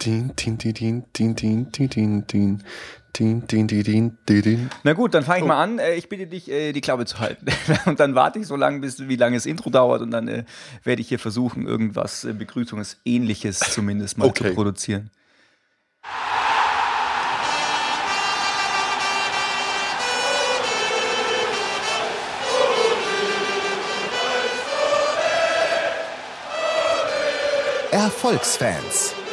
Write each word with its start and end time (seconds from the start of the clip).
Din, 0.00 0.32
din, 0.36 0.56
din, 0.56 0.72
din, 0.72 1.04
din, 1.12 1.34
din, 1.34 1.88
din, 1.88 2.24
din. 2.26 2.62
Din, 3.12 3.42
din, 3.48 3.66
din, 3.66 4.16
din, 4.26 4.70
Na 4.84 4.92
gut, 4.92 5.12
dann 5.12 5.24
fange 5.24 5.40
ich 5.40 5.46
mal 5.46 5.60
an. 5.60 5.80
Ich 5.96 6.08
bitte 6.08 6.26
dich, 6.28 6.44
die 6.44 6.80
Klappe 6.80 7.04
zu 7.04 7.18
halten. 7.18 7.46
Und 7.86 7.98
dann 7.98 8.14
warte 8.14 8.38
ich 8.38 8.46
so 8.46 8.54
lange, 8.54 8.78
bis 8.78 9.08
wie 9.08 9.16
lange 9.16 9.36
das 9.36 9.46
Intro 9.46 9.70
dauert 9.70 10.02
und 10.02 10.12
dann 10.12 10.44
werde 10.84 11.00
ich 11.00 11.08
hier 11.08 11.18
versuchen, 11.18 11.66
irgendwas 11.66 12.28
Begrüßungsähnliches 12.30 13.58
zumindest 13.58 14.18
mal 14.18 14.26
okay. 14.26 14.50
zu 14.50 14.54
produzieren. 14.54 15.10
Erfolgsfans 27.90 29.17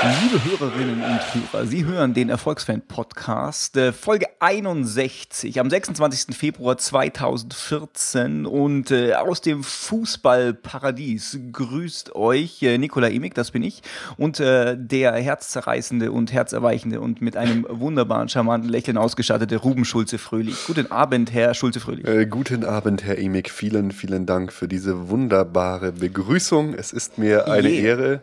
Liebe 0.00 0.44
Hörerinnen 0.44 1.02
und 1.02 1.52
Hörer, 1.52 1.66
Sie 1.66 1.84
hören 1.84 2.14
den 2.14 2.28
Erfolgsfan-Podcast, 2.28 3.76
äh, 3.76 3.92
Folge 3.92 4.26
61 4.38 5.58
am 5.58 5.68
26. 5.68 6.36
Februar 6.36 6.78
2014 6.78 8.46
und 8.46 8.92
äh, 8.92 9.14
aus 9.14 9.40
dem 9.40 9.64
Fußballparadies 9.64 11.40
grüßt 11.50 12.14
euch 12.14 12.62
äh, 12.62 12.78
Nikola 12.78 13.08
Emig, 13.08 13.34
das 13.34 13.50
bin 13.50 13.64
ich, 13.64 13.82
und 14.16 14.38
der 14.38 15.14
herzzerreißende 15.14 16.12
und 16.12 16.32
herzerweichende 16.32 17.00
und 17.00 17.20
mit 17.20 17.36
einem 17.36 17.66
wunderbaren, 17.68 18.28
charmanten 18.28 18.70
Lächeln 18.70 18.98
ausgestattete 18.98 19.56
Ruben 19.56 19.84
Schulze-Fröhlich. 19.84 20.64
Guten 20.68 20.92
Abend, 20.92 21.32
Herr 21.32 21.54
Schulze-Fröhlich. 21.54 22.06
Äh, 22.06 22.26
guten 22.26 22.64
Abend, 22.64 23.02
Herr 23.02 23.18
Emig. 23.18 23.50
Vielen, 23.50 23.90
vielen 23.90 24.26
Dank 24.26 24.52
für 24.52 24.68
diese 24.68 25.08
wunderbare 25.08 25.90
Begrüßung. 25.90 26.74
Es 26.74 26.92
ist 26.92 27.18
mir 27.18 27.48
eine 27.48 27.68
Yeah. 27.68 27.82
Ehre 27.82 28.20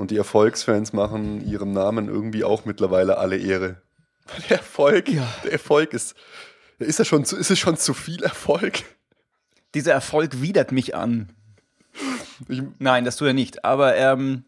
und 0.00 0.10
die 0.10 0.16
Erfolgsfans 0.16 0.92
machen 0.92 1.46
ihrem 1.46 1.72
Namen 1.72 2.08
irgendwie 2.08 2.42
auch 2.42 2.64
mittlerweile 2.64 3.18
alle 3.18 3.36
Ehre. 3.36 3.82
Der 4.48 4.58
Erfolg, 4.58 5.08
Ja. 5.08 5.26
der 5.44 5.52
Erfolg 5.52 5.92
ist, 5.92 6.14
ist, 6.78 6.98
er 6.98 7.04
schon 7.04 7.24
zu, 7.24 7.36
ist 7.36 7.50
es 7.50 7.58
schon 7.58 7.76
zu 7.76 7.94
viel 7.94 8.22
Erfolg? 8.22 8.82
Dieser 9.74 9.92
Erfolg 9.92 10.40
widert 10.40 10.72
mich 10.72 10.94
an. 10.94 11.28
Ich, 12.48 12.62
Nein, 12.78 13.04
das 13.04 13.16
tut 13.16 13.28
er 13.28 13.34
nicht, 13.34 13.64
aber 13.64 13.96
ähm, 13.96 14.44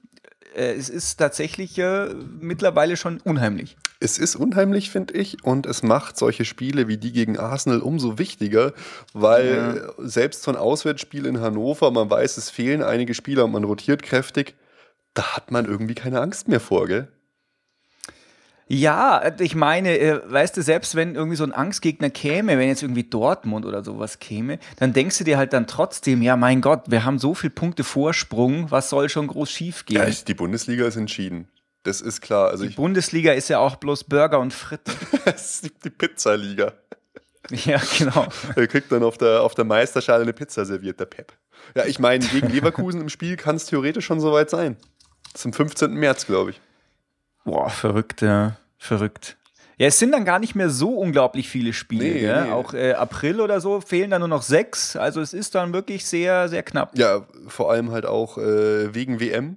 äh, 0.55 0.73
es 0.73 0.89
ist 0.89 1.17
tatsächlich 1.17 1.79
äh, 1.79 2.15
mittlerweile 2.41 2.97
schon 2.97 3.21
unheimlich. 3.21 3.77
Es 4.01 4.19
ist 4.19 4.35
unheimlich, 4.35 4.91
finde 4.91 5.15
ich, 5.15 5.45
und 5.45 5.67
es 5.67 5.83
macht 5.83 6.17
solche 6.17 6.45
Spiele 6.45 6.89
wie 6.89 6.97
die 6.97 7.13
gegen 7.13 7.39
Arsenal 7.39 7.81
umso 7.81 8.19
wichtiger, 8.19 8.73
weil 9.13 9.85
äh, 9.99 10.09
selbst 10.09 10.43
so 10.43 10.51
ein 10.51 10.57
Auswärtsspiel 10.57 11.27
in 11.27 11.41
Hannover, 11.41 11.91
man 11.91 12.09
weiß, 12.09 12.37
es 12.37 12.51
fehlen 12.51 12.83
einige 12.83 13.15
Spieler 13.15 13.45
und 13.45 13.53
man 13.53 13.65
rotiert 13.65 14.03
kräftig, 14.03 14.55
da 15.15 15.37
hat 15.37 15.51
man 15.51 15.67
irgendwie 15.67 15.95
keine 15.95 16.21
Angst 16.21 16.49
mehr 16.49 16.61
vor, 16.61 16.87
gell? 16.87 17.09
Ja, 18.69 19.23
ich 19.39 19.55
meine, 19.55 19.99
äh, 19.99 20.21
weißt 20.25 20.57
du, 20.57 20.63
selbst 20.63 20.95
wenn 20.95 21.15
irgendwie 21.15 21.37
so 21.37 21.45
ein 21.45 21.53
Angstgegner 21.53 22.09
käme, 22.09 22.57
wenn 22.59 22.69
jetzt 22.69 22.83
irgendwie 22.83 23.05
Dortmund 23.05 23.67
oder 23.67 23.85
sowas 23.85 24.19
käme, 24.19 24.59
dann 24.77 24.95
denkst 24.95 25.19
du 25.19 25.25
dir 25.25 25.37
halt 25.37 25.53
dann 25.53 25.67
trotzdem, 25.67 26.23
ja, 26.23 26.37
mein 26.37 26.63
Gott, 26.63 26.85
wir 26.87 27.05
haben 27.05 27.19
so 27.19 27.35
viele 27.35 27.51
Punkte 27.51 27.85
Vorsprung, 27.85 28.71
was 28.71 28.89
soll 28.89 29.09
schon 29.11 29.27
groß 29.27 29.51
schief 29.51 29.85
Ja, 29.91 30.01
gehen? 30.05 30.11
ich- 30.11 30.25
die 30.25 30.35
Bundesliga 30.35 30.87
ist 30.87 30.97
entschieden. 30.97 31.49
Das 31.83 32.01
ist 32.01 32.21
klar. 32.21 32.49
Also 32.49 32.65
Die 32.65 32.71
Bundesliga 32.75 33.33
ist 33.33 33.49
ja 33.49 33.59
auch 33.59 33.77
bloß 33.77 34.05
Burger 34.05 34.39
und 34.39 34.55
Fritten. 34.55 34.93
es 35.27 35.35
ist 35.57 35.65
die, 35.65 35.73
die 35.85 35.91
Pizzaliga. 35.91 36.73
ja, 37.51 37.81
genau. 37.99 38.29
Er 38.55 38.69
kriegt 38.69 38.91
dann 38.93 39.03
auf 39.03 39.19
der, 39.19 39.43
auf 39.43 39.55
der 39.57 39.65
Meisterschale 39.65 40.23
eine 40.23 40.33
Pizza 40.33 40.65
serviert, 40.65 41.01
der 41.01 41.07
Pep. 41.07 41.33
Ja, 41.75 41.85
ich 41.85 41.99
meine, 41.99 42.25
gegen 42.25 42.49
Leverkusen 42.53 43.01
im 43.01 43.09
Spiel 43.09 43.37
kann 43.37 43.57
es 43.57 43.67
theoretisch 43.67 44.07
schon 44.07 44.21
soweit 44.21 44.49
sein. 44.49 44.77
Zum 45.35 45.53
15. 45.53 45.93
März, 45.95 46.27
glaube 46.27 46.51
ich. 46.51 46.61
Boah, 47.45 47.71
verrückt, 47.71 48.21
ja. 48.23 48.57
Verrückt. 48.79 49.37
Ja, 49.79 49.87
es 49.89 49.99
sind 49.99 50.13
dann 50.13 50.25
gar 50.25 50.39
nicht 50.39 50.55
mehr 50.55 50.71
so 50.71 50.91
unglaublich 50.97 51.49
viele 51.49 51.73
Spiele. 51.73 52.05
Nee, 52.05 52.21
gell? 52.21 52.45
nee. 52.45 52.51
Auch 52.53 52.75
äh, 52.75 52.93
April 52.93 53.41
oder 53.41 53.61
so 53.61 53.81
fehlen 53.81 54.11
dann 54.11 54.21
nur 54.21 54.29
noch 54.29 54.43
sechs. 54.43 54.95
Also 54.97 55.21
es 55.21 55.33
ist 55.33 55.55
dann 55.55 55.73
wirklich 55.73 56.05
sehr, 56.07 56.49
sehr 56.49 56.63
knapp. 56.63 56.97
Ja, 56.97 57.27
vor 57.49 57.73
allem 57.73 57.91
halt 57.91 58.07
auch 58.07 58.39
äh, 58.39 58.95
wegen 58.95 59.19
WM. 59.19 59.57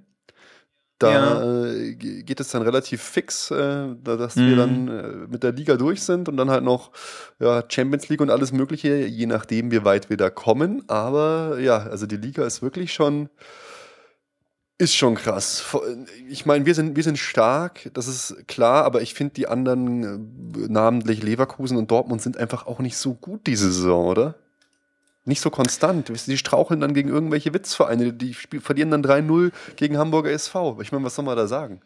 Da 0.98 1.42
äh, 1.66 1.94
ge- 1.94 2.22
geht 2.22 2.40
es 2.40 2.48
dann 2.48 2.62
relativ 2.62 3.02
fix, 3.02 3.50
äh, 3.50 3.54
da- 4.02 4.16
dass 4.16 4.36
wir 4.36 4.42
Mhm. 4.44 4.56
dann 4.56 4.88
äh, 4.88 5.02
mit 5.28 5.42
der 5.42 5.52
Liga 5.52 5.76
durch 5.76 6.02
sind 6.02 6.26
und 6.28 6.38
dann 6.38 6.48
halt 6.50 6.64
noch 6.64 6.90
ja, 7.38 7.62
Champions 7.68 8.08
League 8.08 8.22
und 8.22 8.30
alles 8.30 8.50
Mögliche, 8.50 9.04
je 9.06 9.26
nachdem, 9.26 9.70
wie 9.70 9.84
weit 9.84 10.08
wir 10.08 10.16
da 10.16 10.30
kommen. 10.30 10.82
Aber 10.88 11.58
ja, 11.60 11.76
also 11.80 12.06
die 12.06 12.16
Liga 12.16 12.46
ist 12.46 12.62
wirklich 12.62 12.94
schon, 12.94 13.28
ist 14.78 14.94
schon 14.94 15.14
krass. 15.14 15.64
Ich 16.28 16.44
meine, 16.44 16.66
wir 16.66 16.74
sind, 16.74 16.96
wir 16.96 17.02
sind 17.02 17.18
stark, 17.18 17.90
das 17.94 18.08
ist 18.08 18.46
klar, 18.46 18.84
aber 18.84 19.00
ich 19.02 19.14
finde, 19.14 19.34
die 19.34 19.48
anderen, 19.48 20.54
äh, 20.54 20.68
namentlich 20.68 21.22
Leverkusen 21.22 21.76
und 21.76 21.90
Dortmund, 21.90 22.20
sind 22.20 22.36
einfach 22.36 22.66
auch 22.66 22.78
nicht 22.80 22.96
so 22.96 23.14
gut 23.14 23.46
diese 23.46 23.72
Saison, 23.72 24.06
oder? 24.06 24.34
Nicht 25.24 25.40
so 25.40 25.50
konstant. 25.50 26.08
Die 26.26 26.38
straucheln 26.38 26.80
dann 26.80 26.94
gegen 26.94 27.08
irgendwelche 27.08 27.52
Witzvereine. 27.52 28.12
Die 28.12 28.34
verlieren 28.34 28.90
dann 28.92 29.02
3-0 29.02 29.50
gegen 29.74 29.98
Hamburger 29.98 30.30
SV. 30.30 30.80
Ich 30.80 30.92
meine, 30.92 31.04
was 31.04 31.16
soll 31.16 31.24
man 31.24 31.36
da 31.36 31.48
sagen? 31.48 31.80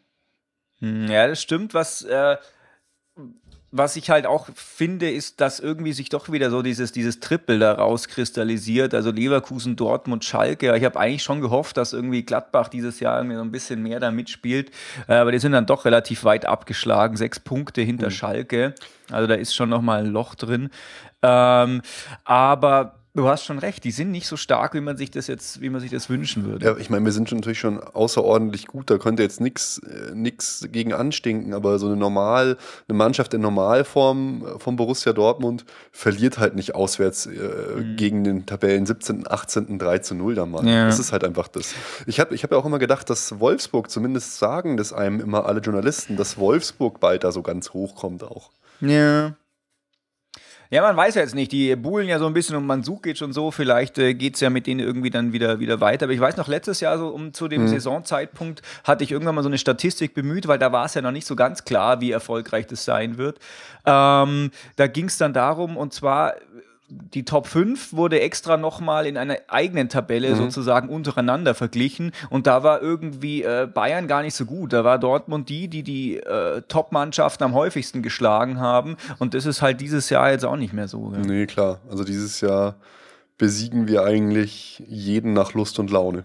Hm, 0.81 1.07
Ja, 1.09 1.27
das 1.27 1.41
stimmt. 1.41 1.73
Was, 1.73 2.03
äh, 2.03 2.37
was 3.73 3.95
ich 3.95 4.11
halt 4.11 4.27
auch 4.27 4.49
finde, 4.55 5.11
ist, 5.11 5.41
dass 5.41 5.61
irgendwie 5.61 5.93
sich 5.93 6.09
doch 6.09 6.33
wieder 6.33 6.51
so 6.51 6.63
dieses, 6.63 6.91
dieses 6.91 7.21
Triple 7.21 7.59
da 7.61 7.75
rauskristallisiert. 7.75 8.95
Also 8.95 9.13
Leverkusen, 9.13 9.77
Dortmund, 9.77 10.25
Schalke. 10.25 10.77
Ich 10.77 10.85
habe 10.85 10.99
eigentlich 10.99 11.23
schon 11.23 11.41
gehofft, 11.41 11.77
dass 11.77 11.93
irgendwie 11.93 12.25
Gladbach 12.25 12.69
dieses 12.69 12.99
Jahr 12.99 13.19
irgendwie 13.19 13.37
so 13.37 13.43
ein 13.43 13.53
bisschen 13.53 13.83
mehr 13.83 14.01
da 14.01 14.11
mitspielt. 14.11 14.73
Äh, 15.07 15.15
aber 15.15 15.31
die 15.31 15.39
sind 15.39 15.53
dann 15.53 15.67
doch 15.67 15.85
relativ 15.85 16.25
weit 16.25 16.47
abgeschlagen. 16.47 17.17
Sechs 17.17 17.39
Punkte 17.39 17.83
hinter 17.83 18.11
Schalke. 18.11 18.75
Also 19.11 19.29
da 19.29 19.35
ist 19.35 19.55
schon 19.55 19.69
nochmal 19.69 20.05
ein 20.05 20.11
Loch 20.11 20.35
drin. 20.35 20.71
Ähm, 21.23 21.83
aber 22.25 23.00
du 23.15 23.29
hast 23.29 23.45
schon 23.45 23.59
recht, 23.59 23.85
die 23.85 23.91
sind 23.91 24.11
nicht 24.11 24.27
so 24.27 24.37
stark, 24.37 24.75
wie 24.75 24.81
man 24.81 24.97
sich 24.97 25.11
das 25.11 25.27
jetzt, 25.27 25.61
wie 25.61 25.71
man 25.71 25.81
sich 25.81 25.91
das 25.91 26.09
wünschen 26.09 26.45
würde. 26.45 26.67
Ja, 26.67 26.77
ich 26.77 26.91
meine, 26.91 27.05
wir 27.05 27.13
sind 27.13 27.29
schon 27.29 27.39
natürlich 27.39 27.59
schon 27.59 27.81
außerordentlich 27.81 28.67
gut. 28.67 28.91
Da 28.91 28.99
könnte 28.99 29.23
jetzt 29.23 29.41
nichts 29.41 29.79
äh, 29.79 30.15
nix 30.15 30.69
gegen 30.71 30.93
anstinken, 30.93 31.55
aber 31.55 31.79
so 31.79 31.87
eine 31.87 31.97
normal, 31.97 32.57
eine 32.89 32.97
Mannschaft 32.97 33.35
in 33.35 33.41
Normalform 33.41 34.45
äh, 34.45 34.59
von 34.59 34.77
Borussia 34.77 35.13
Dortmund 35.13 35.65
verliert 35.91 36.39
halt 36.39 36.55
nicht 36.55 36.75
auswärts 36.75 37.27
äh, 37.27 37.95
gegen 37.97 38.25
den 38.25 38.47
Tabellen 38.47 38.87
17., 38.87 39.31
18., 39.31 39.79
3 39.79 39.99
zu 39.99 40.15
0 40.15 40.35
dann 40.35 40.51
mal. 40.51 40.67
Ja. 40.67 40.87
Das 40.87 40.99
ist 40.99 41.13
halt 41.13 41.25
einfach 41.25 41.49
das. 41.49 41.75
Ich 42.07 42.21
habe 42.21 42.35
ich 42.35 42.45
hab 42.45 42.53
ja 42.53 42.59
auch 42.59 42.67
immer 42.67 42.79
gedacht, 42.79 43.11
dass 43.11 43.41
Wolfsburg, 43.41 43.91
zumindest 43.91 44.39
sagen 44.39 44.77
das 44.77 44.93
einem 44.93 45.21
immer 45.21 45.47
alle 45.47 45.61
Journalisten, 45.61 46.17
dass 46.17 46.39
Wolfsburg 46.39 47.01
bald 47.01 47.25
da 47.25 47.33
so 47.33 47.43
ganz 47.43 47.71
hoch 47.71 47.97
kommt 47.97 48.23
auch. 48.23 48.51
Ja. 48.81 49.35
Ja, 50.73 50.83
man 50.83 50.97
weiß 50.97 51.17
ja 51.17 51.23
jetzt 51.23 51.35
nicht. 51.35 51.51
Die 51.51 51.75
buhlen 51.75 52.07
ja 52.07 52.21
so 52.21 52.27
ein 52.27 52.33
bisschen 52.33 52.55
um 52.55 52.65
Mansuk 52.65 53.03
geht 53.03 53.19
schon 53.19 53.33
so. 53.33 53.51
Vielleicht 53.51 53.99
äh, 53.99 54.15
geht 54.15 54.37
es 54.37 54.41
ja 54.41 54.51
mit 54.51 54.69
denen 54.69 54.79
irgendwie 54.79 55.11
dann 55.11 55.33
wieder, 55.33 55.59
wieder 55.59 55.81
weiter. 55.81 56.05
Aber 56.05 56.13
ich 56.13 56.21
weiß 56.21 56.37
noch, 56.37 56.47
letztes 56.47 56.79
Jahr, 56.79 56.97
so 56.97 57.09
um 57.09 57.35
zu 57.35 57.49
dem 57.49 57.67
Saisonzeitpunkt, 57.67 58.63
hatte 58.85 59.03
ich 59.03 59.11
irgendwann 59.11 59.35
mal 59.35 59.43
so 59.43 59.49
eine 59.49 59.59
Statistik 59.59 60.15
bemüht, 60.15 60.47
weil 60.47 60.59
da 60.59 60.71
war 60.71 60.85
es 60.85 60.95
ja 60.95 61.03
noch 61.03 61.11
nicht 61.11 61.27
so 61.27 61.35
ganz 61.35 61.65
klar, 61.65 62.01
wie 62.01 62.13
erfolgreich 62.13 62.69
das 62.69 62.85
sein 62.85 63.19
wird. 63.19 63.41
Ähm, 63.85 64.53
da 64.77 64.87
ging 64.87 65.07
es 65.07 65.19
dann 65.19 65.33
darum, 65.33 65.77
und 65.77 65.93
zwar 65.93 66.35
die 66.91 67.25
Top 67.25 67.47
5 67.47 67.93
wurde 67.93 68.21
extra 68.21 68.57
nochmal 68.57 69.07
in 69.07 69.17
einer 69.17 69.37
eigenen 69.49 69.89
Tabelle 69.89 70.35
sozusagen 70.35 70.89
untereinander 70.89 71.55
verglichen 71.55 72.13
und 72.31 72.47
da 72.47 72.63
war 72.63 72.83
irgendwie 72.83 73.43
äh, 73.43 73.69
Bayern 73.73 74.09
gar 74.09 74.23
nicht 74.23 74.35
so 74.35 74.45
gut. 74.45 74.73
Da 74.73 74.85
war 74.85 74.99
Dortmund 74.99 75.49
die, 75.49 75.69
die 75.69 75.83
die 75.83 76.17
äh, 76.17 76.63
Top-Mannschaften 76.69 77.45
am 77.45 77.55
häufigsten 77.55 78.03
geschlagen 78.03 78.59
haben 78.59 78.97
und 79.19 79.35
das 79.35 79.47
ist 79.47 79.63
halt 79.63 79.81
dieses 79.81 80.11
Jahr 80.11 80.31
jetzt 80.31 80.45
auch 80.45 80.57
nicht 80.57 80.73
mehr 80.73 80.89
so. 80.89 81.11
Gell? 81.11 81.21
Nee, 81.21 81.47
klar. 81.47 81.81
Also 81.89 82.05
dieses 82.05 82.41
Jahr 82.41 82.77
besiegen 83.39 83.89
wir 83.89 84.05
eigentlich 84.05 84.83
jeden 84.87 85.33
nach 85.33 85.55
Lust 85.55 85.79
und 85.79 85.91
Laune. 85.91 86.25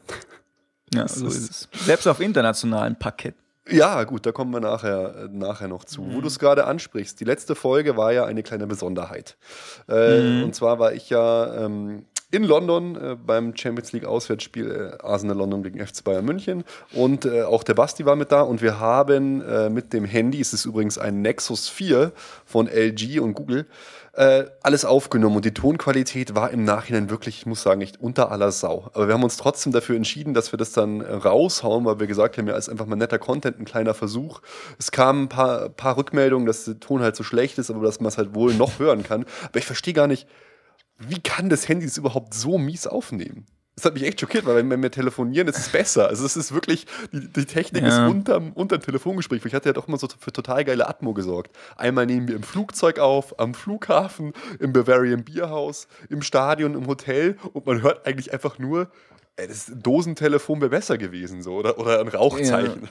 Ja, 0.93 1.07
so 1.07 1.27
ist 1.27 1.49
es. 1.49 1.85
Selbst 1.85 2.07
auf 2.07 2.19
internationalem 2.19 2.95
Parkett. 2.95 3.35
Ja, 3.69 4.03
gut, 4.03 4.25
da 4.25 4.31
kommen 4.31 4.51
wir 4.51 4.59
nachher, 4.59 5.15
äh, 5.15 5.27
nachher 5.31 5.67
noch 5.67 5.85
zu. 5.85 6.13
Wo 6.13 6.21
du 6.21 6.27
es 6.27 6.37
gerade 6.37 6.65
ansprichst, 6.65 7.19
die 7.19 7.23
letzte 7.25 7.55
Folge 7.55 7.97
war 7.97 8.13
ja 8.13 8.25
eine 8.25 8.43
kleine 8.43 8.67
Besonderheit. 8.67 9.37
Äh, 9.87 10.43
Und 10.43 10.53
zwar 10.53 10.77
war 10.77 10.93
ich 10.93 11.09
ja 11.09 11.65
ähm, 11.65 12.05
in 12.31 12.43
London 12.43 12.95
äh, 12.95 13.15
beim 13.15 13.55
Champions 13.55 13.91
League 13.93 14.05
Auswärtsspiel 14.05 14.97
äh, 14.99 15.03
Arsenal 15.03 15.37
London 15.37 15.63
gegen 15.63 15.85
FC 15.85 16.03
Bayern 16.03 16.25
München 16.25 16.63
und 16.93 17.25
äh, 17.25 17.43
auch 17.43 17.63
der 17.63 17.75
Basti 17.75 18.05
war 18.05 18.15
mit 18.15 18.31
da 18.31 18.41
und 18.41 18.61
wir 18.61 18.79
haben 18.79 19.41
äh, 19.41 19.69
mit 19.69 19.93
dem 19.93 20.05
Handy, 20.05 20.41
es 20.41 20.53
ist 20.53 20.65
übrigens 20.65 20.97
ein 20.97 21.21
Nexus 21.21 21.69
4 21.69 22.11
von 22.45 22.67
LG 22.67 23.19
und 23.19 23.33
Google, 23.35 23.65
äh, 24.15 24.45
alles 24.63 24.85
aufgenommen 24.85 25.35
und 25.35 25.45
die 25.45 25.53
Tonqualität 25.53 26.35
war 26.35 26.51
im 26.51 26.63
Nachhinein 26.63 27.09
wirklich, 27.09 27.39
ich 27.39 27.45
muss 27.45 27.61
sagen, 27.61 27.81
echt 27.81 27.99
unter 27.99 28.31
aller 28.31 28.51
Sau. 28.51 28.89
Aber 28.93 29.07
wir 29.07 29.13
haben 29.13 29.23
uns 29.23 29.35
trotzdem 29.35 29.73
dafür 29.73 29.97
entschieden, 29.97 30.33
dass 30.33 30.53
wir 30.53 30.57
das 30.57 30.71
dann 30.71 31.01
raushauen, 31.01 31.83
weil 31.85 31.99
wir 31.99 32.07
gesagt 32.07 32.37
haben, 32.37 32.47
ja, 32.47 32.55
ist 32.55 32.69
einfach 32.69 32.85
mal 32.85 32.95
netter 32.95 33.19
Content, 33.19 33.59
ein 33.59 33.65
kleiner 33.65 33.93
Versuch. 33.93 34.41
Es 34.79 34.91
kamen 34.91 35.23
ein 35.23 35.29
paar, 35.29 35.69
paar 35.69 35.97
Rückmeldungen, 35.97 36.47
dass 36.47 36.65
der 36.65 36.79
Ton 36.79 37.01
halt 37.01 37.15
so 37.15 37.23
schlecht 37.23 37.57
ist, 37.57 37.69
aber 37.69 37.83
dass 37.83 37.99
man 37.99 38.07
es 38.07 38.17
halt 38.17 38.33
wohl 38.35 38.53
noch 38.53 38.79
hören 38.79 39.03
kann. 39.03 39.25
Aber 39.43 39.59
ich 39.59 39.65
verstehe 39.65 39.93
gar 39.93 40.07
nicht, 40.07 40.27
wie 40.97 41.19
kann 41.19 41.49
das 41.49 41.67
Handy 41.67 41.85
es 41.85 41.97
überhaupt 41.97 42.33
so 42.33 42.57
mies 42.57 42.87
aufnehmen? 42.87 43.45
Das 43.75 43.85
hat 43.85 43.93
mich 43.93 44.03
echt 44.03 44.21
schockiert, 44.21 44.45
weil 44.45 44.69
wenn 44.69 44.81
wir 44.81 44.91
telefonieren, 44.91 45.49
ist 45.49 45.57
es 45.57 45.69
besser. 45.69 46.07
Also 46.07 46.25
es 46.25 46.37
ist 46.37 46.53
wirklich, 46.53 46.85
die, 47.11 47.27
die 47.27 47.45
Technik 47.45 47.83
ja. 47.83 48.05
ist 48.05 48.11
unterm, 48.11 48.53
unterm 48.53 48.79
Telefongespräch. 48.79 49.43
Ich 49.45 49.53
hatte 49.53 49.69
ja 49.69 49.73
doch 49.73 49.89
mal 49.89 49.99
so 49.99 50.07
für 50.17 50.31
total 50.31 50.63
geile 50.63 50.87
Atmo 50.87 51.13
gesorgt. 51.13 51.55
Einmal 51.75 52.05
nehmen 52.05 52.29
wir 52.29 52.37
im 52.37 52.43
Flugzeug 52.43 52.99
auf, 52.99 53.37
am 53.37 53.53
Flughafen, 53.53 54.31
im 54.59 54.71
Bavarian 54.71 55.25
Bierhaus, 55.25 55.87
im 56.09 56.21
Stadion, 56.21 56.73
im 56.73 56.87
Hotel 56.87 57.37
und 57.51 57.65
man 57.65 57.81
hört 57.81 58.07
eigentlich 58.07 58.31
einfach 58.31 58.59
nur, 58.59 58.89
ey, 59.35 59.47
das 59.47 59.69
Dosentelefon 59.75 60.61
wäre 60.61 60.69
besser 60.69 60.97
gewesen, 60.97 61.43
so, 61.43 61.55
oder, 61.55 61.77
oder 61.77 61.99
ein 61.99 62.07
Rauchzeichen. 62.07 62.83
Ja. 62.83 62.89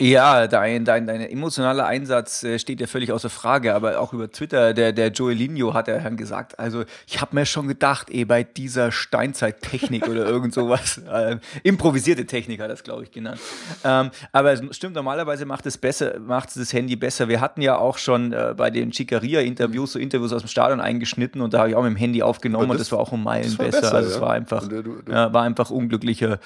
Ja, 0.00 0.48
dein, 0.48 0.84
dein, 0.84 1.06
dein 1.06 1.20
emotionaler 1.20 1.86
Einsatz 1.86 2.42
äh, 2.42 2.58
steht 2.58 2.80
ja 2.80 2.88
völlig 2.88 3.12
außer 3.12 3.30
Frage, 3.30 3.76
aber 3.76 4.00
auch 4.00 4.12
über 4.12 4.28
Twitter, 4.28 4.74
der, 4.74 4.92
der 4.92 5.12
Joelinho 5.12 5.72
hat 5.72 5.86
ja 5.86 6.00
dann 6.00 6.16
gesagt, 6.16 6.58
also 6.58 6.82
ich 7.06 7.20
habe 7.20 7.36
mir 7.36 7.46
schon 7.46 7.68
gedacht, 7.68 8.10
eh 8.10 8.24
bei 8.24 8.42
dieser 8.42 8.90
Steinzeittechnik 8.90 10.08
oder 10.08 10.26
irgend 10.26 10.52
sowas, 10.52 10.98
äh, 11.12 11.36
improvisierte 11.62 12.26
Technik 12.26 12.60
hat 12.60 12.72
das, 12.72 12.82
glaube 12.82 13.04
ich, 13.04 13.12
genannt. 13.12 13.38
Ähm, 13.84 14.10
aber 14.32 14.52
es 14.52 14.62
stimmt, 14.76 14.96
normalerweise 14.96 15.46
macht 15.46 15.64
es 15.64 15.78
besser, 15.78 16.18
macht 16.18 16.48
es 16.48 16.54
das 16.56 16.72
Handy 16.72 16.96
besser. 16.96 17.28
Wir 17.28 17.40
hatten 17.40 17.62
ja 17.62 17.78
auch 17.78 17.98
schon 17.98 18.32
äh, 18.32 18.52
bei 18.56 18.70
den 18.70 18.92
Chicaria-Interviews 18.92 19.92
so 19.92 20.00
Interviews 20.00 20.32
aus 20.32 20.42
dem 20.42 20.48
Stadion 20.48 20.80
eingeschnitten 20.80 21.40
und 21.40 21.54
da 21.54 21.60
habe 21.60 21.68
ich 21.68 21.76
auch 21.76 21.84
mit 21.84 21.92
dem 21.92 21.96
Handy 21.96 22.20
aufgenommen 22.20 22.66
das, 22.66 22.72
und 22.72 22.80
das 22.80 22.90
war 22.90 22.98
auch 22.98 23.12
um 23.12 23.22
Meilen 23.22 23.56
besser. 23.56 23.80
besser. 23.80 23.94
Also 23.94 24.10
ja? 24.10 24.16
es 24.16 24.20
war 24.20 24.30
einfach, 24.32 24.66
du, 24.66 24.82
du. 24.82 24.96
Ja, 25.08 25.32
war 25.32 25.44
einfach 25.44 25.70
unglücklicher 25.70 26.40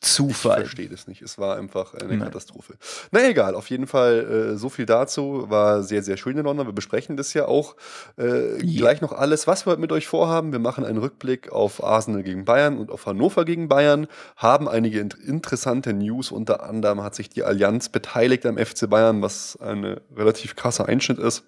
Zufall. 0.00 0.58
Ich 0.58 0.68
verstehe 0.68 0.88
das 0.88 1.08
nicht. 1.08 1.22
Es 1.22 1.38
war 1.38 1.56
einfach 1.56 1.94
eine 1.94 2.10
Nein. 2.10 2.20
Katastrophe. 2.20 2.74
Na 3.10 3.28
egal, 3.28 3.56
auf 3.56 3.68
jeden 3.68 3.88
Fall 3.88 4.52
äh, 4.52 4.56
so 4.56 4.68
viel 4.68 4.86
dazu. 4.86 5.46
War 5.48 5.82
sehr, 5.82 6.04
sehr 6.04 6.16
schön 6.16 6.38
in 6.38 6.44
London. 6.44 6.66
Wir 6.66 6.72
besprechen 6.72 7.16
das 7.16 7.34
ja 7.34 7.46
auch 7.46 7.74
äh, 8.16 8.22
yeah. 8.22 8.58
gleich 8.76 9.00
noch 9.00 9.12
alles, 9.12 9.48
was 9.48 9.66
wir 9.66 9.76
mit 9.76 9.90
euch 9.90 10.06
vorhaben. 10.06 10.52
Wir 10.52 10.60
machen 10.60 10.84
einen 10.84 10.98
Rückblick 10.98 11.50
auf 11.50 11.82
Arsenal 11.82 12.22
gegen 12.22 12.44
Bayern 12.44 12.78
und 12.78 12.92
auf 12.92 13.06
Hannover 13.06 13.44
gegen 13.44 13.68
Bayern, 13.68 14.06
haben 14.36 14.68
einige 14.68 15.00
interessante 15.00 15.92
News. 15.92 16.30
Unter 16.30 16.62
anderem 16.62 17.02
hat 17.02 17.16
sich 17.16 17.28
die 17.28 17.42
Allianz 17.42 17.88
beteiligt 17.88 18.46
am 18.46 18.56
FC 18.56 18.88
Bayern, 18.88 19.20
was 19.20 19.58
ein 19.60 19.98
relativ 20.14 20.54
krasser 20.54 20.86
Einschnitt 20.86 21.18
ist 21.18 21.42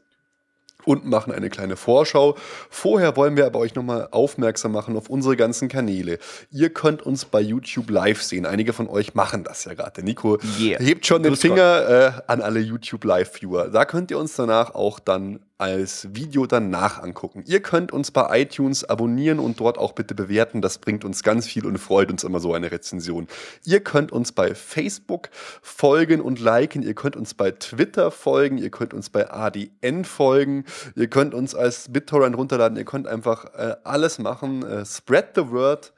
und 0.84 1.06
machen 1.06 1.32
eine 1.32 1.50
kleine 1.50 1.76
Vorschau. 1.76 2.36
Vorher 2.68 3.16
wollen 3.16 3.36
wir 3.36 3.46
aber 3.46 3.58
euch 3.58 3.74
nochmal 3.74 4.08
aufmerksam 4.10 4.72
machen 4.72 4.96
auf 4.96 5.08
unsere 5.08 5.36
ganzen 5.36 5.68
Kanäle. 5.68 6.18
Ihr 6.50 6.70
könnt 6.70 7.02
uns 7.02 7.24
bei 7.24 7.40
YouTube 7.40 7.90
live 7.90 8.22
sehen. 8.22 8.46
Einige 8.46 8.72
von 8.72 8.88
euch 8.88 9.14
machen 9.14 9.44
das 9.44 9.64
ja 9.64 9.74
gerade. 9.74 10.02
Nico 10.02 10.38
yeah. 10.58 10.80
hebt 10.80 11.06
schon 11.06 11.22
den 11.22 11.36
Finger 11.36 11.88
äh, 11.88 12.12
an 12.26 12.40
alle 12.40 12.60
YouTube 12.60 13.04
Live-Viewer. 13.04 13.68
Da 13.68 13.84
könnt 13.84 14.10
ihr 14.10 14.18
uns 14.18 14.34
danach 14.36 14.74
auch 14.74 14.98
dann 14.98 15.40
als 15.60 16.08
Video 16.14 16.46
danach 16.46 17.02
angucken. 17.02 17.44
Ihr 17.46 17.60
könnt 17.60 17.92
uns 17.92 18.10
bei 18.10 18.40
iTunes 18.40 18.82
abonnieren 18.84 19.38
und 19.38 19.60
dort 19.60 19.76
auch 19.76 19.92
bitte 19.92 20.14
bewerten. 20.14 20.62
Das 20.62 20.78
bringt 20.78 21.04
uns 21.04 21.22
ganz 21.22 21.46
viel 21.46 21.66
und 21.66 21.78
freut 21.78 22.10
uns 22.10 22.24
immer 22.24 22.40
so 22.40 22.54
eine 22.54 22.72
Rezension. 22.72 23.28
Ihr 23.64 23.80
könnt 23.80 24.10
uns 24.10 24.32
bei 24.32 24.54
Facebook 24.54 25.28
folgen 25.60 26.22
und 26.22 26.40
liken. 26.40 26.82
Ihr 26.82 26.94
könnt 26.94 27.14
uns 27.14 27.34
bei 27.34 27.50
Twitter 27.50 28.10
folgen. 28.10 28.56
Ihr 28.56 28.70
könnt 28.70 28.94
uns 28.94 29.10
bei 29.10 29.30
ADN 29.30 30.04
folgen. 30.04 30.64
Ihr 30.96 31.08
könnt 31.08 31.34
uns 31.34 31.54
als 31.54 31.92
BitTorrent 31.92 32.36
runterladen. 32.36 32.78
Ihr 32.78 32.86
könnt 32.86 33.06
einfach 33.06 33.44
äh, 33.54 33.76
alles 33.84 34.18
machen. 34.18 34.64
Äh, 34.64 34.86
spread 34.86 35.32
the 35.34 35.50
word. 35.50 35.92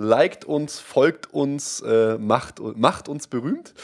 Liked 0.00 0.44
uns, 0.44 0.78
folgt 0.78 1.34
uns, 1.34 1.80
äh, 1.80 2.18
macht, 2.18 2.60
macht 2.76 3.08
uns 3.08 3.26
berühmt. 3.26 3.74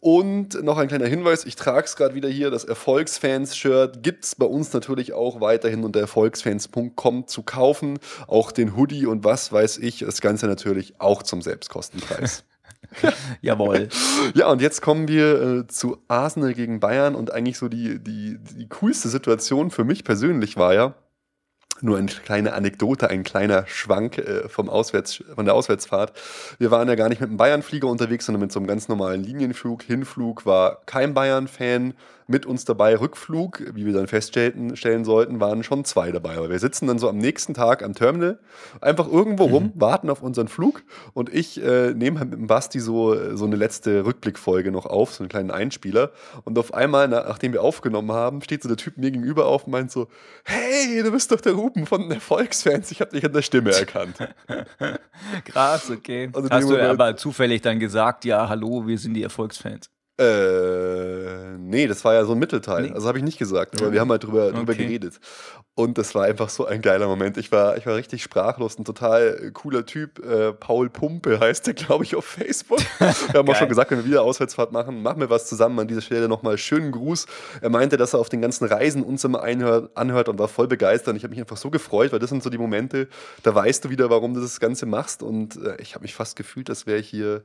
Und 0.00 0.62
noch 0.62 0.78
ein 0.78 0.88
kleiner 0.88 1.06
Hinweis, 1.06 1.44
ich 1.44 1.56
trage 1.56 1.84
es 1.84 1.96
gerade 1.96 2.14
wieder 2.14 2.28
hier, 2.28 2.50
das 2.50 2.64
Erfolgsfans-Shirt 2.64 4.02
gibt 4.02 4.24
es 4.24 4.34
bei 4.36 4.46
uns 4.46 4.72
natürlich 4.72 5.12
auch 5.12 5.40
weiterhin 5.40 5.84
unter 5.84 6.00
erfolgsfans.com 6.00 7.26
zu 7.26 7.42
kaufen. 7.42 7.98
Auch 8.28 8.52
den 8.52 8.76
Hoodie 8.76 9.06
und 9.06 9.24
was 9.24 9.52
weiß 9.52 9.78
ich, 9.78 10.00
das 10.00 10.20
Ganze 10.20 10.46
natürlich 10.46 11.00
auch 11.00 11.22
zum 11.22 11.42
Selbstkostenpreis. 11.42 12.44
Jawohl. 13.40 13.88
Ja, 14.34 14.48
und 14.50 14.62
jetzt 14.62 14.82
kommen 14.82 15.08
wir 15.08 15.42
äh, 15.42 15.66
zu 15.66 15.98
Arsenal 16.08 16.54
gegen 16.54 16.80
Bayern 16.80 17.14
und 17.14 17.32
eigentlich 17.32 17.58
so 17.58 17.68
die, 17.68 17.98
die, 17.98 18.38
die 18.38 18.68
coolste 18.68 19.08
Situation 19.08 19.70
für 19.70 19.84
mich 19.84 20.04
persönlich 20.04 20.56
war 20.56 20.74
ja, 20.74 20.94
nur 21.82 21.98
eine 21.98 22.08
kleine 22.08 22.52
Anekdote, 22.52 23.08
ein 23.10 23.24
kleiner 23.24 23.66
Schwank 23.66 24.18
äh, 24.18 24.48
vom 24.48 24.68
Auswärts, 24.68 25.22
von 25.34 25.44
der 25.44 25.54
Auswärtsfahrt. 25.54 26.12
Wir 26.58 26.70
waren 26.70 26.88
ja 26.88 26.94
gar 26.94 27.08
nicht 27.08 27.20
mit 27.20 27.28
einem 27.28 27.36
Bayern-Flieger 27.36 27.88
unterwegs, 27.88 28.26
sondern 28.26 28.42
mit 28.42 28.52
so 28.52 28.60
einem 28.60 28.66
ganz 28.66 28.88
normalen 28.88 29.22
Linienflug. 29.22 29.82
Hinflug 29.82 30.46
war 30.46 30.82
kein 30.86 31.14
Bayern-Fan 31.14 31.94
mit 32.28 32.46
uns 32.46 32.64
dabei. 32.64 32.94
Rückflug, 33.00 33.74
wie 33.74 33.86
wir 33.86 33.92
dann 33.92 34.06
feststellen 34.06 34.76
stellen 34.76 35.04
sollten, 35.04 35.40
waren 35.40 35.64
schon 35.64 35.84
zwei 35.84 36.12
dabei. 36.12 36.36
Aber 36.36 36.50
wir 36.50 36.58
sitzen 36.58 36.86
dann 36.86 36.98
so 36.98 37.08
am 37.08 37.18
nächsten 37.18 37.54
Tag 37.54 37.82
am 37.82 37.94
Terminal, 37.94 38.38
einfach 38.80 39.08
irgendwo 39.08 39.44
rum, 39.44 39.72
mhm. 39.74 39.80
warten 39.80 40.10
auf 40.10 40.22
unseren 40.22 40.48
Flug 40.48 40.84
und 41.14 41.34
ich 41.34 41.60
äh, 41.62 41.94
nehme 41.94 42.20
halt 42.20 42.30
mit 42.30 42.38
dem 42.38 42.46
Basti 42.46 42.80
so, 42.80 43.34
so 43.36 43.46
eine 43.46 43.56
letzte 43.56 44.04
Rückblickfolge 44.04 44.70
noch 44.70 44.86
auf, 44.86 45.14
so 45.14 45.24
einen 45.24 45.30
kleinen 45.30 45.50
Einspieler. 45.50 46.12
Und 46.44 46.58
auf 46.58 46.74
einmal, 46.74 47.08
nachdem 47.08 47.52
wir 47.52 47.62
aufgenommen 47.62 48.12
haben, 48.12 48.42
steht 48.42 48.62
so 48.62 48.68
der 48.68 48.76
Typ 48.76 48.98
mir 48.98 49.10
gegenüber 49.10 49.46
auf 49.46 49.64
und 49.64 49.72
meint 49.72 49.90
so: 49.90 50.08
Hey, 50.44 51.02
du 51.02 51.10
bist 51.10 51.32
doch 51.32 51.40
der 51.40 51.54
Ruben 51.54 51.86
von 51.86 52.02
den 52.02 52.12
Erfolgsfans, 52.12 52.90
ich 52.90 53.00
habe 53.00 53.12
dich 53.12 53.24
an 53.24 53.32
der 53.32 53.42
Stimme 53.42 53.72
erkannt. 53.72 54.16
Krass, 55.46 55.90
okay. 55.90 56.28
Also 56.34 56.50
Hast 56.50 56.68
du 56.68 56.76
aber 56.76 57.16
zufällig 57.16 57.62
dann 57.62 57.80
gesagt, 57.80 58.26
ja, 58.26 58.48
hallo, 58.48 58.86
wir 58.86 58.98
sind 58.98 59.14
die 59.14 59.22
Erfolgsfans? 59.22 59.90
Äh, 60.18 61.56
nee, 61.58 61.86
das 61.86 62.04
war 62.04 62.14
ja 62.14 62.24
so 62.24 62.32
ein 62.32 62.40
Mittelteil. 62.40 62.88
Nee. 62.88 62.92
Also 62.92 63.06
habe 63.06 63.18
ich 63.18 63.24
nicht 63.24 63.38
gesagt, 63.38 63.80
aber 63.80 63.92
wir 63.92 64.00
haben 64.00 64.10
halt 64.10 64.24
drüber, 64.24 64.50
drüber 64.50 64.72
okay. 64.72 64.84
geredet. 64.84 65.20
Und 65.76 65.96
das 65.96 66.12
war 66.16 66.24
einfach 66.24 66.48
so 66.48 66.66
ein 66.66 66.82
geiler 66.82 67.06
Moment. 67.06 67.36
Ich 67.36 67.52
war, 67.52 67.76
ich 67.76 67.86
war 67.86 67.94
richtig 67.94 68.24
sprachlos, 68.24 68.76
ein 68.80 68.84
total 68.84 69.52
cooler 69.52 69.86
Typ. 69.86 70.18
Äh, 70.18 70.52
Paul 70.54 70.90
Pumpe 70.90 71.38
heißt 71.38 71.68
der, 71.68 71.74
glaube 71.74 72.02
ich, 72.02 72.16
auf 72.16 72.24
Facebook. 72.24 72.80
Wir 72.98 73.38
haben 73.38 73.48
auch 73.48 73.54
schon 73.54 73.68
gesagt, 73.68 73.92
wenn 73.92 73.98
wir 73.98 74.04
wieder 74.04 74.22
Auswärtsfahrt 74.22 74.72
machen, 74.72 75.02
machen 75.02 75.20
wir 75.20 75.30
was 75.30 75.46
zusammen. 75.46 75.78
An 75.78 75.86
dieser 75.86 76.00
Stelle 76.00 76.26
nochmal 76.26 76.58
schönen 76.58 76.90
Gruß. 76.90 77.26
Er 77.60 77.70
meinte, 77.70 77.96
dass 77.96 78.12
er 78.12 78.18
auf 78.18 78.28
den 78.28 78.42
ganzen 78.42 78.66
Reisen 78.66 79.04
uns 79.04 79.22
immer 79.22 79.42
einhört, 79.42 79.96
anhört 79.96 80.28
und 80.28 80.40
war 80.40 80.48
voll 80.48 80.66
begeistert. 80.66 81.12
Und 81.12 81.16
ich 81.16 81.22
habe 81.22 81.30
mich 81.30 81.40
einfach 81.40 81.56
so 81.56 81.70
gefreut, 81.70 82.10
weil 82.10 82.18
das 82.18 82.30
sind 82.30 82.42
so 82.42 82.50
die 82.50 82.58
Momente, 82.58 83.06
da 83.44 83.54
weißt 83.54 83.84
du 83.84 83.90
wieder, 83.90 84.10
warum 84.10 84.34
du 84.34 84.40
das 84.40 84.58
Ganze 84.58 84.84
machst. 84.84 85.22
Und 85.22 85.64
äh, 85.64 85.76
ich 85.80 85.94
habe 85.94 86.02
mich 86.02 86.14
fast 86.14 86.34
gefühlt, 86.34 86.70
als 86.70 86.86
wäre 86.88 86.98
ich 86.98 87.08
hier 87.08 87.42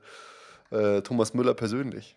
äh, 0.72 1.02
Thomas 1.02 1.36
Müller 1.36 1.54
persönlich. 1.54 2.16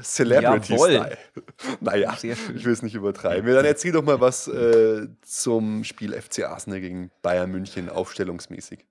Celebrity-Style. 0.00 1.18
naja, 1.80 2.16
ich 2.22 2.64
will 2.64 2.72
es 2.72 2.82
nicht 2.82 2.94
übertreiben. 2.94 3.48
Ja, 3.48 3.56
dann 3.56 3.64
erzähl 3.64 3.92
doch 3.92 4.04
mal 4.04 4.20
was 4.20 4.46
äh, 4.48 5.08
zum 5.22 5.84
Spiel 5.84 6.12
FC 6.12 6.44
Arsenal 6.44 6.80
gegen 6.80 7.10
Bayern 7.22 7.50
München 7.50 7.88
aufstellungsmäßig. 7.88 8.86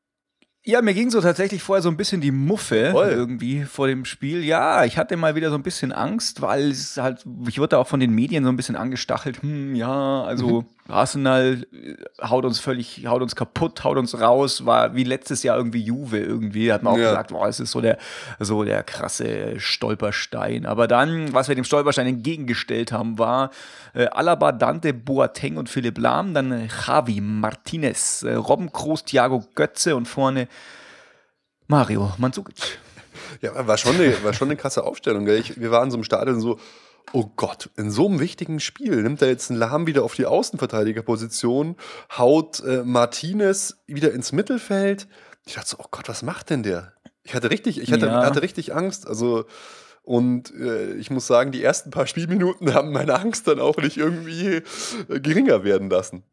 Ja, 0.65 0.81
mir 0.81 0.93
ging 0.93 1.09
so 1.09 1.21
tatsächlich 1.21 1.63
vorher 1.63 1.81
so 1.81 1.89
ein 1.89 1.95
bisschen 1.95 2.19
die 2.19 2.31
Muffe 2.31 2.91
Voll. 2.91 3.09
irgendwie 3.09 3.63
vor 3.63 3.87
dem 3.87 4.03
Spiel. 4.03 4.43
Ja, 4.43 4.83
ich 4.83 4.97
hatte 4.97 5.15
mal 5.15 5.35
wieder 5.35 5.49
so 5.49 5.55
ein 5.55 5.63
bisschen 5.63 5.93
Angst, 5.93 6.41
weil 6.41 6.69
es 6.69 6.97
halt, 6.97 7.25
ich 7.47 7.59
wurde 7.59 7.77
auch 7.77 7.87
von 7.87 8.01
den 8.01 8.13
Medien 8.13 8.43
so 8.43 8.49
ein 8.49 8.57
bisschen 8.57 8.75
angestachelt. 8.75 9.41
Hm, 9.41 9.75
ja, 9.75 10.23
also. 10.23 10.65
Arsenal 10.89 11.65
äh, 11.71 11.95
haut 12.25 12.45
uns 12.45 12.59
völlig, 12.59 13.05
haut 13.07 13.21
uns 13.21 13.35
kaputt, 13.35 13.83
haut 13.83 13.97
uns 13.97 14.19
raus, 14.19 14.65
war 14.65 14.95
wie 14.95 15.03
letztes 15.03 15.43
Jahr 15.43 15.57
irgendwie 15.57 15.81
Juve 15.81 16.19
irgendwie, 16.19 16.71
hat 16.71 16.83
man 16.83 16.93
auch 16.93 16.97
ja. 16.97 17.09
gesagt, 17.09 17.31
boah, 17.31 17.47
es 17.47 17.59
ist 17.59 17.71
so 17.71 17.81
der, 17.81 17.97
so 18.39 18.63
der 18.63 18.83
krasse 18.83 19.59
Stolperstein. 19.59 20.65
Aber 20.65 20.87
dann, 20.87 21.33
was 21.33 21.47
wir 21.47 21.55
dem 21.55 21.63
Stolperstein 21.63 22.07
entgegengestellt 22.07 22.91
haben, 22.91 23.17
war 23.19 23.51
äh, 23.93 24.07
Alaba, 24.07 24.51
Dante, 24.51 24.93
Boateng 24.93 25.57
und 25.57 25.69
Philipp 25.69 25.97
Lahm, 25.97 26.33
dann 26.33 26.69
Javi, 26.87 27.21
Martinez, 27.21 28.23
äh, 28.23 28.33
Robben 28.33 28.71
Kroos, 28.71 29.05
Thiago 29.05 29.43
Götze 29.55 29.95
und 29.95 30.07
vorne 30.07 30.47
Mario 31.67 32.11
Mandzukic. 32.17 32.79
Ja, 33.41 33.67
war 33.67 33.77
schon 33.77 33.95
eine, 33.95 34.23
war 34.23 34.33
schon 34.33 34.47
eine 34.47 34.57
krasse 34.57 34.83
Aufstellung. 34.83 35.25
Gell? 35.25 35.39
Ich, 35.39 35.59
wir 35.59 35.71
waren 35.71 35.91
so 35.91 35.97
im 35.97 36.03
Stadion 36.03 36.39
so, 36.39 36.59
oh 37.13 37.31
Gott, 37.35 37.69
in 37.77 37.91
so 37.91 38.07
einem 38.07 38.19
wichtigen 38.19 38.59
Spiel 38.59 39.01
nimmt 39.01 39.21
er 39.21 39.29
jetzt 39.29 39.49
einen 39.49 39.59
Lahm 39.59 39.87
wieder 39.87 40.03
auf 40.03 40.15
die 40.15 40.25
Außenverteidigerposition, 40.25 41.75
haut 42.17 42.61
äh, 42.61 42.83
Martinez 42.83 43.81
wieder 43.87 44.11
ins 44.13 44.31
Mittelfeld. 44.31 45.07
Ich 45.45 45.55
dachte 45.55 45.69
so, 45.69 45.77
oh 45.79 45.87
Gott, 45.91 46.09
was 46.09 46.21
macht 46.21 46.49
denn 46.49 46.63
der? 46.63 46.93
Ich 47.23 47.33
hatte 47.33 47.49
richtig, 47.49 47.79
ich 47.79 47.91
hatte, 47.91 48.07
ja. 48.07 48.25
hatte 48.25 48.41
richtig 48.41 48.73
Angst. 48.73 49.07
Also, 49.07 49.45
und 50.03 50.53
äh, 50.55 50.93
ich 50.95 51.11
muss 51.11 51.27
sagen, 51.27 51.51
die 51.51 51.63
ersten 51.63 51.91
paar 51.91 52.07
Spielminuten 52.07 52.73
haben 52.73 52.91
meine 52.91 53.19
Angst 53.19 53.47
dann 53.47 53.59
auch 53.59 53.77
nicht 53.77 53.97
irgendwie 53.97 54.61
äh, 55.09 55.19
geringer 55.19 55.63
werden 55.63 55.89
lassen. 55.89 56.23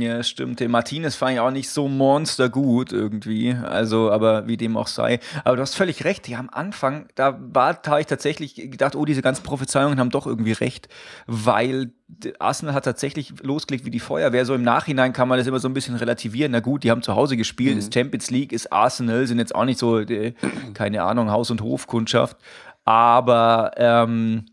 Ja, 0.00 0.22
stimmt. 0.22 0.60
Den 0.60 0.70
Martinez 0.70 1.16
fand 1.16 1.32
ich 1.32 1.40
auch 1.40 1.50
nicht 1.50 1.70
so 1.70 1.88
monstergut 1.88 2.92
irgendwie. 2.92 3.54
Also, 3.54 4.10
aber 4.10 4.46
wie 4.46 4.56
dem 4.56 4.76
auch 4.76 4.88
sei. 4.88 5.20
Aber 5.44 5.56
du 5.56 5.62
hast 5.62 5.74
völlig 5.74 6.04
recht. 6.04 6.28
Ja, 6.28 6.38
am 6.38 6.50
Anfang, 6.50 7.08
da 7.14 7.38
war, 7.40 7.74
da 7.74 7.92
habe 7.92 8.00
ich 8.00 8.06
tatsächlich 8.06 8.54
gedacht, 8.54 8.94
oh, 8.94 9.04
diese 9.04 9.22
ganzen 9.22 9.42
Prophezeiungen 9.42 9.98
haben 9.98 10.10
doch 10.10 10.26
irgendwie 10.26 10.52
recht, 10.52 10.88
weil 11.26 11.92
Arsenal 12.38 12.74
hat 12.74 12.84
tatsächlich 12.84 13.32
losgelegt 13.42 13.84
wie 13.84 13.90
die 13.90 14.00
Feuerwehr. 14.00 14.44
So 14.44 14.54
im 14.54 14.62
Nachhinein 14.62 15.12
kann 15.12 15.28
man 15.28 15.38
das 15.38 15.46
immer 15.46 15.60
so 15.60 15.68
ein 15.68 15.74
bisschen 15.74 15.96
relativieren. 15.96 16.52
Na 16.52 16.60
gut, 16.60 16.84
die 16.84 16.90
haben 16.90 17.02
zu 17.02 17.14
Hause 17.14 17.36
gespielt, 17.36 17.74
mhm. 17.74 17.78
ist 17.78 17.94
Champions 17.94 18.30
League, 18.30 18.52
ist 18.52 18.72
Arsenal, 18.72 19.26
sind 19.26 19.38
jetzt 19.38 19.54
auch 19.54 19.64
nicht 19.64 19.78
so, 19.78 20.00
äh, 20.00 20.34
keine 20.74 21.02
Ahnung, 21.02 21.30
Haus- 21.30 21.50
und 21.50 21.62
Hofkundschaft. 21.62 22.36
Aber, 22.84 23.72
ähm, 23.76 24.46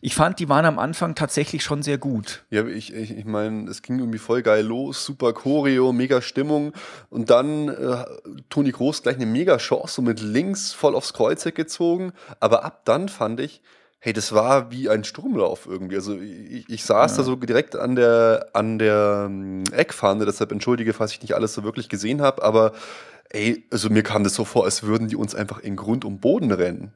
ich 0.00 0.14
fand, 0.14 0.38
die 0.38 0.48
waren 0.48 0.64
am 0.64 0.78
Anfang 0.78 1.14
tatsächlich 1.14 1.62
schon 1.62 1.82
sehr 1.82 1.98
gut. 1.98 2.44
Ja, 2.50 2.64
ich, 2.66 2.94
ich, 2.94 3.16
ich 3.16 3.24
meine, 3.24 3.68
es 3.70 3.82
ging 3.82 3.98
irgendwie 3.98 4.18
voll 4.18 4.42
geil 4.42 4.64
los, 4.64 5.04
super 5.04 5.32
Choreo, 5.32 5.92
mega 5.92 6.20
Stimmung 6.20 6.72
und 7.10 7.30
dann 7.30 7.68
äh, 7.68 8.04
Toni 8.48 8.70
Groß 8.70 9.02
gleich 9.02 9.16
eine 9.16 9.26
mega 9.26 9.56
Chance 9.56 9.94
so 9.94 10.02
mit 10.02 10.20
links 10.20 10.72
voll 10.72 10.94
aufs 10.94 11.12
Kreuzeck 11.12 11.54
gezogen, 11.54 12.12
aber 12.40 12.64
ab 12.64 12.82
dann 12.84 13.08
fand 13.08 13.40
ich, 13.40 13.62
hey, 14.00 14.12
das 14.12 14.32
war 14.32 14.70
wie 14.70 14.88
ein 14.88 15.04
Sturmlauf 15.04 15.66
irgendwie. 15.66 15.96
Also 15.96 16.16
ich, 16.18 16.68
ich 16.68 16.84
saß 16.84 17.12
ja. 17.12 17.16
da 17.18 17.22
so 17.24 17.36
direkt 17.36 17.74
an 17.74 17.96
der, 17.96 18.48
an 18.52 18.78
der 18.78 19.24
ähm, 19.26 19.64
Eckfahne, 19.72 20.24
deshalb 20.24 20.52
entschuldige, 20.52 20.92
falls 20.92 21.12
ich 21.12 21.22
nicht 21.22 21.34
alles 21.34 21.54
so 21.54 21.64
wirklich 21.64 21.88
gesehen 21.88 22.22
habe, 22.22 22.42
aber 22.42 22.72
ey, 23.30 23.66
also 23.70 23.90
mir 23.90 24.02
kam 24.02 24.24
das 24.24 24.34
so 24.34 24.44
vor, 24.44 24.64
als 24.64 24.84
würden 24.84 25.08
die 25.08 25.16
uns 25.16 25.34
einfach 25.34 25.58
in 25.58 25.76
Grund 25.76 26.04
und 26.04 26.20
Boden 26.20 26.52
rennen. 26.52 26.92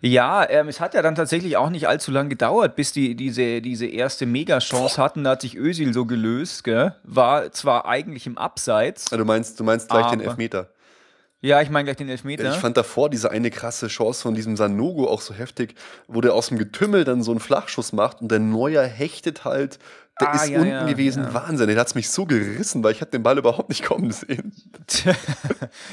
Ja, 0.00 0.48
ähm, 0.48 0.68
es 0.68 0.80
hat 0.80 0.94
ja 0.94 1.02
dann 1.02 1.14
tatsächlich 1.14 1.56
auch 1.56 1.70
nicht 1.70 1.88
allzu 1.88 2.10
lange 2.10 2.28
gedauert, 2.28 2.76
bis 2.76 2.92
die 2.92 3.14
diese, 3.14 3.60
diese 3.60 3.86
erste 3.86 4.24
Mega-Chance 4.26 5.02
hatten. 5.02 5.24
Da 5.24 5.30
hat 5.30 5.42
sich 5.42 5.56
Ösil 5.56 5.92
so 5.92 6.06
gelöst, 6.06 6.64
gell? 6.64 6.94
war 7.02 7.50
zwar 7.52 7.86
eigentlich 7.86 8.26
im 8.26 8.38
Abseits. 8.38 9.10
Ja, 9.10 9.16
du 9.16 9.24
meinst, 9.24 9.58
du 9.58 9.64
meinst 9.64 9.88
gleich 9.88 10.10
den 10.10 10.20
Elfmeter. 10.20 10.70
Ja, 11.42 11.60
ich 11.60 11.68
meine 11.70 11.84
gleich 11.84 11.96
den 11.96 12.08
Elfmeter. 12.08 12.50
Ich 12.50 12.56
fand 12.56 12.76
davor 12.76 13.10
diese 13.10 13.30
eine 13.30 13.50
krasse 13.50 13.88
Chance 13.88 14.22
von 14.22 14.34
diesem 14.34 14.56
Sanogo 14.56 15.08
auch 15.08 15.20
so 15.20 15.34
heftig, 15.34 15.74
wo 16.08 16.20
der 16.20 16.34
aus 16.34 16.48
dem 16.48 16.58
Getümmel 16.58 17.04
dann 17.04 17.22
so 17.22 17.30
einen 17.30 17.40
Flachschuss 17.40 17.92
macht 17.92 18.22
und 18.22 18.30
der 18.30 18.38
Neuer 18.38 18.84
hechtet 18.84 19.44
halt 19.44 19.78
der 20.20 20.30
ah, 20.30 20.34
ist 20.34 20.48
ja, 20.48 20.58
unten 20.58 20.70
ja, 20.70 20.86
gewesen, 20.86 21.24
ja. 21.24 21.34
Wahnsinn. 21.34 21.68
Der 21.68 21.76
hat 21.78 21.88
es 21.88 21.94
mich 21.94 22.08
so 22.08 22.24
gerissen, 22.24 22.82
weil 22.82 22.92
ich 22.92 23.00
hatte 23.00 23.12
den 23.12 23.22
Ball 23.22 23.36
überhaupt 23.36 23.68
nicht 23.68 23.84
kommen 23.84 24.10
sehen. 24.10 24.52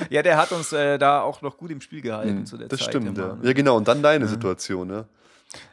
ja, 0.10 0.22
der 0.22 0.38
hat 0.38 0.51
uns 0.53 0.72
äh, 0.72 0.98
da 0.98 1.22
auch 1.22 1.42
noch 1.42 1.58
gut 1.58 1.72
im 1.72 1.82
Spiel 1.82 2.01
gehalten 2.01 2.38
hm, 2.38 2.46
zu 2.46 2.58
der 2.58 2.70
das 2.70 2.80
Zeit. 2.80 2.96
Das 2.96 3.01
stimmt, 3.01 3.18
ja. 3.18 3.38
Ja, 3.42 3.53
genau. 3.53 3.75
Und 3.75 3.88
dann 3.88 4.01
deine 4.01 4.27
Situation, 4.27 4.88
ne? 4.88 5.06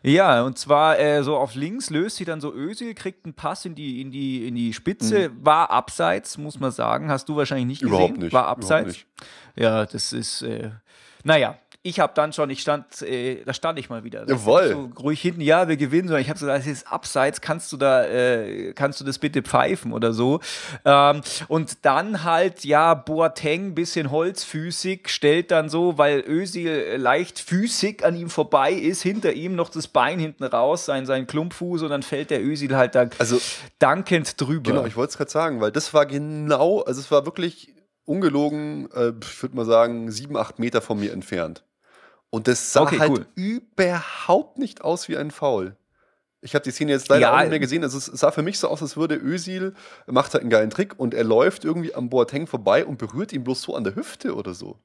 Ja, 0.02 0.42
und 0.42 0.58
zwar 0.58 0.98
äh, 0.98 1.22
so 1.22 1.36
auf 1.36 1.54
links 1.54 1.90
löst 1.90 2.16
sie 2.16 2.24
dann 2.24 2.40
so 2.40 2.52
Ösil, 2.52 2.94
kriegt 2.94 3.24
einen 3.24 3.34
Pass 3.34 3.64
in 3.64 3.74
die, 3.74 4.00
in 4.00 4.10
die, 4.10 4.46
in 4.46 4.54
die 4.54 4.72
Spitze, 4.72 5.30
mhm. 5.30 5.44
war 5.44 5.70
abseits, 5.70 6.36
muss 6.36 6.60
man 6.60 6.70
sagen. 6.70 7.10
Hast 7.10 7.28
du 7.28 7.36
wahrscheinlich 7.36 7.66
nicht 7.66 7.80
gesehen. 7.80 7.94
Überhaupt 7.94 8.18
nicht. 8.18 8.32
War 8.32 8.46
abseits. 8.46 8.88
Nicht. 8.88 9.06
Ja, 9.56 9.86
das 9.86 10.12
ist, 10.12 10.42
äh, 10.42 10.70
naja, 11.24 11.56
ich 11.82 11.98
habe 11.98 12.12
dann 12.14 12.34
schon, 12.34 12.50
ich 12.50 12.60
stand, 12.60 13.00
äh, 13.00 13.42
da 13.44 13.54
stand 13.54 13.78
ich 13.78 13.88
mal 13.88 14.04
wieder. 14.04 14.28
Jawohl. 14.28 14.68
So 14.68 15.02
ruhig 15.02 15.20
hinten, 15.20 15.40
ja, 15.40 15.66
wir 15.66 15.78
gewinnen, 15.78 16.08
sondern 16.08 16.20
ich 16.20 16.28
habe 16.28 16.38
so 16.38 16.44
gesagt, 16.44 16.66
das 16.66 16.70
ist 16.70 16.92
abseits, 16.92 17.40
kannst 17.40 17.72
du 17.72 17.78
da, 17.78 18.04
äh, 18.04 18.74
kannst 18.74 19.00
du 19.00 19.04
das 19.04 19.18
bitte 19.18 19.40
pfeifen 19.40 19.94
oder 19.94 20.12
so. 20.12 20.40
Ähm, 20.84 21.22
und 21.48 21.78
dann 21.86 22.22
halt, 22.22 22.66
ja, 22.66 22.92
Boateng, 22.92 23.74
bisschen 23.74 24.10
holzfüßig, 24.10 25.08
stellt 25.08 25.50
dann 25.50 25.70
so, 25.70 25.96
weil 25.96 26.22
Özil 26.26 26.96
leicht 26.98 27.38
füßig 27.38 28.04
an 28.04 28.14
ihm 28.14 28.28
vorbei 28.28 28.72
ist, 28.72 29.02
hinter 29.02 29.32
ihm 29.32 29.54
noch 29.54 29.70
das 29.70 29.88
Bein 29.88 30.18
hinten 30.18 30.44
raus, 30.44 30.84
sein, 30.84 31.06
sein 31.06 31.26
Klumpfuß 31.26 31.82
und 31.82 31.88
dann 31.88 32.02
fällt 32.02 32.28
der 32.28 32.44
Özil 32.44 32.76
halt 32.76 32.94
da 32.94 33.08
also, 33.18 33.40
dankend 33.78 34.38
drüber. 34.38 34.72
Genau, 34.72 34.84
ich 34.84 34.96
wollte 34.96 35.12
es 35.12 35.16
gerade 35.16 35.30
sagen, 35.30 35.62
weil 35.62 35.72
das 35.72 35.94
war 35.94 36.04
genau, 36.04 36.80
also 36.80 37.00
es 37.00 37.10
war 37.10 37.24
wirklich 37.24 37.74
ungelogen, 38.04 38.90
äh, 38.92 39.12
ich 39.22 39.42
würde 39.42 39.56
mal 39.56 39.64
sagen, 39.64 40.10
sieben, 40.10 40.36
acht 40.36 40.58
Meter 40.58 40.82
von 40.82 41.00
mir 41.00 41.12
entfernt. 41.12 41.64
Und 42.30 42.46
das 42.46 42.72
sah 42.72 42.82
okay, 42.82 42.98
halt 42.98 43.10
cool. 43.10 43.26
überhaupt 43.34 44.58
nicht 44.58 44.82
aus 44.82 45.08
wie 45.08 45.16
ein 45.16 45.30
Foul. 45.30 45.76
Ich 46.42 46.54
habe 46.54 46.62
die 46.62 46.70
Szene 46.70 46.92
jetzt 46.92 47.08
leider 47.08 47.22
ja, 47.22 47.34
auch 47.34 47.40
nicht 47.40 47.50
mehr 47.50 47.58
gesehen. 47.58 47.82
Also 47.82 47.98
es 47.98 48.06
sah 48.06 48.30
für 48.30 48.42
mich 48.42 48.58
so 48.58 48.68
aus, 48.68 48.80
als 48.80 48.96
würde 48.96 49.16
Özil 49.16 49.74
macht 50.06 50.32
halt 50.32 50.42
einen 50.42 50.50
geilen 50.50 50.70
Trick 50.70 50.98
und 50.98 51.12
er 51.12 51.24
läuft 51.24 51.64
irgendwie 51.64 51.94
am 51.94 52.08
Boateng 52.08 52.46
vorbei 52.46 52.86
und 52.86 52.98
berührt 52.98 53.32
ihn 53.32 53.44
bloß 53.44 53.60
so 53.60 53.74
an 53.74 53.84
der 53.84 53.94
Hüfte 53.94 54.34
oder 54.34 54.54
so. 54.54 54.78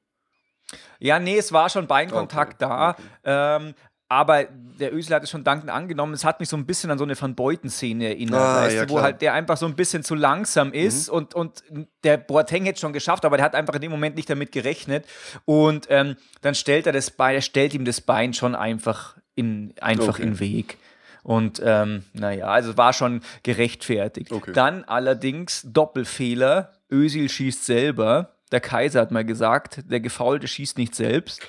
Ja, 0.98 1.18
nee, 1.18 1.38
es 1.38 1.52
war 1.52 1.70
schon 1.70 1.86
Beinkontakt 1.86 2.62
okay, 2.62 2.68
da. 2.68 2.90
Okay. 2.90 3.02
Ähm, 3.24 3.74
aber 4.08 4.44
der 4.44 4.94
Ösel 4.94 5.14
hat 5.14 5.24
es 5.24 5.30
schon 5.30 5.42
dankend 5.42 5.70
angenommen. 5.70 6.14
Es 6.14 6.24
hat 6.24 6.38
mich 6.38 6.48
so 6.48 6.56
ein 6.56 6.64
bisschen 6.64 6.90
an 6.90 6.98
so 6.98 7.04
eine 7.04 7.20
Van 7.20 7.34
Beuten-Szene 7.34 8.08
erinnert, 8.08 8.40
ah, 8.40 8.62
weißt 8.62 8.76
ja, 8.76 8.86
du, 8.86 8.94
wo 8.94 9.00
halt 9.00 9.20
der 9.20 9.32
einfach 9.32 9.56
so 9.56 9.66
ein 9.66 9.74
bisschen 9.74 10.04
zu 10.04 10.14
langsam 10.14 10.72
ist 10.72 11.08
mhm. 11.08 11.16
und, 11.16 11.34
und 11.34 11.64
der 12.04 12.16
Boateng 12.16 12.64
hätte 12.64 12.74
es 12.74 12.80
schon 12.80 12.92
geschafft, 12.92 13.24
aber 13.24 13.36
der 13.36 13.44
hat 13.44 13.54
einfach 13.54 13.74
in 13.74 13.80
dem 13.80 13.90
Moment 13.90 14.16
nicht 14.16 14.30
damit 14.30 14.52
gerechnet. 14.52 15.04
Und 15.44 15.86
ähm, 15.90 16.16
dann 16.42 16.54
stellt 16.54 16.86
er 16.86 16.92
das 16.92 17.10
Bein, 17.10 17.34
er 17.34 17.40
stellt 17.40 17.74
ihm 17.74 17.84
das 17.84 18.00
Bein 18.00 18.32
schon 18.32 18.54
einfach 18.54 19.16
in, 19.34 19.74
einfach 19.80 20.08
okay. 20.10 20.22
in 20.22 20.30
den 20.30 20.40
Weg. 20.40 20.78
Und 21.24 21.60
ähm, 21.64 22.04
naja, 22.12 22.46
also 22.46 22.76
war 22.76 22.92
schon 22.92 23.22
gerechtfertigt. 23.42 24.30
Okay. 24.30 24.52
Dann 24.52 24.84
allerdings 24.84 25.62
Doppelfehler. 25.64 26.72
Ösil 26.88 27.28
schießt 27.28 27.66
selber. 27.66 28.36
Der 28.52 28.60
Kaiser 28.60 29.00
hat 29.00 29.10
mal 29.10 29.24
gesagt, 29.24 29.82
der 29.90 29.98
Gefaulte 29.98 30.46
schießt 30.46 30.78
nicht 30.78 30.94
selbst. 30.94 31.40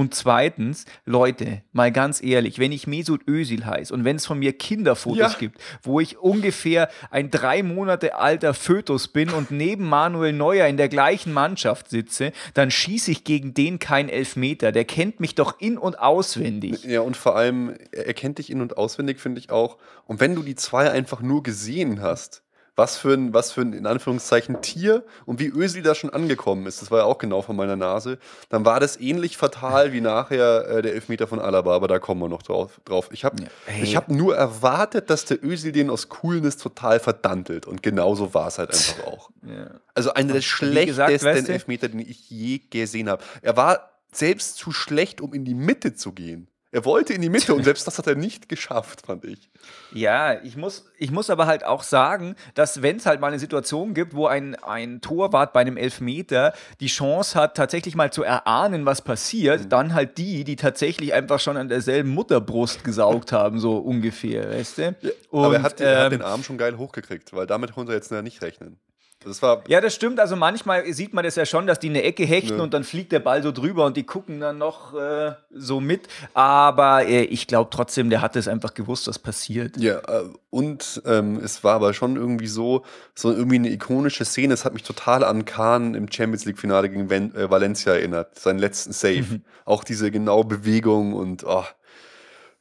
Und 0.00 0.14
zweitens, 0.14 0.86
Leute, 1.04 1.60
mal 1.72 1.92
ganz 1.92 2.22
ehrlich, 2.22 2.58
wenn 2.58 2.72
ich 2.72 2.86
Mesut 2.86 3.28
Özil 3.28 3.66
heiße 3.66 3.92
und 3.92 4.02
wenn 4.02 4.16
es 4.16 4.24
von 4.24 4.38
mir 4.38 4.54
Kinderfotos 4.54 5.18
ja. 5.34 5.38
gibt, 5.38 5.60
wo 5.82 6.00
ich 6.00 6.16
ungefähr 6.16 6.88
ein 7.10 7.30
drei 7.30 7.62
Monate 7.62 8.14
alter 8.14 8.54
Fötus 8.54 9.08
bin 9.08 9.28
und 9.28 9.50
neben 9.50 9.86
Manuel 9.86 10.32
Neuer 10.32 10.68
in 10.68 10.78
der 10.78 10.88
gleichen 10.88 11.34
Mannschaft 11.34 11.90
sitze, 11.90 12.32
dann 12.54 12.70
schieße 12.70 13.10
ich 13.10 13.24
gegen 13.24 13.52
den 13.52 13.78
kein 13.78 14.08
Elfmeter. 14.08 14.72
Der 14.72 14.86
kennt 14.86 15.20
mich 15.20 15.34
doch 15.34 15.60
in- 15.60 15.76
und 15.76 15.98
auswendig. 15.98 16.82
Ja, 16.84 17.02
und 17.02 17.18
vor 17.18 17.36
allem, 17.36 17.76
er 17.92 18.14
kennt 18.14 18.38
dich 18.38 18.48
in- 18.48 18.62
und 18.62 18.78
auswendig, 18.78 19.20
finde 19.20 19.38
ich 19.38 19.50
auch. 19.50 19.76
Und 20.06 20.18
wenn 20.18 20.34
du 20.34 20.42
die 20.42 20.54
zwei 20.54 20.90
einfach 20.90 21.20
nur 21.20 21.42
gesehen 21.42 22.00
hast, 22.00 22.42
was 22.80 22.96
für 22.96 23.12
ein, 23.12 23.34
was 23.34 23.52
für 23.52 23.60
ein, 23.60 23.74
in 23.74 23.86
Anführungszeichen, 23.86 24.62
Tier 24.62 25.04
und 25.26 25.38
wie 25.38 25.48
Ösil 25.48 25.82
da 25.82 25.94
schon 25.94 26.08
angekommen 26.08 26.64
ist. 26.64 26.80
Das 26.80 26.90
war 26.90 27.00
ja 27.00 27.04
auch 27.04 27.18
genau 27.18 27.42
von 27.42 27.54
meiner 27.54 27.76
Nase. 27.76 28.18
Dann 28.48 28.64
war 28.64 28.80
das 28.80 28.98
ähnlich 28.98 29.36
fatal 29.36 29.92
wie 29.92 30.00
nachher 30.00 30.66
äh, 30.66 30.80
der 30.80 30.94
Elfmeter 30.94 31.26
von 31.26 31.40
Alaba, 31.40 31.74
aber 31.76 31.88
da 31.88 31.98
kommen 31.98 32.22
wir 32.22 32.28
noch 32.30 32.42
drauf. 32.42 32.80
drauf. 32.86 33.10
Ich 33.12 33.26
habe 33.26 33.36
ja, 33.82 33.96
hab 33.96 34.08
nur 34.08 34.34
erwartet, 34.34 35.10
dass 35.10 35.26
der 35.26 35.44
Ösil 35.44 35.72
den 35.72 35.90
aus 35.90 36.08
Coolness 36.08 36.56
total 36.56 37.00
verdantelt 37.00 37.66
und 37.66 37.82
genauso 37.82 38.32
war 38.32 38.48
es 38.48 38.58
halt 38.58 38.70
einfach 38.70 39.04
auch. 39.04 39.30
Ja. 39.46 39.72
Also 39.94 40.14
einer 40.14 40.32
der 40.32 40.40
schlechtesten 40.40 41.12
gesagt, 41.12 41.48
Elfmeter, 41.50 41.88
den 41.90 42.00
ich 42.00 42.30
je 42.30 42.62
gesehen 42.70 43.10
habe. 43.10 43.22
Er 43.42 43.58
war 43.58 43.90
selbst 44.10 44.56
zu 44.56 44.72
schlecht, 44.72 45.20
um 45.20 45.34
in 45.34 45.44
die 45.44 45.54
Mitte 45.54 45.94
zu 45.94 46.12
gehen. 46.12 46.48
Er 46.72 46.84
wollte 46.84 47.12
in 47.14 47.20
die 47.20 47.30
Mitte 47.30 47.52
und 47.52 47.64
selbst 47.64 47.84
das 47.88 47.98
hat 47.98 48.06
er 48.06 48.14
nicht 48.14 48.48
geschafft, 48.48 49.06
fand 49.06 49.24
ich. 49.24 49.50
Ja, 49.92 50.40
ich 50.40 50.56
muss, 50.56 50.84
ich 50.98 51.10
muss 51.10 51.28
aber 51.28 51.46
halt 51.46 51.64
auch 51.64 51.82
sagen, 51.82 52.36
dass 52.54 52.80
wenn 52.80 52.98
es 52.98 53.06
halt 53.06 53.20
mal 53.20 53.26
eine 53.26 53.40
Situation 53.40 53.92
gibt, 53.92 54.14
wo 54.14 54.26
ein, 54.28 54.54
ein 54.54 55.00
Torwart 55.00 55.52
bei 55.52 55.62
einem 55.62 55.76
Elfmeter 55.76 56.52
die 56.78 56.86
Chance 56.86 57.36
hat, 57.36 57.56
tatsächlich 57.56 57.96
mal 57.96 58.12
zu 58.12 58.22
erahnen, 58.22 58.86
was 58.86 59.02
passiert, 59.02 59.64
mhm. 59.64 59.68
dann 59.68 59.94
halt 59.94 60.16
die, 60.16 60.44
die 60.44 60.54
tatsächlich 60.54 61.12
einfach 61.12 61.40
schon 61.40 61.56
an 61.56 61.68
derselben 61.68 62.10
Mutterbrust 62.10 62.84
gesaugt 62.84 63.32
haben, 63.32 63.58
so 63.58 63.76
ungefähr, 63.78 64.50
weißt 64.50 64.78
du? 64.78 64.96
Ja, 65.00 65.10
und, 65.30 65.44
aber 65.44 65.56
er 65.56 65.62
hat, 65.62 65.80
ähm, 65.80 65.86
er 65.86 66.04
hat, 66.04 66.12
den 66.12 66.22
Arm 66.22 66.44
schon 66.44 66.56
geil 66.56 66.78
hochgekriegt, 66.78 67.32
weil 67.32 67.48
damit 67.48 67.72
konnte 67.72 67.92
er 67.92 67.96
jetzt 67.96 68.12
nicht 68.12 68.42
rechnen. 68.42 68.78
Das 69.22 69.42
war 69.42 69.62
ja, 69.68 69.82
das 69.82 69.94
stimmt. 69.94 70.18
Also 70.18 70.34
manchmal 70.34 70.90
sieht 70.94 71.12
man 71.12 71.24
das 71.24 71.36
ja 71.36 71.44
schon, 71.44 71.66
dass 71.66 71.78
die 71.78 71.90
eine 71.90 72.02
Ecke 72.02 72.24
hechten 72.24 72.56
ne. 72.56 72.62
und 72.62 72.72
dann 72.72 72.84
fliegt 72.84 73.12
der 73.12 73.20
Ball 73.20 73.42
so 73.42 73.52
drüber 73.52 73.84
und 73.84 73.96
die 73.98 74.04
gucken 74.04 74.40
dann 74.40 74.56
noch 74.56 74.94
äh, 74.94 75.34
so 75.52 75.78
mit. 75.78 76.08
Aber 76.32 77.04
äh, 77.04 77.24
ich 77.24 77.46
glaube 77.46 77.68
trotzdem, 77.70 78.08
der 78.08 78.22
hat 78.22 78.34
es 78.36 78.48
einfach 78.48 78.72
gewusst, 78.72 79.08
was 79.08 79.18
passiert. 79.18 79.76
Ja, 79.76 79.98
äh, 79.98 80.24
und 80.48 81.02
ähm, 81.04 81.38
es 81.44 81.62
war 81.62 81.74
aber 81.74 81.92
schon 81.92 82.16
irgendwie 82.16 82.46
so, 82.46 82.82
so 83.14 83.30
irgendwie 83.30 83.56
eine 83.56 83.70
ikonische 83.70 84.24
Szene. 84.24 84.54
Es 84.54 84.64
hat 84.64 84.72
mich 84.72 84.84
total 84.84 85.22
an 85.22 85.44
Kahn 85.44 85.94
im 85.94 86.10
Champions 86.10 86.46
League-Finale 86.46 86.88
gegen 86.88 87.10
Ven 87.10 87.34
äh, 87.34 87.50
Valencia 87.50 87.92
erinnert. 87.92 88.38
Seinen 88.38 88.58
letzten 88.58 88.92
Save. 88.92 89.26
Mhm. 89.28 89.42
Auch 89.66 89.84
diese 89.84 90.10
genaue 90.10 90.46
Bewegung 90.46 91.12
und 91.12 91.44
oh, 91.44 91.64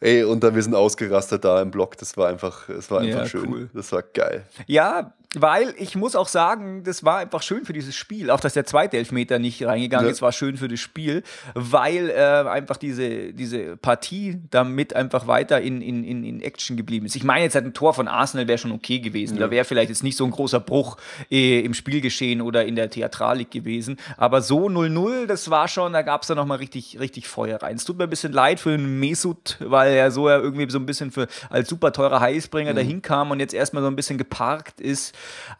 Ey, 0.01 0.23
und 0.23 0.43
dann 0.43 0.55
wir 0.55 0.63
sind 0.63 0.75
ausgerastet 0.75 1.43
da 1.43 1.61
im 1.61 1.71
Block. 1.71 1.97
Das 1.97 2.15
war 2.15 2.29
einfach, 2.29 2.69
es 2.69 2.89
war 2.89 3.01
einfach 3.01 3.19
ja, 3.19 3.25
schön. 3.25 3.49
Cool. 3.49 3.69
Das 3.73 3.91
war 3.91 4.01
geil. 4.01 4.45
Ja, 4.65 5.13
weil 5.35 5.75
ich 5.77 5.95
muss 5.95 6.15
auch 6.15 6.27
sagen, 6.27 6.83
das 6.83 7.03
war 7.03 7.19
einfach 7.19 7.43
schön 7.43 7.63
für 7.63 7.73
dieses 7.73 7.95
Spiel. 7.95 8.31
Auch 8.31 8.39
dass 8.39 8.53
der 8.53 8.65
zweite 8.65 8.97
Elfmeter 8.97 9.37
nicht 9.37 9.63
reingegangen 9.63 10.07
ja. 10.07 10.11
ist, 10.11 10.23
war 10.23 10.31
schön 10.31 10.57
für 10.57 10.67
das 10.67 10.79
Spiel, 10.79 11.21
weil 11.53 12.09
äh, 12.09 12.49
einfach 12.49 12.77
diese, 12.77 13.31
diese 13.33 13.77
Partie 13.77 14.41
damit 14.49 14.95
einfach 14.95 15.27
weiter 15.27 15.61
in, 15.61 15.83
in, 15.83 16.03
in, 16.03 16.23
in 16.23 16.41
Action 16.41 16.77
geblieben 16.77 17.05
ist. 17.05 17.15
Ich 17.15 17.23
meine, 17.23 17.43
jetzt 17.43 17.53
halt 17.53 17.65
ein 17.65 17.75
Tor 17.75 17.93
von 17.93 18.07
Arsenal 18.07 18.47
wäre 18.47 18.57
schon 18.57 18.71
okay 18.71 18.99
gewesen. 18.99 19.35
Ja. 19.35 19.45
Da 19.45 19.51
wäre 19.51 19.65
vielleicht 19.65 19.89
jetzt 19.89 20.01
nicht 20.01 20.17
so 20.17 20.25
ein 20.25 20.31
großer 20.31 20.59
Bruch 20.59 20.97
äh, 21.29 21.59
im 21.59 21.75
Spielgeschehen 21.75 22.41
oder 22.41 22.65
in 22.65 22.75
der 22.75 22.89
Theatralik 22.89 23.51
gewesen. 23.51 23.97
Aber 24.17 24.41
so 24.41 24.67
0-0, 24.67 25.27
das 25.27 25.51
war 25.51 25.67
schon, 25.67 25.93
da 25.93 26.01
gab 26.01 26.23
es 26.23 26.29
dann 26.29 26.37
nochmal 26.37 26.57
richtig, 26.57 26.99
richtig 26.99 27.27
Feuer 27.27 27.61
rein. 27.61 27.75
Es 27.75 27.85
tut 27.85 27.99
mir 27.99 28.05
ein 28.05 28.09
bisschen 28.09 28.33
leid 28.33 28.59
für 28.59 28.71
den 28.71 28.99
Mesut, 28.99 29.57
weil 29.59 29.93
er 29.93 30.09
so 30.09 30.27
ja 30.27 30.39
irgendwie 30.39 30.67
so 30.71 30.79
ein 30.79 30.87
bisschen 30.87 31.11
für, 31.11 31.27
als 31.51 31.69
super 31.69 31.91
teurer 31.91 32.19
Heißbringer 32.19 32.71
mhm. 32.71 32.77
dahin 32.77 33.01
kam 33.03 33.29
und 33.29 33.39
jetzt 33.39 33.53
erstmal 33.53 33.83
so 33.83 33.89
ein 33.89 33.95
bisschen 33.95 34.17
geparkt 34.17 34.81
ist 34.81 35.13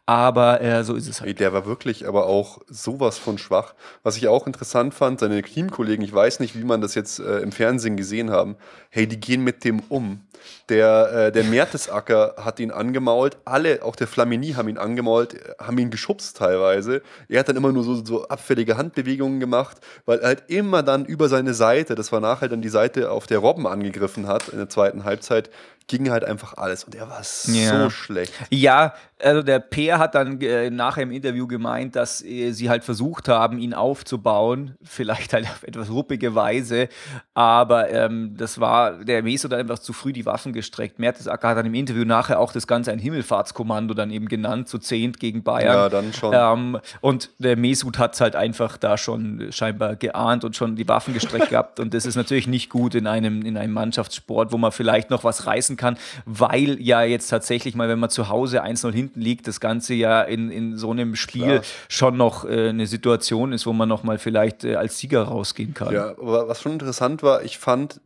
Aber 0.06 0.62
äh, 0.62 0.84
so 0.84 0.96
ist 0.96 1.08
es 1.08 1.22
halt. 1.22 1.40
Der 1.40 1.54
war 1.54 1.66
wirklich 1.66 2.08
aber 2.08 2.26
auch 2.26 2.60
sowas 2.68 3.18
von 3.18 3.38
schwach. 3.38 3.76
Was 4.04 4.18
ich 4.18 4.28
auch 4.28 4.48
interessant 4.48 4.94
fand, 4.94 5.20
seine 5.20 5.42
Teamkollegen, 5.42 6.04
ich 6.04 6.14
weiß 6.14 6.40
nicht, 6.40 6.58
wie 6.58 6.64
man 6.64 6.82
das 6.82 6.96
jetzt 6.96 7.20
äh, 7.20 7.40
im 7.40 7.52
Fernsehen 7.52 7.96
gesehen 7.96 8.32
haben, 8.32 8.56
hey, 8.90 9.08
die 9.08 9.20
gehen 9.20 9.44
mit 9.44 9.64
dem 9.64 9.82
um. 9.90 10.22
Der, 10.70 11.12
äh, 11.12 11.32
der 11.32 11.44
Mertesacker 11.44 12.36
hat 12.44 12.60
ihn 12.60 12.72
angemault, 12.72 13.38
alle, 13.46 13.84
auch 13.84 13.96
der 13.96 14.08
Flamini 14.08 14.54
haben 14.54 14.70
ihn 14.70 14.78
angemault, 14.78 15.36
haben 15.60 15.78
ihn 15.78 15.92
geschubst 15.92 16.38
teilweise. 16.38 17.02
Er 17.28 17.42
hat 17.42 17.50
dann 17.50 17.58
immer 17.58 17.72
nur 17.72 17.84
so, 17.84 18.04
so 18.04 18.28
abfällige 18.28 18.78
Handbewegungen 18.78 19.40
gemacht, 19.40 19.78
weil 20.06 20.20
er 20.20 20.28
halt 20.28 20.44
immer 20.48 20.84
dann 20.84 21.06
über 21.06 21.30
seine 21.30 21.54
Seite, 21.54 21.96
das 21.96 22.12
war 22.12 22.20
nachher 22.20 22.50
dann 22.50 22.62
die 22.62 22.70
Seite, 22.70 23.12
auf 23.12 23.28
der 23.28 23.40
Robben 23.40 23.68
angegriffen 23.68 24.28
hat 24.28 24.50
in 24.50 24.58
der 24.58 24.70
zweiten 24.70 25.04
Halbzeit, 25.04 25.50
ging 25.90 26.10
halt 26.10 26.24
einfach 26.24 26.54
alles 26.56 26.86
und 26.86 26.96
er 26.96 27.10
war 27.10 27.22
so 27.24 27.52
Ja. 27.52 27.90
schlecht. 27.90 28.32
Ja, 28.50 28.94
also 29.22 29.42
der 29.44 29.60
Peer 29.60 30.00
hat 30.00 30.16
dann 30.16 30.40
äh, 30.40 30.70
nachher 30.70 31.04
im 31.04 31.12
Interview 31.12 31.46
gemeint, 31.46 31.98
dass 31.98 32.24
äh, 32.24 32.52
sie 32.54 32.70
halt 32.70 32.86
versucht 32.86 33.28
haben, 33.28 33.58
ihn 33.60 33.74
aufzubauen, 33.74 34.76
vielleicht 34.84 35.34
halt 35.34 35.46
auf 35.46 35.64
etwas 35.64 35.90
ruppige 35.90 36.36
Weise, 36.36 36.88
aber 37.34 37.90
ähm, 37.90 38.36
das 38.38 38.60
war, 38.62 39.04
der 39.04 39.22
Meso 39.24 39.50
hat 39.50 39.58
einfach 39.58 39.80
zu 39.80 39.92
früh 39.94 40.14
die 40.14 40.26
Waffen 40.26 40.54
gestreckt. 40.54 41.00
Mertesacker 41.00 41.50
hat 41.50 41.58
dann 41.58 41.66
im 41.66 41.74
Interview 41.74 42.06
nachher 42.06 42.40
auch 42.40 42.54
das 42.54 42.66
Ganze 42.68 42.92
ein 42.92 43.00
Himmelfahrtskommando 43.00 43.94
dann 43.94 44.12
eben 44.12 44.28
genannt, 44.28 44.70
zu 44.70 44.78
zehnt 44.78 45.20
gegen 45.20 45.44
Bayern. 45.44 45.74
Ja, 45.76 45.90
dann 45.90 46.14
schon. 46.14 46.34
Ähm, 46.34 46.80
und 47.02 47.30
der 47.40 47.58
Mesut 47.58 47.98
hat 47.98 48.14
es 48.14 48.22
halt 48.22 48.36
einfach 48.36 48.78
da 48.78 48.98
schon 48.98 49.48
scheinbar 49.52 49.96
geahnt 49.96 50.44
und 50.46 50.56
schon 50.56 50.76
die 50.76 50.88
Waffen 50.88 51.14
gestreckt 51.14 51.50
gehabt. 51.50 51.80
Und 51.80 51.94
das 51.94 52.06
ist 52.06 52.16
natürlich 52.16 52.48
nicht 52.48 52.70
gut 52.70 52.96
in 52.96 53.08
einem, 53.08 53.42
in 53.42 53.58
einem 53.58 53.74
Mannschaftssport, 53.74 54.52
wo 54.52 54.58
man 54.58 54.72
vielleicht 54.72 55.10
noch 55.10 55.24
was 55.24 55.46
reißen 55.46 55.76
kann, 55.80 55.98
weil 56.26 56.80
ja 56.80 57.02
jetzt 57.02 57.30
tatsächlich 57.30 57.74
mal, 57.74 57.90
wenn 57.90 57.98
man 57.98 58.12
zu 58.12 58.30
Hause 58.30 58.64
1-0 58.64 58.92
hinten 58.92 59.22
liegt, 59.22 59.48
das 59.48 59.60
Ganze 59.60 59.96
ja 59.96 60.22
in, 60.22 60.52
in 60.52 60.78
so 60.78 60.92
einem 60.92 61.16
Spiel 61.16 61.46
Klar. 61.46 61.62
schon 61.88 62.18
noch 62.18 62.46
äh, 62.46 62.70
eine 62.70 62.86
Situation 62.86 63.52
ist, 63.54 63.66
wo 63.66 63.74
man 63.74 63.90
noch 63.90 64.04
mal 64.04 64.20
vielleicht 64.20 64.64
äh, 64.64 64.76
als 64.76 65.00
Sieger 65.00 65.24
rausgehen 65.24 65.74
kann. 65.74 65.92
Ja, 65.92 66.10
aber 66.10 66.48
was 66.48 66.62
schon 66.62 66.74
interessant 66.74 67.24
war, 67.24 67.44
ich 67.44 67.58
fand, 67.58 68.00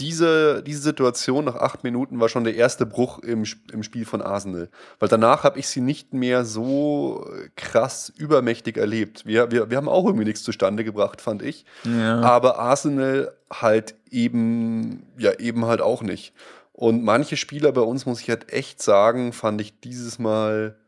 diese, 0.00 0.62
diese 0.62 0.80
Situation 0.80 1.44
nach 1.44 1.56
acht 1.56 1.84
Minuten 1.84 2.20
war 2.20 2.28
schon 2.28 2.44
der 2.44 2.54
erste 2.54 2.86
Bruch 2.86 3.18
im, 3.20 3.44
im 3.72 3.82
Spiel 3.82 4.06
von 4.06 4.22
Arsenal. 4.22 4.70
Weil 4.98 5.08
danach 5.08 5.44
habe 5.44 5.58
ich 5.58 5.68
sie 5.68 5.82
nicht 5.82 6.14
mehr 6.14 6.44
so 6.44 7.28
krass 7.54 8.10
übermächtig 8.16 8.76
erlebt. 8.76 9.26
Wir, 9.26 9.50
wir, 9.50 9.70
wir 9.70 9.76
haben 9.76 9.88
auch 9.88 10.06
irgendwie 10.06 10.24
nichts 10.24 10.42
zustande 10.42 10.84
gebracht, 10.84 11.20
fand 11.20 11.42
ich. 11.42 11.66
Ja. 11.84 12.20
Aber 12.20 12.58
Arsenal 12.58 13.32
halt 13.52 13.94
eben, 14.10 15.06
ja, 15.18 15.38
eben 15.38 15.66
halt 15.66 15.82
auch 15.82 16.02
nicht. 16.02 16.32
Und 16.80 17.04
manche 17.04 17.36
Spieler 17.36 17.72
bei 17.72 17.82
uns, 17.82 18.06
muss 18.06 18.22
ich 18.22 18.30
halt 18.30 18.54
echt 18.54 18.80
sagen, 18.80 19.34
fand 19.34 19.60
ich 19.60 19.80
dieses 19.80 20.18
Mal 20.18 20.78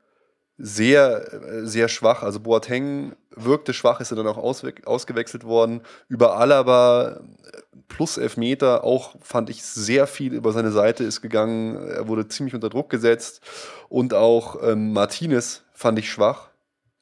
sehr, 0.57 1.35
äh, 1.35 1.67
sehr 1.67 1.89
schwach. 1.89 2.23
Also 2.23 2.41
Boateng 2.41 3.15
wirkte 3.37 3.75
schwach, 3.75 4.01
ist 4.01 4.11
er 4.11 4.17
dann 4.17 4.27
auch 4.27 4.39
ausgewechselt 4.39 5.45
worden. 5.45 5.83
Über 6.09 6.39
Alaba 6.39 7.21
äh, 7.21 7.61
plus 7.89 8.17
Elfmeter 8.17 8.85
auch 8.85 9.17
fand 9.21 9.51
ich 9.51 9.63
sehr 9.63 10.07
viel 10.07 10.33
über 10.33 10.53
seine 10.53 10.73
Seite 10.73 11.05
ist 11.05 11.21
gegangen. 11.21 11.77
Er 11.77 12.09
wurde 12.09 12.27
ziemlich 12.27 12.55
unter 12.55 12.71
Druck 12.71 12.89
gesetzt. 12.89 13.43
Und 13.91 14.15
auch 14.15 14.63
ähm, 14.63 14.95
Martinez 14.95 15.63
fand 15.75 15.99
ich 15.99 16.11
schwach. 16.11 16.49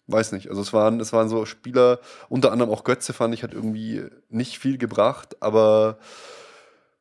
Weiß 0.08 0.32
nicht. 0.32 0.48
Also 0.48 0.62
es 0.62 0.72
waren, 0.72 0.98
es 0.98 1.12
waren 1.12 1.28
so 1.28 1.46
Spieler, 1.46 2.00
unter 2.28 2.50
anderem 2.50 2.72
auch 2.72 2.82
Götze 2.82 3.12
fand 3.12 3.34
ich, 3.34 3.44
hat 3.44 3.54
irgendwie 3.54 4.02
nicht 4.30 4.58
viel 4.58 4.78
gebracht, 4.78 5.36
aber 5.38 5.98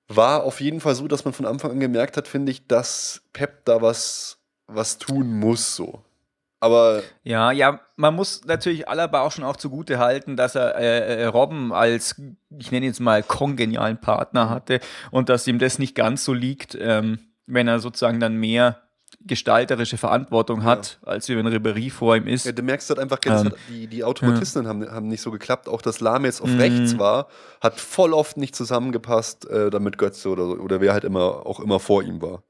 war 0.09 0.43
auf 0.43 0.59
jeden 0.59 0.81
Fall 0.81 0.95
so, 0.95 1.07
dass 1.07 1.23
man 1.23 1.33
von 1.33 1.45
Anfang 1.45 1.71
an 1.71 1.79
gemerkt 1.79 2.17
hat, 2.17 2.27
finde 2.27 2.51
ich, 2.51 2.67
dass 2.67 3.21
Pep 3.31 3.63
da 3.65 3.81
was, 3.81 4.39
was 4.67 4.97
tun 4.97 5.39
muss 5.39 5.75
so. 5.75 6.03
Aber 6.59 7.03
Ja, 7.23 7.51
ja, 7.51 7.79
man 7.95 8.15
muss 8.15 8.43
natürlich 8.43 8.89
Alaba 8.89 9.21
auch 9.21 9.31
schon 9.31 9.45
auch 9.45 9.55
zugute 9.55 9.99
halten, 9.99 10.35
dass 10.35 10.55
er 10.55 10.75
äh, 10.75 11.21
äh, 11.21 11.25
Robben 11.25 11.71
als, 11.71 12.21
ich 12.57 12.71
nenne 12.71 12.87
jetzt 12.87 12.99
mal, 12.99 13.23
kongenialen 13.23 14.01
Partner 14.01 14.49
hatte 14.49 14.81
und 15.11 15.29
dass 15.29 15.47
ihm 15.47 15.59
das 15.59 15.79
nicht 15.79 15.95
ganz 15.95 16.25
so 16.25 16.33
liegt, 16.33 16.75
ähm, 16.79 17.19
wenn 17.45 17.67
er 17.67 17.79
sozusagen 17.79 18.19
dann 18.19 18.35
mehr 18.35 18.88
gestalterische 19.25 19.97
Verantwortung 19.97 20.63
hat, 20.63 20.99
als 21.03 21.27
wie 21.27 21.37
wenn 21.37 21.47
Ribéry 21.47 21.91
vor 21.91 22.15
ihm 22.15 22.27
ist. 22.27 22.45
Ja, 22.45 22.51
du 22.51 22.63
merkst 22.63 22.89
halt 22.89 22.99
einfach, 22.99 23.19
Ähm, 23.25 23.53
die, 23.69 23.87
die 23.87 24.03
Automatismen 24.03 24.67
haben, 24.67 24.89
haben 24.89 25.07
nicht 25.07 25.21
so 25.21 25.31
geklappt. 25.31 25.67
Auch 25.67 25.81
dass 25.81 25.99
Lahm 25.99 26.25
jetzt 26.25 26.41
auf 26.41 26.49
rechts 26.57 26.97
war, 26.97 27.27
hat 27.59 27.79
voll 27.79 28.13
oft 28.13 28.37
nicht 28.37 28.55
zusammengepasst, 28.55 29.49
äh, 29.49 29.69
damit 29.69 29.97
Götze 29.97 30.29
oder, 30.29 30.59
oder 30.61 30.79
wer 30.79 30.93
halt 30.93 31.03
immer 31.03 31.45
auch 31.45 31.59
immer 31.59 31.79
vor 31.79 32.03
ihm 32.03 32.21
war. 32.21 32.43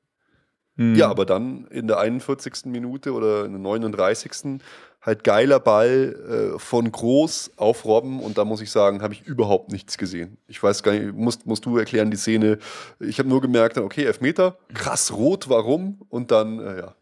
Hm. 0.79 0.95
Ja, 0.95 1.09
aber 1.09 1.25
dann 1.25 1.65
in 1.65 1.87
der 1.87 1.99
41. 1.99 2.65
Minute 2.65 3.13
oder 3.13 3.45
in 3.45 3.51
der 3.51 3.59
39. 3.59 4.61
halt 5.01 5.23
geiler 5.23 5.59
Ball 5.59 6.53
äh, 6.55 6.59
von 6.59 6.91
Groß 6.91 7.51
auf 7.57 7.85
Robben 7.85 8.19
und 8.19 8.37
da 8.37 8.45
muss 8.45 8.61
ich 8.61 8.71
sagen, 8.71 9.01
habe 9.01 9.13
ich 9.13 9.25
überhaupt 9.25 9.71
nichts 9.71 9.97
gesehen. 9.97 10.37
Ich 10.47 10.61
weiß 10.61 10.83
gar 10.83 10.91
nicht, 10.91 11.13
musst, 11.13 11.45
musst 11.45 11.65
du 11.65 11.77
erklären 11.77 12.11
die 12.11 12.17
Szene. 12.17 12.59
Ich 12.99 13.19
habe 13.19 13.29
nur 13.29 13.41
gemerkt, 13.41 13.77
okay, 13.77 14.05
Elfmeter, 14.05 14.57
krass 14.73 15.13
rot, 15.13 15.49
warum? 15.49 16.01
Und 16.09 16.31
dann, 16.31 16.59
äh, 16.59 16.79
ja. 16.79 16.95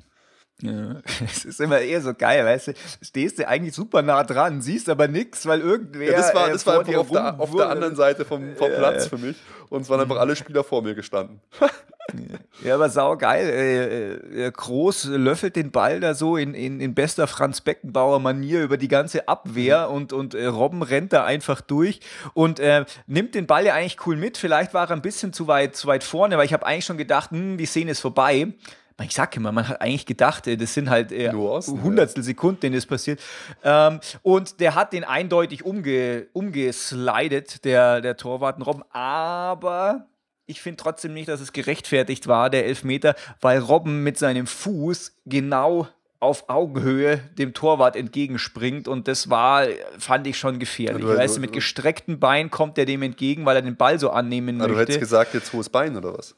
Ja, 0.62 1.02
es 1.26 1.46
ist 1.46 1.62
immer 1.62 1.80
eher 1.80 2.02
so 2.02 2.14
geil, 2.14 2.44
weißt 2.44 2.70
du, 2.70 2.74
stehst 3.02 3.38
du 3.38 3.48
eigentlich 3.48 3.76
super 3.76 4.02
nah 4.02 4.24
dran, 4.24 4.62
siehst 4.62 4.90
aber 4.90 5.08
nichts, 5.08 5.46
weil 5.46 5.62
irgendwer. 5.62 6.12
Ja, 6.12 6.18
das 6.18 6.34
war, 6.34 6.50
äh, 6.50 6.52
das 6.52 6.66
war 6.66 6.80
einfach 6.80 6.96
auf 6.96 7.10
der, 7.10 7.40
auf 7.40 7.56
der 7.56 7.70
anderen 7.70 7.96
Seite 7.96 8.26
vom, 8.26 8.56
vom 8.56 8.72
Platz 8.72 9.08
für 9.08 9.18
mich. 9.18 9.38
Und 9.70 9.82
es 9.82 9.90
waren 9.90 10.00
einfach 10.00 10.18
alle 10.18 10.36
Spieler 10.36 10.64
vor 10.64 10.82
mir 10.82 10.96
gestanden. 10.96 11.42
Ja, 12.64 12.76
aber 12.76 12.90
saugeil. 12.90 13.50
Äh, 13.50 14.46
äh, 14.46 14.52
Groß 14.52 15.06
löffelt 15.06 15.58
den 15.58 15.72
Ball 15.72 16.00
da 16.00 16.14
so 16.14 16.38
in, 16.38 16.54
in, 16.54 16.80
in 16.80 16.96
bester 16.96 17.28
Franz 17.28 17.60
Beckenbauer-Manier 17.62 18.64
über 18.64 18.78
die 18.78 18.88
ganze 18.88 19.28
Abwehr 19.28 19.90
und, 19.90 20.14
und 20.14 20.34
äh, 20.34 20.46
Robben 20.46 20.84
rennt 20.84 21.14
da 21.14 21.26
einfach 21.26 21.60
durch 21.60 22.00
und 22.34 22.60
äh, 22.60 22.86
nimmt 23.08 23.36
den 23.36 23.46
Ball 23.46 23.66
ja 23.66 23.74
eigentlich 23.74 23.98
cool 24.06 24.16
mit. 24.16 24.38
Vielleicht 24.38 24.74
war 24.74 24.90
er 24.90 24.96
ein 24.96 25.02
bisschen 25.02 25.34
zu 25.34 25.48
weit, 25.48 25.76
zu 25.76 25.88
weit 25.88 26.04
vorne, 26.04 26.38
weil 26.38 26.46
ich 26.46 26.54
habe 26.54 26.66
eigentlich 26.66 26.86
schon 26.86 26.98
gedacht, 26.98 27.32
hm, 27.32 27.58
die 27.58 27.66
Szene 27.66 27.92
ist 27.92 28.00
vorbei. 28.00 28.54
Ich 29.04 29.14
sag 29.14 29.36
immer, 29.38 29.52
man 29.52 29.68
hat 29.68 29.80
eigentlich 29.80 30.08
gedacht, 30.08 30.48
äh, 30.48 30.58
das 30.58 30.74
sind 30.74 30.90
halt 30.90 31.12
äh, 31.12 31.32
Nuancen. 31.32 31.84
Hundertstel 31.84 32.24
Sekunden, 32.24 32.62
denen 32.62 32.76
das 32.76 32.86
passiert. 32.88 33.20
Ähm, 33.64 34.00
und 34.24 34.60
der 34.60 34.74
hat 34.74 34.92
den 34.94 35.04
eindeutig 35.04 35.64
umge, 35.66 36.28
umgeslidet, 36.34 37.64
der, 37.66 38.02
der 38.02 38.18
Torwart 38.18 38.66
Robben. 38.66 38.84
Aber 38.92 40.08
ich 40.46 40.62
finde 40.62 40.78
trotzdem 40.82 41.14
nicht, 41.14 41.28
dass 41.30 41.42
es 41.42 41.54
gerechtfertigt 41.54 42.28
war, 42.28 42.50
der 42.50 42.66
Elfmeter, 42.66 43.16
weil 43.42 43.60
Robben 43.60 44.04
mit 44.04 44.18
seinem 44.18 44.48
Fuß 44.48 45.14
genau 45.26 45.88
auf 46.20 46.50
Augenhöhe 46.50 47.18
dem 47.38 47.54
Torwart 47.54 47.96
entgegenspringt 47.96 48.88
und 48.88 49.08
das 49.08 49.30
war, 49.30 49.66
fand 50.00 50.26
ich 50.26 50.40
schon 50.40 50.58
gefährlich. 50.58 51.04
Ja, 51.04 51.12
du- 51.12 51.18
weißt 51.20 51.38
du, 51.38 51.42
mit 51.42 51.54
gestrecktem 51.54 52.20
Bein 52.20 52.50
kommt 52.50 52.80
er 52.80 52.86
dem 52.86 53.04
entgegen, 53.04 53.46
weil 53.46 53.56
er 53.58 53.62
den 53.62 53.76
Ball 53.76 54.00
so 54.00 54.10
annehmen 54.10 54.60
Ah, 54.60 54.66
du 54.68 54.74
hättest 54.74 54.88
möchte. 54.88 55.00
gesagt, 55.02 55.36
jetzt 55.36 55.54
hohes 55.54 55.70
Bein 55.70 55.96
oder 55.96 56.18
was? 56.18 56.34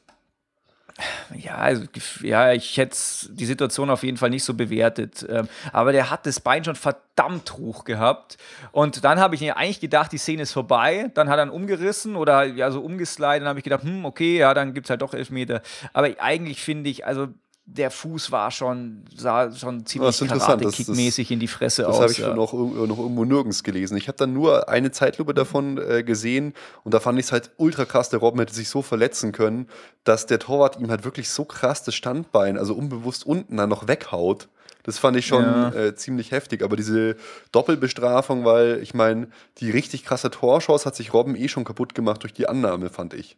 Ja, 1.34 1.56
also, 1.56 1.84
ja, 2.22 2.52
ich 2.52 2.76
hätte 2.76 2.96
die 3.30 3.46
Situation 3.46 3.90
auf 3.90 4.02
jeden 4.02 4.16
Fall 4.16 4.30
nicht 4.30 4.44
so 4.44 4.54
bewertet. 4.54 5.26
Ähm, 5.28 5.48
aber 5.72 5.92
der 5.92 6.10
hat 6.10 6.26
das 6.26 6.40
Bein 6.40 6.64
schon 6.64 6.76
verdammt 6.76 7.52
hoch 7.56 7.84
gehabt. 7.84 8.36
Und 8.72 9.04
dann 9.04 9.20
habe 9.20 9.34
ich 9.34 9.40
mir 9.40 9.56
eigentlich 9.56 9.80
gedacht, 9.80 10.12
die 10.12 10.18
Szene 10.18 10.42
ist 10.42 10.52
vorbei. 10.52 11.10
Dann 11.14 11.28
hat 11.28 11.38
er 11.38 11.46
ihn 11.46 11.50
umgerissen 11.50 12.16
oder 12.16 12.44
ja, 12.44 12.70
so 12.70 12.80
umgeslidet. 12.80 13.42
Dann 13.42 13.48
habe 13.48 13.58
ich 13.58 13.64
gedacht, 13.64 13.82
hm, 13.82 14.04
okay, 14.04 14.38
ja, 14.38 14.54
dann 14.54 14.74
gibt 14.74 14.86
es 14.86 14.90
halt 14.90 15.02
doch 15.02 15.14
Elfmeter. 15.14 15.62
Aber 15.92 16.08
eigentlich 16.18 16.62
finde 16.62 16.90
ich, 16.90 17.06
also 17.06 17.28
der 17.72 17.90
Fuß 17.90 18.32
war 18.32 18.50
schon, 18.50 19.04
sah 19.16 19.52
schon 19.52 19.86
ziemlich 19.86 20.18
Das. 20.18 20.28
Das- 20.28 20.38
Karate-Kick-mäßig 20.46 21.30
in 21.30 21.38
die 21.40 21.46
Fresse 21.46 21.82
Das 21.82 21.96
aus. 21.96 22.00
habe 22.02 22.12
ich 22.12 22.18
ja. 22.18 22.34
noch, 22.34 22.52
noch 22.52 22.98
irgendwo 22.98 23.24
nirgends 23.24 23.62
gelesen. 23.62 23.96
Ich 23.96 24.08
habe 24.08 24.18
dann 24.18 24.32
nur 24.32 24.68
eine 24.68 24.90
Zeitlupe 24.90 25.34
davon 25.34 25.78
äh, 25.78 26.02
gesehen 26.02 26.52
und 26.84 26.94
da 26.94 27.00
fand 27.00 27.18
ich 27.18 27.26
es 27.26 27.32
halt 27.32 27.50
ultra 27.58 27.84
krass. 27.84 28.08
Der 28.10 28.18
Robben 28.18 28.40
hätte 28.40 28.54
sich 28.54 28.68
so 28.68 28.82
verletzen 28.82 29.30
können, 29.32 29.68
dass 30.04 30.26
der 30.26 30.38
Torwart 30.40 30.78
ihm 30.80 30.90
halt 30.90 31.04
wirklich 31.04 31.28
so 31.30 31.44
krass 31.44 31.84
das 31.84 31.94
Standbein, 31.94 32.58
also 32.58 32.74
unbewusst 32.74 33.24
unten 33.24 33.56
dann 33.56 33.68
noch 33.68 33.86
weghaut. 33.86 34.48
Das 34.82 34.98
fand 34.98 35.16
ich 35.18 35.26
schon 35.26 35.44
Ja. 35.44 35.70
äh, 35.74 35.94
ziemlich 35.94 36.30
heftig. 36.32 36.62
Aber 36.62 36.74
diese 36.74 37.16
Doppelbestrafung, 37.52 38.44
weil 38.44 38.78
ich 38.82 38.94
meine, 38.94 39.28
die 39.58 39.70
richtig 39.70 40.04
krasse 40.04 40.30
Torchance 40.30 40.86
hat 40.86 40.96
sich 40.96 41.12
Robben 41.12 41.36
eh 41.36 41.48
schon 41.48 41.64
kaputt 41.64 41.94
gemacht 41.94 42.22
durch 42.22 42.32
die 42.32 42.48
Annahme, 42.48 42.88
fand 42.88 43.14
ich. 43.14 43.36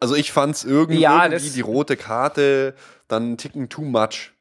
Also 0.00 0.16
ich 0.16 0.32
fand 0.32 0.56
es 0.56 0.64
irgendwie, 0.64 0.98
Ja, 1.00 1.24
irgendwie 1.24 1.44
das- 1.46 1.54
die 1.54 1.60
rote 1.60 1.96
Karte 1.96 2.74
dann 3.12 3.22
einen 3.22 3.38
Ticken 3.38 3.68
too 3.68 3.82
much. 3.82 4.32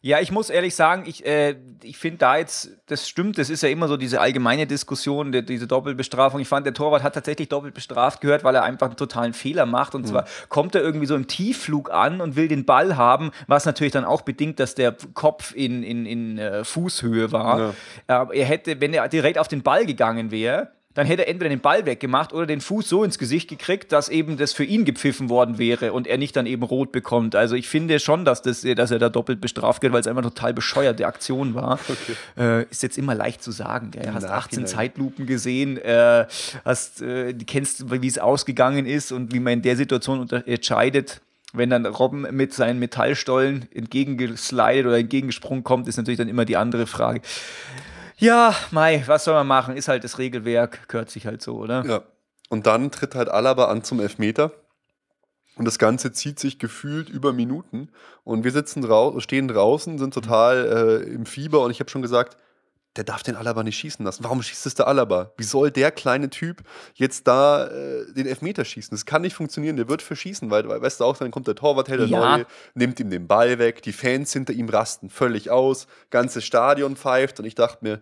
Ja, 0.00 0.20
ich 0.20 0.30
muss 0.30 0.50
ehrlich 0.50 0.74
sagen, 0.74 1.04
ich, 1.06 1.26
äh, 1.26 1.56
ich 1.82 1.96
finde 1.96 2.18
da 2.18 2.36
jetzt, 2.36 2.70
das 2.86 3.08
stimmt, 3.08 3.38
das 3.38 3.50
ist 3.50 3.62
ja 3.62 3.68
immer 3.68 3.88
so 3.88 3.96
diese 3.96 4.20
allgemeine 4.20 4.66
Diskussion, 4.66 5.32
die, 5.32 5.44
diese 5.44 5.66
Doppelbestrafung. 5.66 6.40
Ich 6.40 6.46
fand, 6.46 6.64
der 6.64 6.74
Torwart 6.74 7.02
hat 7.02 7.14
tatsächlich 7.14 7.48
doppelt 7.48 7.74
bestraft 7.74 8.20
gehört, 8.20 8.44
weil 8.44 8.54
er 8.54 8.62
einfach 8.62 8.86
einen 8.86 8.96
totalen 8.96 9.32
Fehler 9.32 9.66
macht. 9.66 9.94
Und 9.94 10.06
zwar 10.06 10.26
kommt 10.48 10.76
er 10.76 10.82
irgendwie 10.82 11.06
so 11.06 11.16
im 11.16 11.26
Tiefflug 11.26 11.90
an 11.90 12.20
und 12.20 12.36
will 12.36 12.46
den 12.46 12.64
Ball 12.64 12.96
haben, 12.96 13.32
was 13.48 13.64
natürlich 13.64 13.92
dann 13.92 14.04
auch 14.04 14.22
bedingt, 14.22 14.60
dass 14.60 14.76
der 14.76 14.94
Kopf 15.14 15.52
in, 15.54 15.82
in, 15.82 16.06
in 16.06 16.38
äh, 16.38 16.64
Fußhöhe 16.64 17.32
war. 17.32 17.74
Äh, 18.06 18.26
er 18.38 18.46
hätte, 18.46 18.80
wenn 18.80 18.94
er 18.94 19.08
direkt 19.08 19.38
auf 19.38 19.48
den 19.48 19.62
Ball 19.62 19.86
gegangen 19.86 20.30
wäre, 20.30 20.70
dann 20.94 21.06
hätte 21.06 21.22
er 21.22 21.28
entweder 21.28 21.50
den 21.50 21.60
Ball 21.60 21.86
weggemacht 21.86 22.32
oder 22.32 22.46
den 22.46 22.60
Fuß 22.60 22.88
so 22.88 23.04
ins 23.04 23.18
Gesicht 23.18 23.48
gekriegt, 23.48 23.92
dass 23.92 24.08
eben 24.08 24.36
das 24.36 24.52
für 24.52 24.64
ihn 24.64 24.84
gepfiffen 24.84 25.28
worden 25.28 25.58
wäre 25.58 25.92
und 25.92 26.06
er 26.06 26.18
nicht 26.18 26.36
dann 26.36 26.46
eben 26.46 26.62
rot 26.62 26.92
bekommt. 26.92 27.34
Also 27.34 27.56
ich 27.56 27.68
finde 27.68 27.98
schon, 27.98 28.24
dass, 28.24 28.42
das, 28.42 28.62
dass 28.62 28.90
er 28.90 28.98
da 28.98 29.08
doppelt 29.08 29.40
bestraft 29.40 29.82
wird, 29.82 29.92
weil 29.92 30.00
es 30.00 30.06
einfach 30.06 30.22
total 30.22 30.54
bescheuerte 30.54 31.06
Aktion 31.06 31.54
war. 31.54 31.78
Okay. 31.88 32.16
Äh, 32.36 32.70
ist 32.70 32.82
jetzt 32.82 32.96
immer 32.96 33.14
leicht 33.14 33.42
zu 33.42 33.50
sagen. 33.50 33.90
Gell? 33.90 34.08
Hast 34.12 34.24
18 34.24 34.66
Zeitlupen 34.66 35.26
gesehen, 35.26 35.78
äh, 35.78 36.26
hast, 36.64 37.02
äh, 37.02 37.34
kennst, 37.34 37.90
wie 37.90 38.06
es 38.06 38.18
ausgegangen 38.18 38.86
ist 38.86 39.12
und 39.12 39.34
wie 39.34 39.40
man 39.40 39.54
in 39.54 39.62
der 39.62 39.76
Situation 39.76 40.30
entscheidet 40.46 41.20
wenn 41.56 41.70
dann 41.70 41.86
Robben 41.86 42.26
mit 42.32 42.52
seinen 42.52 42.80
Metallstollen 42.80 43.68
entgegengeslidet 43.72 44.86
oder 44.86 44.98
entgegengesprungen 44.98 45.62
kommt, 45.62 45.86
ist 45.86 45.96
natürlich 45.96 46.18
dann 46.18 46.28
immer 46.28 46.44
die 46.44 46.56
andere 46.56 46.86
Frage. 46.86 47.20
Ja, 48.24 48.54
Mai, 48.70 49.02
was 49.06 49.24
soll 49.24 49.34
man 49.34 49.46
machen? 49.46 49.76
Ist 49.76 49.88
halt 49.88 50.02
das 50.02 50.18
Regelwerk, 50.18 50.88
gehört 50.88 51.10
sich 51.10 51.26
halt 51.26 51.42
so, 51.42 51.58
oder? 51.58 51.84
Ja. 51.84 52.02
Und 52.48 52.66
dann 52.66 52.90
tritt 52.90 53.14
halt 53.14 53.28
Alaba 53.28 53.66
an 53.66 53.84
zum 53.84 54.00
Elfmeter. 54.00 54.52
Und 55.56 55.66
das 55.66 55.78
Ganze 55.78 56.10
zieht 56.10 56.38
sich 56.38 56.58
gefühlt 56.58 57.10
über 57.10 57.34
Minuten. 57.34 57.90
Und 58.24 58.44
wir 58.44 58.50
sitzen 58.50 58.80
drau 58.80 59.20
stehen 59.20 59.46
draußen, 59.46 59.98
sind 59.98 60.14
total 60.14 61.02
äh, 61.04 61.12
im 61.12 61.26
Fieber. 61.26 61.60
Und 61.60 61.70
ich 61.70 61.80
habe 61.80 61.90
schon 61.90 62.00
gesagt, 62.00 62.38
der 62.96 63.04
darf 63.04 63.22
den 63.22 63.36
Alaba 63.36 63.62
nicht 63.62 63.76
schießen 63.76 64.04
lassen. 64.04 64.24
Warum 64.24 64.42
schießt 64.42 64.64
es 64.66 64.74
der 64.74 64.88
Alaba? 64.88 65.32
Wie 65.36 65.44
soll 65.44 65.70
der 65.70 65.90
kleine 65.90 66.30
Typ 66.30 66.62
jetzt 66.94 67.26
da 67.26 67.66
äh, 67.66 68.10
den 68.14 68.26
Elfmeter 68.26 68.64
schießen? 68.64 68.90
Das 68.96 69.04
kann 69.04 69.20
nicht 69.20 69.34
funktionieren. 69.34 69.76
Der 69.76 69.88
wird 69.88 70.00
verschießen, 70.00 70.50
weil, 70.50 70.66
weil 70.66 70.80
weißt 70.80 71.00
du 71.00 71.04
auch, 71.04 71.18
dann 71.18 71.30
kommt 71.30 71.46
der 71.46 71.56
Torwart, 71.56 71.88
der 71.88 72.06
ja. 72.06 72.36
Neue, 72.36 72.46
nimmt 72.74 72.98
ihm 73.00 73.10
den 73.10 73.26
Ball 73.26 73.58
weg. 73.58 73.82
Die 73.82 73.92
Fans 73.92 74.32
hinter 74.32 74.54
ihm 74.54 74.70
rasten 74.70 75.10
völlig 75.10 75.50
aus. 75.50 75.88
Ganzes 76.08 76.44
Stadion 76.44 76.96
pfeift. 76.96 77.38
Und 77.38 77.44
ich 77.44 77.54
dachte 77.54 77.84
mir, 77.84 78.00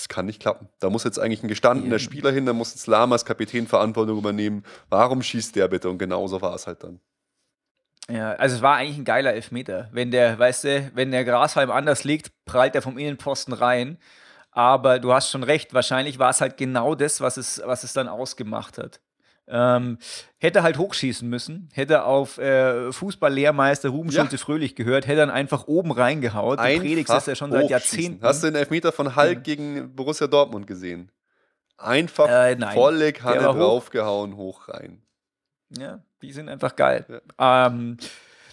es 0.00 0.08
kann 0.08 0.26
nicht 0.26 0.40
klappen. 0.40 0.68
Da 0.80 0.90
muss 0.90 1.04
jetzt 1.04 1.18
eigentlich 1.18 1.42
ein 1.42 1.48
gestandener 1.48 1.98
Spieler 1.98 2.30
hin, 2.30 2.46
da 2.46 2.52
muss 2.52 2.74
jetzt 2.74 2.86
Lamas 2.86 3.24
Kapitän 3.24 3.66
Verantwortung 3.66 4.18
übernehmen. 4.18 4.64
Warum 4.88 5.22
schießt 5.22 5.56
der 5.56 5.68
bitte? 5.68 5.90
Und 5.90 5.98
genauso 5.98 6.40
war 6.40 6.54
es 6.54 6.66
halt 6.66 6.82
dann. 6.84 7.00
Ja, 8.10 8.32
also 8.32 8.56
es 8.56 8.62
war 8.62 8.76
eigentlich 8.76 8.96
ein 8.96 9.04
geiler 9.04 9.34
Elfmeter. 9.34 9.88
Wenn 9.92 10.10
der, 10.10 10.38
weißt 10.38 10.64
du, 10.64 10.90
wenn 10.94 11.10
der 11.10 11.24
Grashalm 11.24 11.70
anders 11.70 12.04
liegt, 12.04 12.32
prallt 12.46 12.74
er 12.74 12.82
vom 12.82 12.96
Innenposten 12.96 13.52
rein. 13.52 13.98
Aber 14.50 14.98
du 14.98 15.12
hast 15.12 15.30
schon 15.30 15.42
recht, 15.42 15.74
wahrscheinlich 15.74 16.18
war 16.18 16.30
es 16.30 16.40
halt 16.40 16.56
genau 16.56 16.94
das, 16.94 17.20
was 17.20 17.36
es, 17.36 17.60
was 17.64 17.84
es 17.84 17.92
dann 17.92 18.08
ausgemacht 18.08 18.78
hat. 18.78 19.00
Ähm, 19.50 19.98
hätte 20.38 20.62
halt 20.62 20.78
hochschießen 20.78 21.28
müssen, 21.28 21.68
hätte 21.72 22.04
auf 22.04 22.38
äh, 22.38 22.92
Fußballlehrmeister 22.92 23.88
Ruben 23.88 24.10
ja. 24.10 24.26
Fröhlich 24.26 24.74
gehört, 24.74 25.06
hätte 25.06 25.18
dann 25.18 25.30
einfach 25.30 25.66
oben 25.66 25.90
reingehaut. 25.90 26.58
Du 26.58 26.62
predigst 26.62 27.12
das 27.12 27.26
ja 27.26 27.34
schon 27.34 27.50
seit 27.50 27.70
Jahrzehnten. 27.70 28.22
Hast 28.24 28.42
du 28.42 28.48
den 28.48 28.56
Elfmeter 28.56 28.92
von 28.92 29.16
Hulk 29.16 29.34
ja. 29.34 29.40
gegen 29.40 29.94
Borussia 29.94 30.26
Dortmund 30.26 30.66
gesehen? 30.66 31.10
Einfach 31.78 32.28
äh, 32.28 32.56
volle 32.74 33.12
Kanne 33.12 33.40
draufgehauen, 33.40 34.36
hoch 34.36 34.68
rein. 34.68 35.02
Ja, 35.76 36.00
die 36.22 36.32
sind 36.32 36.48
einfach 36.48 36.76
geil. 36.76 37.04
Ja. 37.38 37.66
Ähm, 37.66 37.96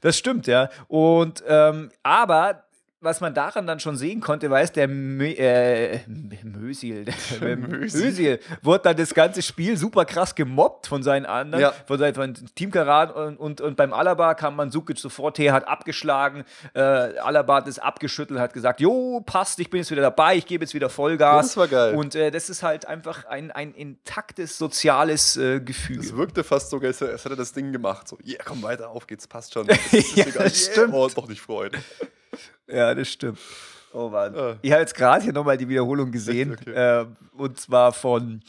das 0.02 0.18
stimmt, 0.18 0.48
ja. 0.48 0.70
Und 0.88 1.44
ähm, 1.48 1.92
aber 2.04 2.65
was 3.02 3.22
man 3.22 3.34
daran 3.34 3.68
dann 3.68 3.80
schon 3.80 3.98
sehen 3.98 4.22
konnte, 4.22 4.50
weiß 4.50 4.72
der 4.72 4.88
Mö 4.88 5.26
äh, 5.26 6.00
Mösil, 6.44 7.06
der 7.42 7.58
Mösil 7.58 8.40
wurde 8.62 8.84
dann 8.84 8.98
das 8.98 9.14
ganze 9.14 9.42
Spiel 9.42 9.78
super 9.78 10.06
krass 10.06 10.34
gemobbt 10.34 10.88
von 10.88 11.04
seinen 11.04 11.26
anderen, 11.26 11.62
ja. 11.62 11.74
von 11.86 12.00
seinen, 12.00 12.34
Teamkameraden 12.56 13.16
und, 13.16 13.38
und, 13.38 13.62
und, 13.62 13.76
beim 13.76 13.94
Alaba 13.94 14.34
kam 14.34 14.56
Mansukic 14.56 14.98
sofort 14.98 15.38
her, 15.38 15.54
hat 15.54 15.68
abgeschlagen, 15.68 16.46
äh, 16.74 16.80
Alaba 16.80 17.58
hat 17.58 17.68
es 17.68 17.80
abgeschüttelt, 17.80 18.40
hat 18.40 18.54
gesagt, 18.54 18.80
jo, 18.80 19.22
passt, 19.26 19.60
ich 19.60 19.70
bin 19.70 19.80
jetzt 19.80 19.92
wieder 19.92 20.02
dabei, 20.02 20.38
ich 20.38 20.46
gebe 20.46 20.64
jetzt 20.64 20.74
wieder 20.74 20.90
Vollgas. 20.90 21.48
Das 21.48 21.58
war 21.58 21.68
geil. 21.68 21.96
Und 21.96 22.16
äh, 22.16 22.32
das 22.32 22.50
ist 22.50 22.64
halt 22.64 22.88
einfach 22.88 23.26
ein, 23.26 23.52
ein 23.52 23.74
intaktes 23.74 24.58
soziales 24.58 25.38
äh, 25.38 25.60
Gefühl. 25.60 26.00
Es 26.00 26.16
wirkte 26.16 26.44
fast 26.44 26.70
so, 26.70 26.80
als 26.80 27.02
hätte 27.02 27.30
er 27.30 27.36
das 27.36 27.54
Ding 27.54 27.72
gemacht, 27.72 28.08
so, 28.08 28.18
yeah, 28.26 28.42
komm 28.44 28.64
weiter, 28.64 28.90
auf 28.90 29.06
geht's, 29.06 29.28
passt 29.28 29.54
schon. 29.54 29.68
Das 29.76 29.94
ist, 29.94 30.18
das 30.18 30.26
ja, 30.36 30.44
das 30.44 30.66
stimmt. 30.66 30.94
Oh, 30.94 31.10
doch 31.14 31.28
nicht 31.28 31.42
freuen. 31.42 31.72
Ja, 32.68 32.94
das 32.94 33.10
stimmt. 33.10 33.40
Oh 33.96 34.10
Mann. 34.10 34.36
Ah. 34.36 34.58
Ich 34.62 34.72
habe 34.74 34.82
jetzt 34.82 34.94
gerade 34.94 35.24
hier 35.24 35.32
nochmal 35.32 35.58
die 35.58 35.70
Wiederholung 35.70 36.12
gesehen. 36.12 36.58
Okay. 36.60 36.72
Äh, 36.72 37.06
und 37.38 37.58
zwar 37.58 37.94
von, 37.94 38.42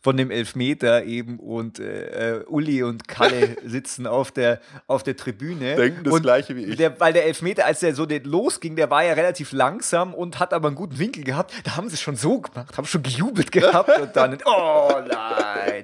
von 0.00 0.16
dem 0.16 0.30
Elfmeter 0.30 1.04
eben. 1.04 1.38
Und 1.38 1.78
äh, 1.78 2.40
Uli 2.46 2.82
und 2.82 3.06
Kalle 3.06 3.56
sitzen 3.66 4.06
auf 4.06 4.32
der, 4.32 4.60
auf 4.86 5.02
der 5.02 5.14
Tribüne. 5.14 5.76
Denken 5.76 6.04
das 6.04 6.14
und 6.14 6.22
gleiche 6.22 6.56
wie 6.56 6.64
ich. 6.64 6.76
Der, 6.76 6.98
weil 7.00 7.12
der 7.12 7.26
Elfmeter, 7.26 7.66
als 7.66 7.80
der 7.80 7.94
so 7.94 8.06
losging, 8.06 8.76
der 8.76 8.88
war 8.88 9.04
ja 9.04 9.12
relativ 9.12 9.52
langsam 9.52 10.14
und 10.14 10.40
hat 10.40 10.54
aber 10.54 10.68
einen 10.68 10.76
guten 10.76 10.98
Winkel 10.98 11.22
gehabt. 11.22 11.52
Da 11.64 11.76
haben 11.76 11.90
sie 11.90 11.96
es 11.96 12.00
schon 12.00 12.16
so 12.16 12.40
gemacht, 12.40 12.74
haben 12.78 12.86
schon 12.86 13.02
gejubelt 13.02 13.52
gehabt. 13.52 13.98
und 14.00 14.16
dann, 14.16 14.38
oh 14.46 14.88
nein, 15.06 15.23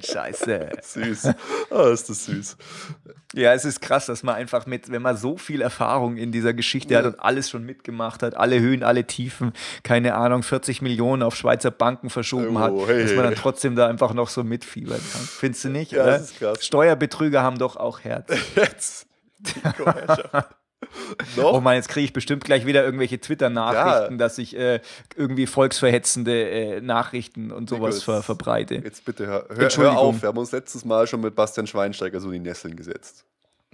scheiße. 0.03 0.71
Süß. 0.83 1.31
Oh, 1.71 1.89
ist 1.89 2.09
das 2.09 2.27
süß. 2.27 2.57
Ja, 3.35 3.53
es 3.53 3.65
ist 3.65 3.81
krass, 3.81 4.07
dass 4.07 4.23
man 4.23 4.35
einfach 4.35 4.67
mit, 4.67 4.91
wenn 4.91 5.03
man 5.03 5.17
so 5.17 5.37
viel 5.37 5.63
Erfahrung 5.63 6.17
in 6.17 6.33
dieser 6.33 6.53
Geschichte 6.53 6.95
ja. 6.95 7.01
hat 7.01 7.07
und 7.07 7.21
alles 7.21 7.49
schon 7.49 7.65
mitgemacht 7.65 8.23
hat, 8.23 8.37
alle 8.37 8.61
Höhen, 8.61 8.83
alle 8.83 9.07
Tiefen, 9.07 9.53
keine 9.83 10.15
Ahnung, 10.15 10.43
40 10.43 10.83
Millionen 10.83 11.23
auf 11.23 11.37
Schweizer 11.37 11.71
Banken 11.71 12.11
verschoben 12.11 12.57
oh, 12.57 12.61
hat, 12.61 12.73
hey, 12.89 13.03
dass 13.03 13.15
man 13.15 13.25
dann 13.25 13.35
trotzdem 13.37 13.77
da 13.77 13.87
einfach 13.87 14.15
noch 14.15 14.29
so 14.29 14.43
mitfiebern 14.43 15.01
kann. 15.13 15.23
Findest 15.23 15.65
du 15.65 15.69
nicht? 15.69 15.93
Ja, 15.93 16.03
oder? 16.03 16.13
das 16.13 16.23
ist 16.31 16.39
krass. 16.39 16.67
Steuerbetrüger 16.67 17.43
haben 17.43 17.59
doch 17.59 17.77
auch 17.77 18.01
Herz. 18.01 18.33
Jetzt. 18.57 19.07
Noch? 21.37 21.53
Oh 21.53 21.61
man, 21.61 21.77
jetzt 21.77 21.89
kriege 21.89 22.05
ich 22.05 22.13
bestimmt 22.13 22.45
gleich 22.45 22.67
wieder 22.67 22.85
irgendwelche 22.85 23.21
Twitter-Nachrichten, 23.21 24.15
ja. 24.15 24.19
dass 24.19 24.39
ich 24.39 24.57
äh, 24.57 24.81
irgendwie 25.15 25.47
volksverhetzende 25.47 26.51
äh, 26.51 26.81
Nachrichten 26.81 27.51
und 27.51 27.69
sowas 27.69 28.03
ver 28.03 28.23
verbreite. 28.23 28.77
Jetzt 28.77 29.05
bitte 29.05 29.27
hör, 29.27 29.47
hör, 29.49 29.69
hör, 29.69 29.99
auf, 29.99 30.23
wir 30.23 30.29
haben 30.29 30.39
uns 30.39 30.53
letztes 30.53 30.85
Mal 30.85 31.07
schon 31.07 31.21
mit 31.21 31.35
Bastian 31.35 31.67
Schweinsteiger 31.67 32.21
so 32.21 32.29
in 32.29 32.43
die 32.43 32.49
Nesseln 32.49 32.77
gesetzt. 32.77 33.25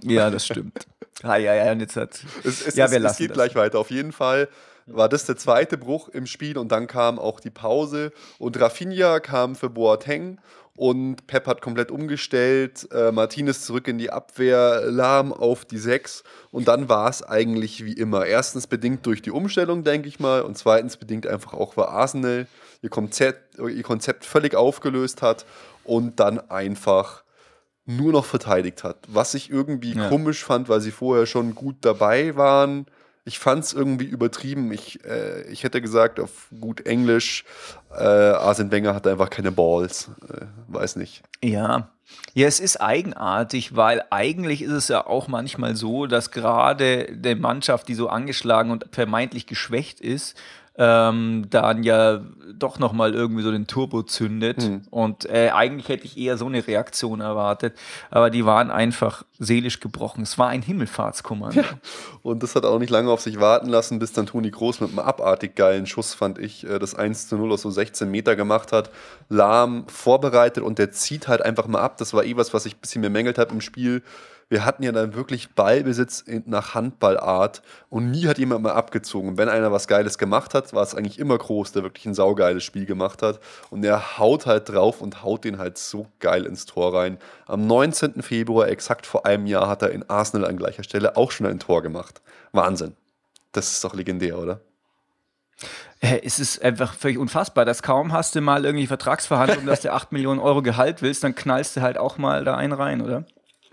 Ja, 0.01 0.29
das 0.29 0.45
stimmt. 0.45 0.85
ah, 1.23 1.37
ja, 1.37 1.55
ja, 1.55 1.71
und 1.71 1.79
jetzt 1.79 1.95
hat. 1.95 2.19
Es, 2.43 2.65
es, 2.65 2.75
ja, 2.75 2.91
wir 2.91 2.97
es, 2.97 3.03
lassen 3.03 3.13
es 3.13 3.17
geht 3.17 3.29
das. 3.31 3.35
gleich 3.35 3.55
weiter. 3.55 3.79
Auf 3.79 3.89
jeden 3.89 4.11
Fall 4.11 4.49
war 4.85 5.09
das 5.09 5.25
der 5.25 5.37
zweite 5.37 5.77
Bruch 5.77 6.09
im 6.09 6.25
Spiel 6.25 6.57
und 6.57 6.71
dann 6.71 6.87
kam 6.87 7.19
auch 7.19 7.39
die 7.39 7.49
Pause 7.49 8.11
und 8.37 8.59
Rafinha 8.59 9.19
kam 9.19 9.55
für 9.55 9.69
Boateng 9.69 10.39
und 10.77 11.25
Pep 11.25 11.47
hat 11.47 11.61
komplett 11.61 11.89
umgestellt, 11.89 12.87
äh, 12.93 13.11
Martinez 13.11 13.65
zurück 13.65 13.87
in 13.87 13.97
die 13.97 14.11
Abwehr, 14.11 14.83
Lahm 14.85 15.33
auf 15.33 15.65
die 15.65 15.79
6 15.79 16.23
und 16.51 16.67
dann 16.67 16.87
war 16.87 17.09
es 17.09 17.23
eigentlich 17.23 17.83
wie 17.83 17.93
immer. 17.93 18.27
Erstens 18.27 18.67
bedingt 18.67 19.05
durch 19.07 19.23
die 19.23 19.31
Umstellung, 19.31 19.83
denke 19.83 20.07
ich 20.07 20.19
mal, 20.19 20.43
und 20.43 20.55
zweitens 20.55 20.95
bedingt 20.95 21.25
einfach 21.25 21.53
auch, 21.53 21.75
weil 21.77 21.87
Arsenal 21.87 22.47
ihr 22.83 22.89
Konzept, 22.89 23.57
ihr 23.57 23.83
Konzept 23.83 24.23
völlig 24.23 24.53
aufgelöst 24.53 25.23
hat 25.23 25.45
und 25.83 26.19
dann 26.19 26.39
einfach 26.49 27.23
nur 27.85 28.11
noch 28.11 28.25
verteidigt 28.25 28.83
hat. 28.83 28.97
Was 29.07 29.33
ich 29.33 29.49
irgendwie 29.49 29.93
ja. 29.93 30.09
komisch 30.09 30.45
fand, 30.45 30.69
weil 30.69 30.81
sie 30.81 30.91
vorher 30.91 31.25
schon 31.25 31.55
gut 31.55 31.77
dabei 31.81 32.35
waren 32.35 32.85
ich 33.27 33.39
fand 33.39 33.65
es 33.65 33.73
irgendwie 33.73 34.05
übertrieben. 34.05 34.71
Ich, 34.71 35.03
äh, 35.03 35.41
ich 35.51 35.63
hätte 35.63 35.81
gesagt, 35.81 36.19
auf 36.19 36.47
gut 36.61 36.85
Englisch, 36.85 37.43
äh, 37.91 38.03
Arsene 38.03 38.71
Wenger 38.71 38.95
hat 38.95 39.05
einfach 39.05 39.29
keine 39.29 39.51
Balls. 39.51 40.09
Äh, 40.29 40.45
weiß 40.69 40.95
nicht. 40.95 41.23
Ja. 41.43 41.89
Ja, 42.33 42.47
es 42.47 42.61
ist 42.61 42.79
eigenartig, 42.79 43.75
weil 43.75 44.01
eigentlich 44.11 44.61
ist 44.61 44.71
es 44.71 44.87
ja 44.87 45.05
auch 45.05 45.27
manchmal 45.27 45.75
so, 45.75 46.05
dass 46.05 46.31
gerade 46.31 47.07
der 47.11 47.35
Mannschaft, 47.35 47.89
die 47.89 47.95
so 47.95 48.07
angeschlagen 48.07 48.71
und 48.71 48.85
vermeintlich 48.91 49.45
geschwächt 49.45 49.99
ist, 49.99 50.37
ähm, 50.77 51.47
dann 51.49 51.83
ja 51.83 52.21
doch 52.53 52.79
nochmal 52.79 53.13
irgendwie 53.13 53.41
so 53.41 53.51
den 53.51 53.67
Turbo 53.67 54.03
zündet. 54.03 54.63
Mhm. 54.63 54.81
Und 54.89 55.25
äh, 55.29 55.49
eigentlich 55.49 55.89
hätte 55.89 56.05
ich 56.05 56.17
eher 56.17 56.37
so 56.37 56.45
eine 56.45 56.65
Reaktion 56.65 57.19
erwartet. 57.19 57.77
Aber 58.11 58.29
die 58.29 58.45
waren 58.45 58.69
einfach 58.71 59.23
seelisch 59.39 59.79
gebrochen. 59.79 60.23
Es 60.23 60.37
war 60.37 60.49
ein 60.49 60.61
Himmelfahrtskommando. 60.61 61.61
Ja. 61.61 61.67
Und 62.21 62.43
das 62.43 62.55
hat 62.55 62.65
auch 62.65 62.79
nicht 62.79 62.89
lange 62.89 63.09
auf 63.09 63.21
sich 63.21 63.39
warten 63.39 63.69
lassen, 63.69 63.99
bis 63.99 64.13
dann 64.13 64.27
Toni 64.27 64.51
Groß 64.51 64.81
mit 64.81 64.89
einem 64.89 64.99
abartig 64.99 65.55
geilen 65.55 65.87
Schuss, 65.87 66.13
fand 66.13 66.37
ich, 66.37 66.67
äh, 66.67 66.79
das 66.79 66.95
1 66.95 67.27
zu 67.27 67.37
0 67.37 67.51
aus 67.53 67.63
so 67.63 67.71
16 67.71 68.09
Meter 68.09 68.35
gemacht 68.35 68.71
hat. 68.71 68.91
Lahm 69.29 69.87
vorbereitet 69.87 70.63
und 70.63 70.79
der 70.79 70.91
zieht 70.91 71.27
halt 71.27 71.41
einfach 71.41 71.67
mal 71.67 71.81
ab. 71.81 71.97
Das 71.97 72.13
war 72.13 72.23
eh 72.23 72.37
was, 72.37 72.53
was 72.53 72.65
ich 72.65 72.75
ein 72.75 72.81
bisschen 72.81 73.01
bemängelt 73.01 73.37
habe 73.37 73.51
im 73.53 73.61
Spiel 73.61 74.03
wir 74.49 74.63
hatten 74.63 74.83
ja 74.83 74.91
dann 74.93 75.13
wirklich 75.13 75.53
Ballbesitz 75.55 76.23
nach 76.45 76.73
Handballart 76.73 77.61
und 77.89 78.11
nie 78.11 78.27
hat 78.27 78.37
jemand 78.37 78.63
mal 78.63 78.71
abgezogen. 78.71 79.37
Wenn 79.37 79.49
einer 79.49 79.71
was 79.71 79.87
Geiles 79.87 80.17
gemacht 80.17 80.53
hat, 80.53 80.73
war 80.73 80.83
es 80.83 80.95
eigentlich 80.95 81.19
immer 81.19 81.37
Groß, 81.37 81.73
der 81.73 81.83
wirklich 81.83 82.05
ein 82.05 82.13
saugeiles 82.13 82.63
Spiel 82.63 82.85
gemacht 82.85 83.21
hat. 83.21 83.39
Und 83.69 83.83
er 83.83 84.17
haut 84.17 84.45
halt 84.45 84.69
drauf 84.69 85.01
und 85.01 85.21
haut 85.23 85.43
den 85.43 85.57
halt 85.57 85.77
so 85.77 86.07
geil 86.19 86.45
ins 86.45 86.65
Tor 86.65 86.93
rein. 86.93 87.17
Am 87.45 87.67
19. 87.67 88.21
Februar, 88.21 88.69
exakt 88.69 89.05
vor 89.05 89.25
einem 89.25 89.47
Jahr, 89.47 89.67
hat 89.67 89.81
er 89.81 89.91
in 89.91 90.09
Arsenal 90.09 90.49
an 90.49 90.57
gleicher 90.57 90.83
Stelle 90.83 91.17
auch 91.17 91.31
schon 91.31 91.45
ein 91.45 91.59
Tor 91.59 91.81
gemacht. 91.81 92.21
Wahnsinn. 92.53 92.95
Das 93.51 93.71
ist 93.71 93.83
doch 93.83 93.93
legendär, 93.93 94.37
oder? 94.37 94.61
es 95.99 96.39
ist 96.39 96.61
einfach 96.61 96.93
völlig 96.93 97.17
unfassbar, 97.17 97.65
dass 97.65 97.81
kaum 97.81 98.13
hast 98.13 98.35
du 98.35 98.41
mal 98.41 98.65
irgendwie 98.65 98.85
Vertragsverhandlungen, 98.85 99.65
dass 99.65 99.81
du 99.81 99.91
8 99.91 100.11
Millionen 100.11 100.39
Euro 100.39 100.61
Gehalt 100.61 101.01
willst, 101.01 101.23
dann 101.23 101.33
knallst 101.33 101.75
du 101.75 101.81
halt 101.81 101.97
auch 101.97 102.19
mal 102.19 102.45
da 102.45 102.55
einen 102.55 102.73
rein, 102.73 103.01
oder? 103.01 103.25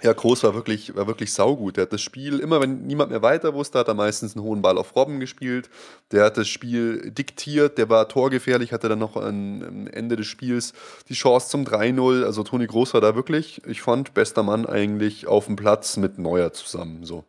Ja, 0.04 0.12
Groß 0.12 0.44
war 0.44 0.52
wirklich, 0.52 0.94
war 0.94 1.06
wirklich 1.06 1.32
saugut. 1.32 1.78
Der 1.78 1.82
hat 1.84 1.92
das 1.94 2.02
Spiel, 2.02 2.38
immer 2.38 2.60
wenn 2.60 2.86
niemand 2.86 3.10
mehr 3.10 3.22
weiter 3.22 3.54
wusste, 3.54 3.78
hat 3.78 3.88
er 3.88 3.94
meistens 3.94 4.36
einen 4.36 4.44
hohen 4.44 4.60
Ball 4.60 4.76
auf 4.76 4.94
Robben 4.94 5.18
gespielt. 5.18 5.70
Der 6.12 6.24
hat 6.26 6.36
das 6.36 6.46
Spiel 6.46 7.10
diktiert, 7.10 7.78
der 7.78 7.88
war 7.88 8.06
torgefährlich, 8.06 8.74
hatte 8.74 8.90
dann 8.90 8.98
noch 8.98 9.16
am 9.16 9.86
Ende 9.86 10.16
des 10.16 10.26
Spiels 10.26 10.74
die 11.08 11.14
Chance 11.14 11.48
zum 11.48 11.64
3-0. 11.64 12.22
Also 12.22 12.42
Toni 12.42 12.66
Groß 12.66 12.92
war 12.92 13.00
da 13.00 13.14
wirklich, 13.14 13.62
ich 13.66 13.80
fand, 13.80 14.12
bester 14.12 14.42
Mann 14.42 14.66
eigentlich 14.66 15.26
auf 15.26 15.46
dem 15.46 15.56
Platz 15.56 15.96
mit 15.96 16.18
Neuer 16.18 16.52
zusammen. 16.52 17.04
So. 17.04 17.24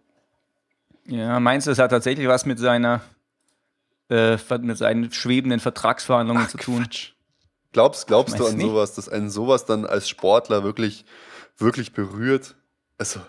Ja, 1.07 1.39
meinst 1.39 1.67
du, 1.67 1.71
es 1.71 1.79
hat 1.79 1.91
tatsächlich 1.91 2.27
was 2.27 2.45
mit 2.45 2.59
seiner 2.59 2.99
äh, 4.09 4.37
mit 4.59 4.77
seinen 4.77 5.13
schwebenden 5.13 5.61
Vertragsverhandlungen 5.61 6.43
Ach, 6.45 6.51
zu 6.51 6.57
tun? 6.57 6.83
Quatsch. 6.83 7.11
Glaubst, 7.71 8.07
glaubst 8.07 8.37
du 8.37 8.45
an 8.45 8.57
nicht? 8.57 8.65
sowas, 8.65 8.95
dass 8.95 9.07
einen 9.07 9.29
sowas 9.29 9.63
dann 9.63 9.85
als 9.85 10.09
Sportler 10.09 10.65
wirklich, 10.65 11.05
wirklich 11.57 11.93
berührt? 11.93 12.55
Also, 12.97 13.21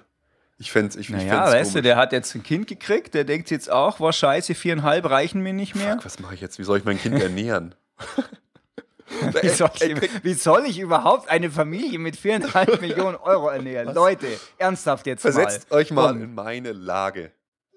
ich 0.59 0.73
fände 0.73 0.89
es 0.89 0.97
ich, 0.97 1.11
naja, 1.11 1.45
weißt 1.45 1.55
komisch. 1.55 1.73
du, 1.75 1.83
der 1.83 1.97
hat 1.97 2.13
jetzt 2.13 2.35
ein 2.35 2.43
Kind 2.43 2.67
gekriegt, 2.67 3.15
der 3.15 3.25
denkt 3.25 3.51
jetzt 3.51 3.71
auch, 3.71 4.01
war 4.01 4.13
scheiße, 4.13 4.55
viereinhalb 4.55 5.09
reichen 5.11 5.43
mir 5.43 5.53
nicht 5.53 5.75
mehr. 5.75 5.95
Fuck, 5.95 6.05
was 6.07 6.19
mache 6.19 6.35
ich 6.35 6.41
jetzt? 6.41 6.59
Wie 6.59 6.65
soll 6.65 6.79
ich 6.79 6.85
mein 6.85 6.99
Kind 6.99 7.21
ernähren? 7.21 7.75
wie, 9.43 9.49
soll 9.49 9.71
ich, 9.81 10.25
wie, 10.25 10.35
soll 10.35 10.65
ich, 10.67 10.79
überhaupt 10.79 11.29
eine 11.29 11.51
Familie 11.51 11.99
mit 11.99 12.17
viereinhalb 12.17 12.81
Millionen 12.81 13.17
Euro 13.17 13.49
ernähren? 13.49 13.89
Was? 13.89 13.95
Leute, 13.95 14.27
ernsthaft 14.57 15.07
jetzt 15.07 15.23
Versetzt 15.23 15.71
mal. 15.71 15.77
euch 15.77 15.91
mal 15.91 16.13
Komm. 16.13 16.23
in 16.23 16.35
meine 16.35 16.73
Lage. 16.73 17.33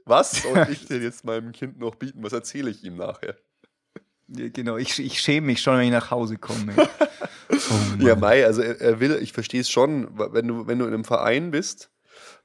Was 0.05 0.41
soll 0.41 0.67
ich 0.71 0.87
denn 0.87 1.03
jetzt 1.03 1.25
meinem 1.25 1.51
Kind 1.51 1.79
noch 1.79 1.95
bieten? 1.95 2.23
Was 2.23 2.33
erzähle 2.33 2.69
ich 2.71 2.83
ihm 2.83 2.95
nachher? 2.95 3.35
Ja, 4.29 4.47
genau, 4.49 4.77
ich, 4.77 4.97
ich 4.99 5.19
schäme 5.19 5.47
mich 5.47 5.61
schon, 5.61 5.77
wenn 5.77 5.85
ich 5.85 5.91
nach 5.91 6.11
Hause 6.11 6.37
komme. 6.37 6.73
Oh 7.71 8.03
ja, 8.03 8.15
Mai, 8.15 8.45
also 8.45 8.61
er, 8.61 8.79
er 8.79 8.99
will, 8.99 9.19
ich 9.21 9.33
verstehe 9.33 9.61
es 9.61 9.69
schon, 9.69 10.07
wenn 10.17 10.47
du, 10.47 10.67
wenn 10.67 10.79
du 10.79 10.85
in 10.85 10.93
einem 10.93 11.03
Verein 11.03 11.51
bist 11.51 11.89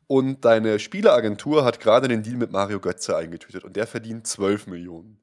und 0.06 0.44
deine 0.44 0.78
Spieleragentur 0.78 1.64
hat 1.64 1.80
gerade 1.80 2.08
den 2.08 2.22
Deal 2.22 2.36
mit 2.36 2.50
Mario 2.50 2.80
Götze 2.80 3.16
eingetütet 3.16 3.64
und 3.64 3.76
der 3.76 3.86
verdient 3.86 4.26
12 4.26 4.66
Millionen. 4.66 5.20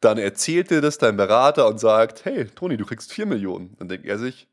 Dann 0.00 0.18
erzählt 0.18 0.70
dir 0.70 0.80
das 0.80 0.98
dein 0.98 1.16
Berater 1.16 1.66
und 1.66 1.78
sagt, 1.78 2.24
hey, 2.24 2.46
Toni, 2.46 2.76
du 2.76 2.84
kriegst 2.84 3.12
4 3.12 3.26
Millionen. 3.26 3.76
Dann 3.78 3.88
denkt 3.88 4.06
er 4.06 4.18
sich, 4.18 4.48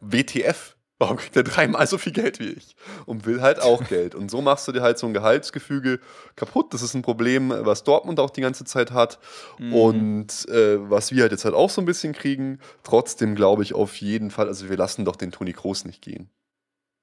WTF, 0.00 0.76
warum 0.98 1.16
kriegt 1.16 1.36
er 1.36 1.44
dreimal 1.44 1.86
so 1.86 1.96
viel 1.98 2.12
Geld 2.12 2.40
wie 2.40 2.48
ich? 2.48 2.76
Und 3.06 3.26
will 3.26 3.40
halt 3.40 3.60
auch 3.60 3.84
Geld. 3.88 4.14
Und 4.14 4.30
so 4.30 4.40
machst 4.40 4.66
du 4.68 4.72
dir 4.72 4.82
halt 4.82 4.98
so 4.98 5.06
ein 5.06 5.14
Gehaltsgefüge 5.14 6.00
kaputt. 6.36 6.74
Das 6.74 6.82
ist 6.82 6.94
ein 6.94 7.02
Problem, 7.02 7.50
was 7.50 7.84
Dortmund 7.84 8.20
auch 8.20 8.30
die 8.30 8.40
ganze 8.40 8.64
Zeit 8.64 8.90
hat. 8.90 9.18
Mhm. 9.58 9.74
Und 9.74 10.48
äh, 10.48 10.78
was 10.90 11.12
wir 11.12 11.22
halt 11.22 11.32
jetzt 11.32 11.44
halt 11.44 11.54
auch 11.54 11.70
so 11.70 11.80
ein 11.80 11.86
bisschen 11.86 12.12
kriegen. 12.12 12.58
Trotzdem 12.82 13.34
glaube 13.34 13.62
ich 13.62 13.74
auf 13.74 13.96
jeden 13.96 14.30
Fall, 14.30 14.48
also 14.48 14.68
wir 14.68 14.76
lassen 14.76 15.04
doch 15.04 15.16
den 15.16 15.30
Toni 15.32 15.52
Kroos 15.52 15.84
nicht 15.84 16.02
gehen. 16.02 16.30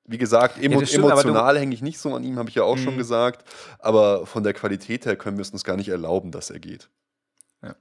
Wie 0.07 0.19
gesagt, 0.19 0.61
emo 0.61 0.79
ja, 0.79 0.85
stimmt, 0.85 1.05
emotional 1.05 1.57
hänge 1.57 1.73
ich 1.73 1.81
nicht 1.81 1.97
so 1.97 2.13
an 2.13 2.23
ihm, 2.23 2.37
habe 2.37 2.49
ich 2.49 2.55
ja 2.55 2.63
auch 2.63 2.75
mhm. 2.75 2.83
schon 2.83 2.97
gesagt. 2.97 3.47
Aber 3.79 4.27
von 4.27 4.43
der 4.43 4.53
Qualität 4.53 5.05
her 5.05 5.15
können 5.15 5.37
wir 5.37 5.41
es 5.41 5.49
uns 5.49 5.63
gar 5.63 5.77
nicht 5.77 5.89
erlauben, 5.89 6.31
dass 6.31 6.51
er 6.51 6.59
geht. 6.59 6.89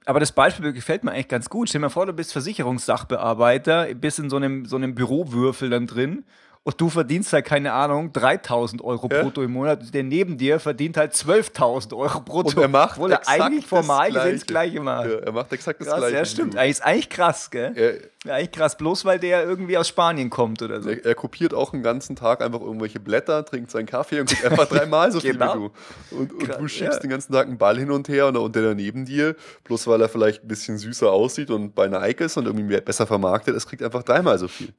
Aber 0.05 0.21
das 0.21 0.33
Beispiel 0.33 0.73
gefällt 0.73 1.05
mir 1.05 1.13
eigentlich 1.13 1.29
ganz 1.29 1.49
gut. 1.49 1.69
Stell 1.69 1.81
dir 1.81 1.87
mal 1.87 1.91
vor, 1.91 2.07
du 2.07 2.13
bist 2.13 2.33
Versicherungssachbearbeiter, 2.33 3.95
bist 3.95 4.19
in 4.19 4.31
so 4.31 4.37
einem, 4.37 4.65
so 4.67 4.77
einem 4.77 4.95
Bürowürfel 4.95 5.71
dann 5.71 5.87
drin 5.87 6.25
und 6.67 6.81
du 6.81 6.89
verdienst 6.89 7.31
halt, 7.35 7.45
keine 7.45 7.75
Ahnung, 7.75 8.11
3000 8.15 8.83
Euro 8.83 9.07
ja. 9.13 9.23
brutto 9.23 9.43
im 9.43 9.53
Monat. 9.53 9.93
Der 9.93 10.03
neben 10.03 10.39
dir 10.39 10.59
verdient 10.59 10.97
halt 10.97 11.13
12.000 11.13 11.95
Euro 11.95 12.21
brutto. 12.21 12.57
Und 12.57 12.59
er 12.59 12.69
macht 12.69 12.97
obwohl 12.97 13.13
er 13.13 13.29
eigentlich 13.29 13.67
formal 13.67 14.11
gesehen 14.11 14.33
das 14.33 14.47
Gleiche 14.47 14.81
macht. 14.81 15.11
Ja, 15.11 15.19
er 15.19 15.33
macht 15.33 15.53
exakt 15.53 15.79
das 15.83 15.89
krass, 15.89 15.99
Gleiche. 15.99 16.17
Ja, 16.17 16.25
stimmt. 16.25 16.57
Eigentlich 16.57 16.71
ist 16.71 16.81
eigentlich 16.81 17.11
krass, 17.11 17.51
gell? 17.51 18.11
Er, 18.25 18.35
eigentlich 18.35 18.53
krass, 18.53 18.79
bloß 18.79 19.05
weil 19.05 19.19
der 19.19 19.45
irgendwie 19.45 19.77
aus 19.77 19.89
Spanien 19.89 20.31
kommt 20.31 20.63
oder 20.63 20.81
so. 20.81 20.89
Er, 20.89 21.05
er, 21.05 21.15
kopiert 21.15 21.53
auch 21.53 21.75
einen 21.75 21.83
ganzen 21.83 22.17
Tag 22.17 22.41
einfach 22.41 22.63
irgendwelche 22.63 22.99
Blätter, 22.99 23.45
trinkt 23.45 23.71
seinen 23.71 23.85
Kaffee 23.85 24.21
und 24.21 24.31
kriegt 24.31 24.47
einfach 24.47 24.67
dreimal 24.71 25.13
so 25.13 25.21
viel 25.21 25.33
genau. 25.33 25.55
wie 25.55 25.59
du. 25.59 26.17
Und, 26.19 26.33
und 26.33 26.61
du 26.61 26.69
schiebst 26.69 27.03
den 27.03 27.11
ganzen 27.11 27.35
Tag 27.35 27.47
einen 27.47 27.59
Ball 27.59 27.79
hin 27.79 27.91
und 27.91 28.09
her 28.09 28.29
und, 28.29 28.39
und 28.39 28.57
der 28.57 28.75
neben 28.75 29.05
dir, 29.05 29.37
bloß 29.65 29.87
weil 29.87 30.01
er 30.01 30.09
vielleicht 30.09 30.45
ein 30.45 30.49
bisschen 30.49 30.79
süßer 30.79 31.13
aussieht 31.13 31.51
und 31.51 31.75
bei 31.75 31.89
Nike 31.89 32.25
ist 32.25 32.39
und 32.39 32.47
irgendwie 32.47 32.81
besser 32.81 33.07
vermarktet 33.07 33.55
ist, 33.55 33.67
kriegt 33.67 33.83
einfach 33.83 34.03
dreimal 34.03 34.39
so 34.39 34.49
viel. 34.49 34.73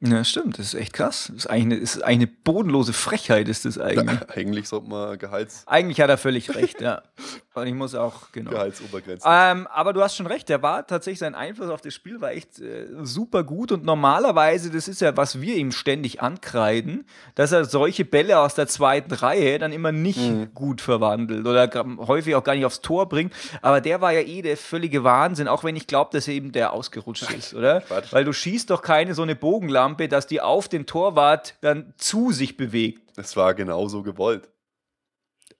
Ja, 0.00 0.22
stimmt, 0.22 0.58
das 0.58 0.66
ist 0.66 0.74
echt 0.74 0.92
krass. 0.92 1.28
Das 1.28 1.44
ist 1.44 1.46
eigentlich 1.46 1.64
eine, 1.64 1.76
ist 1.76 2.04
eine 2.04 2.26
bodenlose 2.26 2.92
Frechheit, 2.92 3.48
ist 3.48 3.64
das 3.64 3.78
eigentlich. 3.78 4.20
Ja, 4.20 4.28
eigentlich 4.28 4.68
sollte 4.68 4.88
man 4.88 5.18
Gehalts. 5.18 5.64
Eigentlich 5.66 6.00
hat 6.00 6.10
er 6.10 6.18
völlig 6.18 6.54
recht, 6.54 6.80
ja. 6.80 7.02
Und 7.54 7.68
ich 7.68 7.74
muss 7.74 7.94
auch, 7.94 8.32
genau. 8.32 8.50
Gehaltsobergrenzen. 8.50 9.30
Ähm, 9.32 9.68
aber 9.68 9.92
du 9.92 10.02
hast 10.02 10.16
schon 10.16 10.26
recht, 10.26 10.48
der 10.48 10.60
war 10.62 10.86
tatsächlich, 10.86 11.20
sein 11.20 11.36
Einfluss 11.36 11.70
auf 11.70 11.80
das 11.80 11.94
Spiel 11.94 12.20
war 12.20 12.32
echt 12.32 12.58
äh, 12.58 12.88
super 13.02 13.44
gut 13.44 13.70
und 13.70 13.84
normalerweise, 13.84 14.70
das 14.72 14.88
ist 14.88 15.00
ja, 15.00 15.16
was 15.16 15.40
wir 15.40 15.54
ihm 15.54 15.70
ständig 15.70 16.20
ankreiden, 16.20 17.06
dass 17.36 17.52
er 17.52 17.64
solche 17.64 18.04
Bälle 18.04 18.40
aus 18.40 18.56
der 18.56 18.66
zweiten 18.66 19.14
Reihe 19.14 19.60
dann 19.60 19.72
immer 19.72 19.92
nicht 19.92 20.18
mhm. 20.18 20.52
gut 20.52 20.80
verwandelt 20.80 21.46
oder 21.46 21.70
häufig 21.98 22.34
auch 22.34 22.42
gar 22.42 22.56
nicht 22.56 22.64
aufs 22.64 22.80
Tor 22.80 23.08
bringt. 23.08 23.32
Aber 23.62 23.80
der 23.80 24.00
war 24.00 24.12
ja 24.12 24.20
eh 24.20 24.42
der 24.42 24.56
völlige 24.56 25.04
Wahnsinn, 25.04 25.46
auch 25.46 25.62
wenn 25.62 25.76
ich 25.76 25.86
glaube, 25.86 26.10
dass 26.12 26.26
er 26.26 26.34
eben 26.34 26.50
der 26.50 26.72
ausgerutscht 26.72 27.30
ist, 27.32 27.54
oder? 27.54 27.82
Quatsch. 27.82 28.12
Weil 28.12 28.24
du 28.24 28.32
schießt 28.32 28.68
doch 28.68 28.82
keine 28.82 29.14
so 29.14 29.22
eine 29.22 29.36
Bogenlampe, 29.84 30.08
dass 30.08 30.26
die 30.26 30.40
auf 30.40 30.68
den 30.68 30.86
Torwart 30.86 31.56
dann 31.60 31.94
zu 31.96 32.32
sich 32.32 32.56
bewegt. 32.56 33.12
Es 33.16 33.36
war 33.36 33.54
genauso 33.54 34.02
gewollt. 34.02 34.48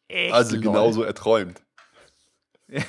Echt? 0.08 0.32
Also 0.32 0.58
genauso 0.58 1.02
erträumt. 1.02 1.60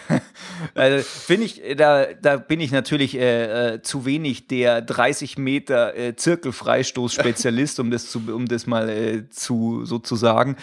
also 0.73 1.03
finde 1.03 1.45
ich, 1.45 1.61
da, 1.75 2.13
da 2.13 2.37
bin 2.37 2.61
ich 2.61 2.71
natürlich 2.71 3.15
äh, 3.15 3.73
äh, 3.73 3.81
zu 3.81 4.05
wenig 4.05 4.47
der 4.47 4.81
30 4.81 5.37
Meter 5.37 5.95
äh, 5.95 6.15
Zirkelfreistoß-Spezialist, 6.15 7.79
um 7.79 7.91
das 7.91 8.09
zu, 8.09 8.21
um 8.33 8.47
das 8.47 8.67
mal 8.67 8.89
äh, 8.89 9.29
zu 9.29 9.85
so 9.85 9.99
zu 9.99 10.15
sagen. 10.15 10.55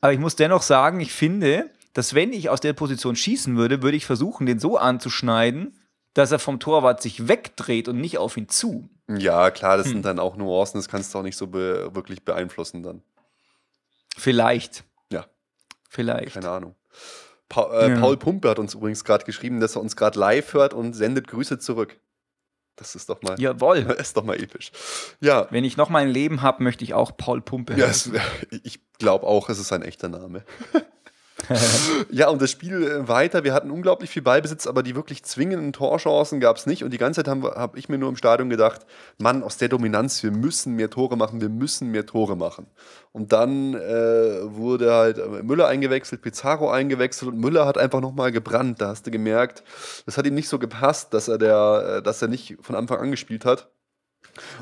Aber 0.00 0.12
ich 0.12 0.18
muss 0.18 0.36
dennoch 0.36 0.62
sagen, 0.62 1.00
ich 1.00 1.12
finde, 1.12 1.70
dass 1.92 2.14
wenn 2.14 2.32
ich 2.32 2.48
aus 2.48 2.60
der 2.60 2.72
Position 2.72 3.16
schießen 3.16 3.56
würde, 3.56 3.82
würde 3.82 3.96
ich 3.98 4.06
versuchen, 4.06 4.46
den 4.46 4.58
so 4.58 4.78
anzuschneiden, 4.78 5.78
dass 6.14 6.32
er 6.32 6.38
vom 6.38 6.58
Torwart 6.58 7.02
sich 7.02 7.28
wegdreht 7.28 7.86
und 7.88 8.00
nicht 8.00 8.18
auf 8.18 8.36
ihn 8.36 8.48
zu. 8.48 8.88
Ja, 9.08 9.50
klar, 9.50 9.76
das 9.76 9.86
hm. 9.86 9.92
sind 9.94 10.04
dann 10.04 10.18
auch 10.18 10.36
Nuancen, 10.36 10.78
das 10.78 10.88
kannst 10.88 11.12
du 11.14 11.18
auch 11.18 11.22
nicht 11.22 11.36
so 11.36 11.46
be 11.46 11.94
wirklich 11.94 12.24
beeinflussen 12.24 12.82
dann. 12.82 13.02
Vielleicht. 14.16 14.84
Ja. 15.10 15.26
Vielleicht. 15.88 16.34
Keine 16.34 16.50
Ahnung. 16.50 16.74
Pa 17.48 17.70
äh, 17.80 17.90
ja. 17.90 18.00
Paul 18.00 18.16
Pumpe 18.16 18.48
hat 18.48 18.58
uns 18.58 18.74
übrigens 18.74 19.04
gerade 19.04 19.24
geschrieben, 19.24 19.60
dass 19.60 19.76
er 19.76 19.82
uns 19.82 19.96
gerade 19.96 20.18
live 20.18 20.54
hört 20.54 20.72
und 20.72 20.94
sendet 20.94 21.28
Grüße 21.28 21.58
zurück. 21.58 22.00
Das 22.76 22.94
ist 22.94 23.08
doch 23.08 23.22
mal. 23.22 23.38
Jawohl. 23.38 23.78
Ist 24.00 24.16
doch 24.16 24.24
mal 24.24 24.40
episch. 24.40 24.72
Ja. 25.20 25.46
Wenn 25.50 25.62
ich 25.62 25.76
noch 25.76 25.90
mal 25.90 26.02
ein 26.02 26.08
Leben 26.08 26.42
habe, 26.42 26.62
möchte 26.64 26.82
ich 26.82 26.92
auch 26.92 27.16
Paul 27.16 27.40
Pumpe. 27.40 27.74
Ja, 27.74 27.86
es, 27.86 28.10
ich 28.64 28.80
glaube 28.98 29.26
auch, 29.26 29.48
es 29.48 29.60
ist 29.60 29.72
ein 29.72 29.82
echter 29.82 30.08
Name. 30.08 30.44
ja, 32.10 32.28
und 32.28 32.40
das 32.40 32.50
Spiel 32.50 32.82
äh, 32.82 33.08
weiter. 33.08 33.44
Wir 33.44 33.52
hatten 33.52 33.70
unglaublich 33.70 34.10
viel 34.10 34.22
Ballbesitz, 34.22 34.66
aber 34.66 34.82
die 34.82 34.94
wirklich 34.94 35.24
zwingenden 35.24 35.72
Torchancen 35.72 36.40
gab 36.40 36.56
es 36.56 36.66
nicht. 36.66 36.84
Und 36.84 36.92
die 36.92 36.98
ganze 36.98 37.22
Zeit 37.22 37.28
habe 37.28 37.54
hab 37.56 37.76
ich 37.76 37.88
mir 37.88 37.98
nur 37.98 38.08
im 38.08 38.16
Stadion 38.16 38.50
gedacht: 38.50 38.82
Mann, 39.18 39.42
aus 39.42 39.56
der 39.56 39.68
Dominanz, 39.68 40.22
wir 40.22 40.30
müssen 40.30 40.74
mehr 40.74 40.90
Tore 40.90 41.16
machen, 41.16 41.40
wir 41.40 41.48
müssen 41.48 41.90
mehr 41.90 42.06
Tore 42.06 42.36
machen. 42.36 42.66
Und 43.12 43.32
dann 43.32 43.74
äh, 43.74 44.54
wurde 44.54 44.92
halt 44.92 45.18
äh, 45.18 45.42
Müller 45.42 45.66
eingewechselt, 45.66 46.22
Pizarro 46.22 46.70
eingewechselt 46.70 47.32
und 47.32 47.38
Müller 47.38 47.66
hat 47.66 47.78
einfach 47.78 48.00
nochmal 48.00 48.32
gebrannt. 48.32 48.80
Da 48.80 48.88
hast 48.88 49.06
du 49.06 49.10
gemerkt, 49.10 49.64
das 50.06 50.16
hat 50.16 50.26
ihm 50.26 50.34
nicht 50.34 50.48
so 50.48 50.58
gepasst, 50.58 51.14
dass 51.14 51.28
er, 51.28 51.38
der, 51.38 51.96
äh, 51.98 52.02
dass 52.02 52.22
er 52.22 52.28
nicht 52.28 52.58
von 52.60 52.76
Anfang 52.76 53.00
an 53.00 53.10
gespielt 53.10 53.44
hat. 53.44 53.73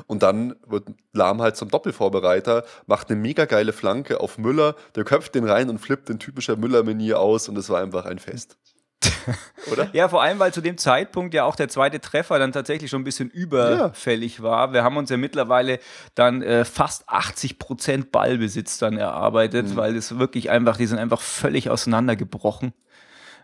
Und 0.07 0.23
dann 0.23 0.55
wird 0.67 0.87
Lahm 1.13 1.41
halt 1.41 1.55
zum 1.55 1.69
Doppelvorbereiter, 1.69 2.63
macht 2.85 3.09
eine 3.09 3.19
mega 3.19 3.45
geile 3.45 3.73
Flanke 3.73 4.19
auf 4.19 4.37
Müller, 4.37 4.75
der 4.95 5.03
köpft 5.03 5.35
den 5.35 5.45
rein 5.45 5.69
und 5.69 5.79
flippt 5.79 6.09
den 6.09 6.19
typischer 6.19 6.55
Müller-Menier 6.55 7.19
aus 7.19 7.49
und 7.49 7.57
es 7.57 7.69
war 7.69 7.81
einfach 7.81 8.05
ein 8.05 8.19
Fest. 8.19 8.57
Oder? 9.71 9.89
Ja, 9.93 10.09
vor 10.09 10.21
allem, 10.21 10.39
weil 10.39 10.53
zu 10.53 10.61
dem 10.61 10.77
Zeitpunkt 10.77 11.33
ja 11.33 11.43
auch 11.43 11.55
der 11.55 11.69
zweite 11.69 11.99
Treffer 11.99 12.39
dann 12.39 12.51
tatsächlich 12.51 12.89
schon 12.89 13.01
ein 13.01 13.05
bisschen 13.05 13.29
überfällig 13.29 14.37
ja. 14.37 14.43
war. 14.43 14.73
Wir 14.73 14.83
haben 14.83 14.97
uns 14.97 15.09
ja 15.09 15.17
mittlerweile 15.17 15.79
dann 16.15 16.41
äh, 16.41 16.65
fast 16.65 17.07
80 17.09 17.59
Prozent 17.59 18.11
Ballbesitz 18.11 18.77
dann 18.77 18.97
erarbeitet, 18.97 19.69
mhm. 19.69 19.75
weil 19.75 19.95
es 19.95 20.17
wirklich 20.17 20.49
einfach, 20.49 20.77
die 20.77 20.85
sind 20.85 20.99
einfach 20.99 21.21
völlig 21.21 21.69
auseinandergebrochen. 21.69 22.73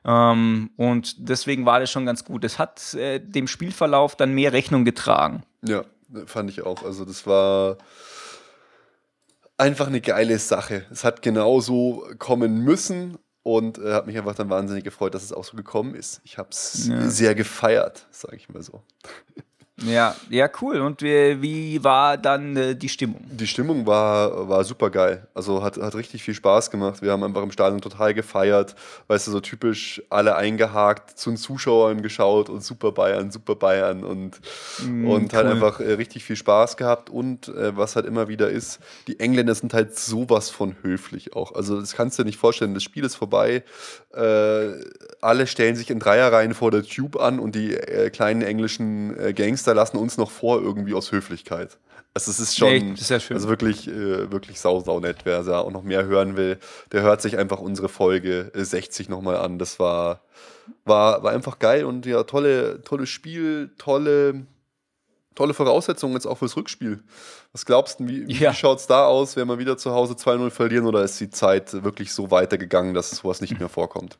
Ähm, 0.05 0.71
und 0.77 1.29
deswegen 1.29 1.65
war 1.65 1.79
das 1.79 1.91
schon 1.91 2.05
ganz 2.05 2.23
gut. 2.23 2.43
Es 2.43 2.57
hat 2.59 2.93
äh, 2.93 3.19
dem 3.19 3.47
Spielverlauf 3.47 4.15
dann 4.15 4.33
mehr 4.33 4.53
Rechnung 4.53 4.85
getragen. 4.85 5.43
Ja, 5.61 5.83
fand 6.25 6.49
ich 6.49 6.63
auch. 6.63 6.83
Also 6.83 7.05
das 7.05 7.25
war 7.25 7.77
einfach 9.57 9.87
eine 9.87 10.01
geile 10.01 10.39
Sache. 10.39 10.85
Es 10.91 11.03
hat 11.03 11.21
genauso 11.21 12.07
kommen 12.17 12.59
müssen 12.59 13.17
und 13.43 13.77
äh, 13.77 13.93
hat 13.93 14.07
mich 14.07 14.17
einfach 14.17 14.35
dann 14.35 14.49
wahnsinnig 14.49 14.83
gefreut, 14.83 15.13
dass 15.13 15.23
es 15.23 15.33
auch 15.33 15.43
so 15.43 15.55
gekommen 15.57 15.95
ist. 15.95 16.21
Ich 16.23 16.37
habe 16.37 16.49
es 16.51 16.87
ja. 16.87 17.09
sehr 17.09 17.35
gefeiert, 17.35 18.07
sage 18.11 18.37
ich 18.37 18.49
mal 18.49 18.61
so. 18.61 18.83
Ja, 19.85 20.15
ja, 20.29 20.49
cool. 20.61 20.81
Und 20.81 21.01
wie, 21.01 21.41
wie 21.41 21.83
war 21.83 22.17
dann 22.17 22.55
äh, 22.55 22.75
die 22.75 22.89
Stimmung? 22.89 23.21
Die 23.29 23.47
Stimmung 23.47 23.85
war, 23.85 24.49
war 24.49 24.63
super 24.63 24.89
geil. 24.89 25.27
Also 25.33 25.63
hat, 25.63 25.77
hat 25.77 25.95
richtig 25.95 26.23
viel 26.23 26.33
Spaß 26.33 26.71
gemacht. 26.71 27.01
Wir 27.01 27.11
haben 27.11 27.23
einfach 27.23 27.43
im 27.43 27.51
Stadion 27.51 27.81
total 27.81 28.13
gefeiert. 28.13 28.75
Weißt 29.07 29.27
du, 29.27 29.31
so 29.31 29.39
typisch 29.39 30.01
alle 30.09 30.35
eingehakt, 30.35 31.17
zu 31.17 31.29
den 31.29 31.37
Zuschauern 31.37 32.01
geschaut 32.01 32.49
und 32.49 32.63
super 32.63 32.91
Bayern, 32.91 33.31
super 33.31 33.55
Bayern 33.55 34.03
und, 34.03 34.39
mm, 34.85 35.07
und 35.09 35.33
cool. 35.33 35.37
halt 35.37 35.47
einfach 35.47 35.79
äh, 35.79 35.93
richtig 35.93 36.23
viel 36.23 36.35
Spaß 36.35 36.77
gehabt. 36.77 37.09
Und 37.09 37.47
äh, 37.49 37.75
was 37.77 37.95
halt 37.95 38.05
immer 38.05 38.27
wieder 38.27 38.49
ist, 38.49 38.79
die 39.07 39.19
Engländer 39.19 39.55
sind 39.55 39.73
halt 39.73 39.97
sowas 39.97 40.49
von 40.49 40.75
höflich 40.81 41.35
auch. 41.35 41.55
Also 41.55 41.79
das 41.79 41.95
kannst 41.95 42.19
du 42.19 42.23
dir 42.23 42.27
nicht 42.27 42.39
vorstellen. 42.39 42.73
Das 42.73 42.83
Spiel 42.83 43.05
ist 43.05 43.15
vorbei. 43.15 43.63
Äh, 44.13 44.71
alle 45.21 45.47
stellen 45.47 45.75
sich 45.75 45.89
in 45.89 45.99
Dreierreihen 45.99 46.53
vor 46.53 46.71
der 46.71 46.83
Tube 46.83 47.19
an 47.19 47.39
und 47.39 47.55
die 47.55 47.75
äh, 47.75 48.09
kleinen 48.09 48.41
englischen 48.41 49.17
äh, 49.19 49.33
Gangster 49.33 49.68
lassen 49.73 49.97
uns 49.97 50.17
noch 50.17 50.31
vor 50.31 50.61
irgendwie 50.61 50.93
aus 50.93 51.11
Höflichkeit. 51.11 51.77
Also 52.13 52.31
es 52.31 52.39
ist 52.39 52.57
schon 52.57 52.69
nee, 52.69 52.93
ist 52.93 53.09
ja 53.09 53.17
also 53.17 53.49
wirklich, 53.49 53.87
äh, 53.87 54.31
wirklich 54.31 54.59
sau, 54.59 54.79
sau 54.79 54.99
nett. 54.99 55.17
Wer 55.25 55.43
da 55.43 55.59
auch 55.59 55.71
noch 55.71 55.83
mehr 55.83 56.05
hören 56.05 56.35
will, 56.35 56.57
der 56.91 57.03
hört 57.03 57.21
sich 57.21 57.37
einfach 57.37 57.59
unsere 57.59 57.87
Folge 57.87 58.51
60 58.53 59.07
äh, 59.07 59.11
nochmal 59.11 59.37
an. 59.37 59.59
Das 59.59 59.79
war, 59.79 60.21
war, 60.85 61.21
war 61.23 61.31
einfach 61.31 61.59
geil 61.59 61.85
und 61.85 62.05
ja, 62.05 62.23
tolle, 62.23 62.81
tolles 62.81 63.09
Spiel, 63.09 63.71
tolle, 63.77 64.47
tolle 65.35 65.53
Voraussetzungen 65.53 66.15
jetzt 66.15 66.25
auch 66.25 66.39
fürs 66.39 66.57
Rückspiel. 66.57 67.03
Was 67.51 67.65
glaubst 67.65 67.99
du, 67.99 68.07
wie, 68.07 68.23
ja. 68.33 68.51
wie 68.51 68.55
schaut 68.55 68.79
es 68.79 68.87
da 68.87 69.05
aus, 69.05 69.35
wenn 69.35 69.47
wir 69.47 69.59
wieder 69.59 69.77
zu 69.77 69.91
Hause 69.91 70.13
2-0 70.13 70.49
verlieren 70.49 70.85
oder 70.87 71.03
ist 71.03 71.19
die 71.19 71.29
Zeit 71.29 71.83
wirklich 71.83 72.11
so 72.11 72.31
weitergegangen, 72.31 72.95
dass 72.95 73.11
sowas 73.11 73.39
nicht 73.39 73.59
mehr 73.59 73.69
vorkommt? 73.69 74.17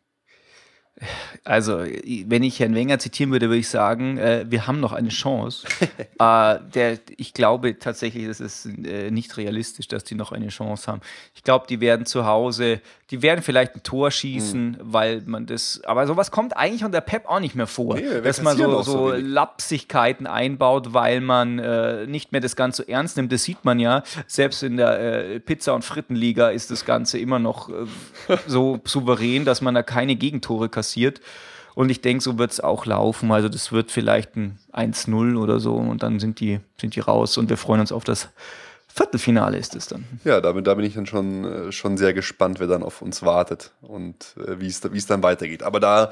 Also, 1.44 1.80
wenn 1.80 2.44
ich 2.44 2.60
Herrn 2.60 2.76
Wenger 2.76 3.00
zitieren 3.00 3.32
würde, 3.32 3.48
würde 3.48 3.60
ich 3.60 3.70
sagen, 3.70 4.18
äh, 4.18 4.46
wir 4.50 4.68
haben 4.68 4.80
noch 4.80 4.94
eine 4.94 5.10
Chance. 5.10 5.68
äh, 6.20 6.60
der, 6.74 7.00
ich 7.18 7.34
glaube 7.34 7.80
tatsächlich, 7.80 8.28
das 8.28 8.40
ist 8.40 8.66
äh, 8.66 9.10
nicht 9.10 9.38
realistisch, 9.38 9.88
dass 9.88 10.04
die 10.04 10.16
noch 10.16 10.32
eine 10.32 10.50
Chance 10.50 10.92
haben. 10.92 11.02
Ich 11.36 11.44
glaube, 11.44 11.66
die 11.68 11.80
werden 11.80 12.06
zu 12.06 12.26
Hause, 12.26 12.82
die 13.12 13.22
werden 13.22 13.42
vielleicht 13.42 13.76
ein 13.76 13.84
Tor 13.84 14.12
schießen, 14.12 14.72
mhm. 14.72 14.78
weil 14.82 15.22
man 15.26 15.46
das, 15.46 15.82
aber 15.86 16.06
sowas 16.06 16.32
kommt 16.32 16.56
eigentlich 16.58 16.84
unter 16.84 17.02
Pep 17.02 17.28
auch 17.28 17.40
nicht 17.40 17.56
mehr 17.56 17.68
vor, 17.68 17.96
nee, 17.96 18.22
dass 18.22 18.42
man 18.42 18.58
so, 18.58 18.82
so, 18.82 19.12
Lapsigkeiten 19.12 20.28
einbaut, 20.28 20.94
weil 20.94 21.22
man 21.22 21.60
äh, 21.60 22.06
nicht 22.06 22.32
mehr 22.32 22.42
das 22.42 22.56
Ganze 22.56 22.84
so 22.84 22.84
ernst 22.84 23.18
nimmt. 23.18 23.32
Das 23.32 23.44
sieht 23.44 23.66
man 23.66 23.80
ja. 23.80 24.04
Selbst 24.28 24.64
in 24.64 24.78
der 24.78 25.00
äh, 25.00 25.40
Pizza- 25.40 25.74
und 25.74 25.84
Frittenliga 25.84 26.50
ist 26.50 26.72
das 26.72 26.86
Ganze 26.86 27.18
immer 27.18 27.40
noch 27.40 27.70
äh, 27.70 28.38
so 28.46 28.80
souverän, 28.86 29.44
dass 29.44 29.62
man 29.62 29.74
da 29.74 29.84
keine 29.84 30.16
Gegentore 30.16 30.70
kassiert 30.70 30.89
passiert. 30.90 31.22
Und 31.76 31.90
ich 31.90 32.02
denke, 32.02 32.24
so 32.24 32.38
wird 32.38 32.52
es 32.52 32.60
auch 32.60 32.86
laufen. 32.86 33.32
Also 33.32 33.48
das 33.48 33.72
wird 33.72 33.92
vielleicht 33.92 34.36
ein 34.36 34.58
1-0 34.74 35.38
oder 35.38 35.60
so 35.60 35.76
und 35.76 36.04
dann 36.04 36.20
sind 36.20 36.40
die, 36.40 36.60
sind 36.80 36.96
die 36.96 37.00
raus 37.00 37.38
und 37.38 37.50
wir 37.50 37.58
freuen 37.58 37.82
uns 37.82 37.92
auf 37.92 38.04
das 38.04 38.30
Viertelfinale 38.92 39.56
ist 39.56 39.76
es 39.76 39.88
dann. 39.88 40.04
Ja, 40.26 40.42
damit, 40.42 40.66
da 40.66 40.74
bin 40.74 40.84
ich 40.84 40.96
dann 40.96 41.06
schon, 41.06 41.46
äh, 41.46 41.72
schon 41.72 41.96
sehr 41.96 42.12
gespannt, 42.12 42.60
wer 42.60 42.66
dann 42.66 42.82
auf 42.82 43.04
uns 43.04 43.22
wartet 43.22 43.72
und 43.82 44.36
äh, 44.36 44.60
wie 44.60 44.68
es 44.68 45.06
dann 45.06 45.22
weitergeht. 45.22 45.62
Aber 45.62 45.80
da 45.80 46.12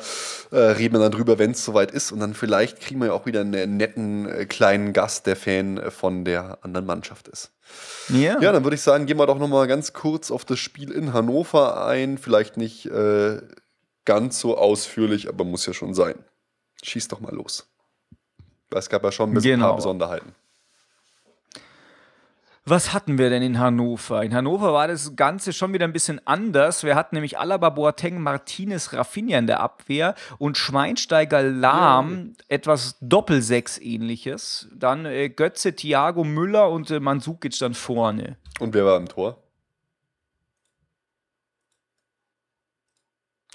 äh, 0.51 0.57
reden 0.57 0.93
wir 0.93 0.99
dann 0.99 1.11
drüber, 1.11 1.39
wenn 1.39 1.51
es 1.51 1.65
soweit 1.65 1.89
ist. 1.89 2.11
Und 2.11 2.19
dann 2.19 2.35
vielleicht 2.35 2.79
kriegen 2.79 2.99
wir 2.99 3.07
ja 3.07 3.13
auch 3.13 3.25
wieder 3.25 3.41
einen 3.41 3.77
netten 3.77 4.29
äh, 4.29 4.45
kleinen 4.45 4.93
Gast, 4.93 5.25
der 5.25 5.35
Fan 5.35 5.77
äh, 5.77 5.89
von 5.89 6.23
der 6.23 6.59
anderen 6.61 6.85
Mannschaft 6.85 7.27
ist. 7.27 7.51
Ja. 8.09 8.39
Ja, 8.39 8.51
dann 8.51 8.63
würde 8.63 8.75
ich 8.75 8.81
sagen, 8.81 9.07
gehen 9.07 9.17
wir 9.17 9.25
doch 9.25 9.39
nochmal 9.39 9.67
ganz 9.67 9.91
kurz 9.91 10.29
auf 10.29 10.45
das 10.45 10.59
Spiel 10.59 10.91
in 10.91 11.13
Hannover 11.13 11.83
ein. 11.87 12.19
Vielleicht 12.19 12.57
nicht 12.57 12.89
ganz 14.07 14.39
so 14.39 14.57
ausführlich, 14.57 15.27
aber 15.27 15.43
muss 15.43 15.65
ja 15.65 15.73
schon 15.73 15.93
sein. 15.93 16.15
Schieß 16.81 17.09
doch 17.09 17.19
mal 17.19 17.35
los. 17.35 17.69
Es 18.71 18.89
gab 18.89 19.03
ja 19.03 19.11
schon 19.11 19.33
ein, 19.33 19.41
genau. 19.41 19.67
paar 19.67 19.75
Besonderheiten. 19.75 20.33
Was 22.63 22.93
hatten 22.93 23.17
wir 23.17 23.29
denn 23.29 23.43
in 23.43 23.59
Hannover? 23.59 24.23
In 24.23 24.33
Hannover 24.33 24.73
war 24.73 24.87
das 24.87 25.15
Ganze 25.15 25.53
schon 25.53 25.71
wieder 25.73 25.85
ein 25.85 25.93
bisschen 25.93 26.19
anders. 26.25 26.83
Wir 26.83 26.95
hatten 26.95 27.15
nämlich 27.15 27.39
Alaba, 27.39 27.69
Boateng, 27.69 28.21
Martinez, 28.21 28.91
Rafinha 28.91 29.37
in 29.39 29.47
der 29.47 29.61
Abwehr 29.61 30.15
und 30.37 30.57
Schweinsteiger, 30.57 31.43
Lahm, 31.43 32.33
ja. 32.37 32.43
etwas 32.49 32.97
Doppelsechs-ähnliches. 33.01 34.67
Dann 34.73 35.05
äh, 35.05 35.29
Götze, 35.29 35.75
Thiago, 35.75 36.23
Müller 36.23 36.69
und 36.69 36.91
äh, 36.91 36.99
Mansukic 36.99 37.57
dann 37.59 37.73
vorne. 37.73 38.37
Und 38.59 38.73
wer 38.73 38.85
war 38.85 38.97
im 38.97 39.07
Tor? 39.07 39.37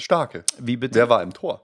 Starke. 0.02 0.44
Wie 0.58 0.76
bitte? 0.76 0.94
Der 0.94 1.08
war 1.08 1.22
im 1.22 1.32
Tor. 1.32 1.62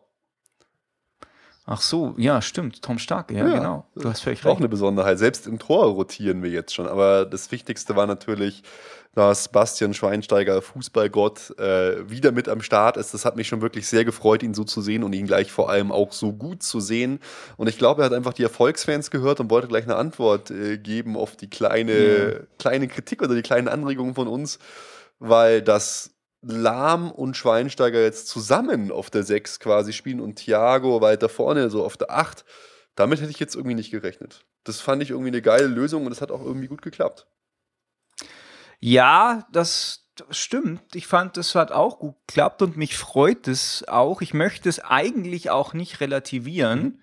Ach 1.70 1.82
so, 1.82 2.14
ja, 2.16 2.40
stimmt. 2.40 2.80
Tom 2.80 2.98
Starke, 2.98 3.34
ja, 3.34 3.46
ja 3.46 3.54
genau. 3.58 3.86
Du 3.94 4.08
hast 4.08 4.22
völlig 4.22 4.42
recht. 4.42 4.50
Auch 4.50 4.58
eine 4.58 4.70
Besonderheit. 4.70 5.18
Selbst 5.18 5.46
im 5.46 5.58
Tor 5.58 5.84
rotieren 5.84 6.42
wir 6.42 6.48
jetzt 6.48 6.74
schon. 6.74 6.88
Aber 6.88 7.26
das 7.26 7.52
Wichtigste 7.52 7.94
war 7.94 8.06
natürlich, 8.06 8.62
dass 9.14 9.48
Bastian 9.48 9.92
Schweinsteiger, 9.92 10.62
Fußballgott, 10.62 11.58
äh, 11.58 12.08
wieder 12.08 12.32
mit 12.32 12.48
am 12.48 12.62
Start 12.62 12.96
ist. 12.96 13.12
Das 13.12 13.26
hat 13.26 13.36
mich 13.36 13.48
schon 13.48 13.60
wirklich 13.60 13.86
sehr 13.86 14.06
gefreut, 14.06 14.42
ihn 14.42 14.54
so 14.54 14.64
zu 14.64 14.80
sehen 14.80 15.02
und 15.02 15.12
ihn 15.12 15.26
gleich 15.26 15.52
vor 15.52 15.68
allem 15.68 15.92
auch 15.92 16.12
so 16.12 16.32
gut 16.32 16.62
zu 16.62 16.80
sehen. 16.80 17.20
Und 17.58 17.68
ich 17.68 17.76
glaube, 17.76 18.00
er 18.00 18.06
hat 18.06 18.14
einfach 18.14 18.32
die 18.32 18.44
Erfolgsfans 18.44 19.10
gehört 19.10 19.38
und 19.38 19.50
wollte 19.50 19.68
gleich 19.68 19.84
eine 19.84 19.96
Antwort 19.96 20.50
äh, 20.50 20.78
geben 20.78 21.18
auf 21.18 21.36
die 21.36 21.50
kleine, 21.50 22.32
ja. 22.32 22.38
kleine 22.58 22.88
Kritik 22.88 23.20
oder 23.20 23.34
die 23.34 23.42
kleinen 23.42 23.68
Anregungen 23.68 24.14
von 24.14 24.26
uns, 24.26 24.58
weil 25.18 25.60
das 25.60 26.17
Lahm 26.40 27.10
und 27.10 27.36
Schweinsteiger 27.36 28.00
jetzt 28.00 28.28
zusammen 28.28 28.92
auf 28.92 29.10
der 29.10 29.24
6 29.24 29.60
quasi 29.60 29.92
spielen 29.92 30.20
und 30.20 30.36
Thiago 30.36 31.00
weiter 31.00 31.28
vorne, 31.28 31.70
so 31.70 31.84
auf 31.84 31.96
der 31.96 32.10
8, 32.10 32.44
damit 32.94 33.20
hätte 33.20 33.30
ich 33.30 33.40
jetzt 33.40 33.54
irgendwie 33.54 33.74
nicht 33.74 33.90
gerechnet. 33.90 34.44
Das 34.64 34.80
fand 34.80 35.02
ich 35.02 35.10
irgendwie 35.10 35.28
eine 35.28 35.42
geile 35.42 35.66
Lösung 35.66 36.06
und 36.06 36.12
es 36.12 36.20
hat 36.20 36.30
auch 36.30 36.44
irgendwie 36.44 36.68
gut 36.68 36.82
geklappt. 36.82 37.26
Ja, 38.80 39.46
das 39.52 40.08
stimmt. 40.30 40.94
Ich 40.94 41.06
fand, 41.06 41.36
das 41.36 41.54
hat 41.54 41.72
auch 41.72 41.98
gut 41.98 42.14
geklappt 42.26 42.62
und 42.62 42.76
mich 42.76 42.96
freut 42.96 43.48
es 43.48 43.86
auch. 43.88 44.20
Ich 44.20 44.34
möchte 44.34 44.68
es 44.68 44.80
eigentlich 44.80 45.50
auch 45.50 45.74
nicht 45.74 46.00
relativieren, 46.00 46.82
mhm. 46.82 47.00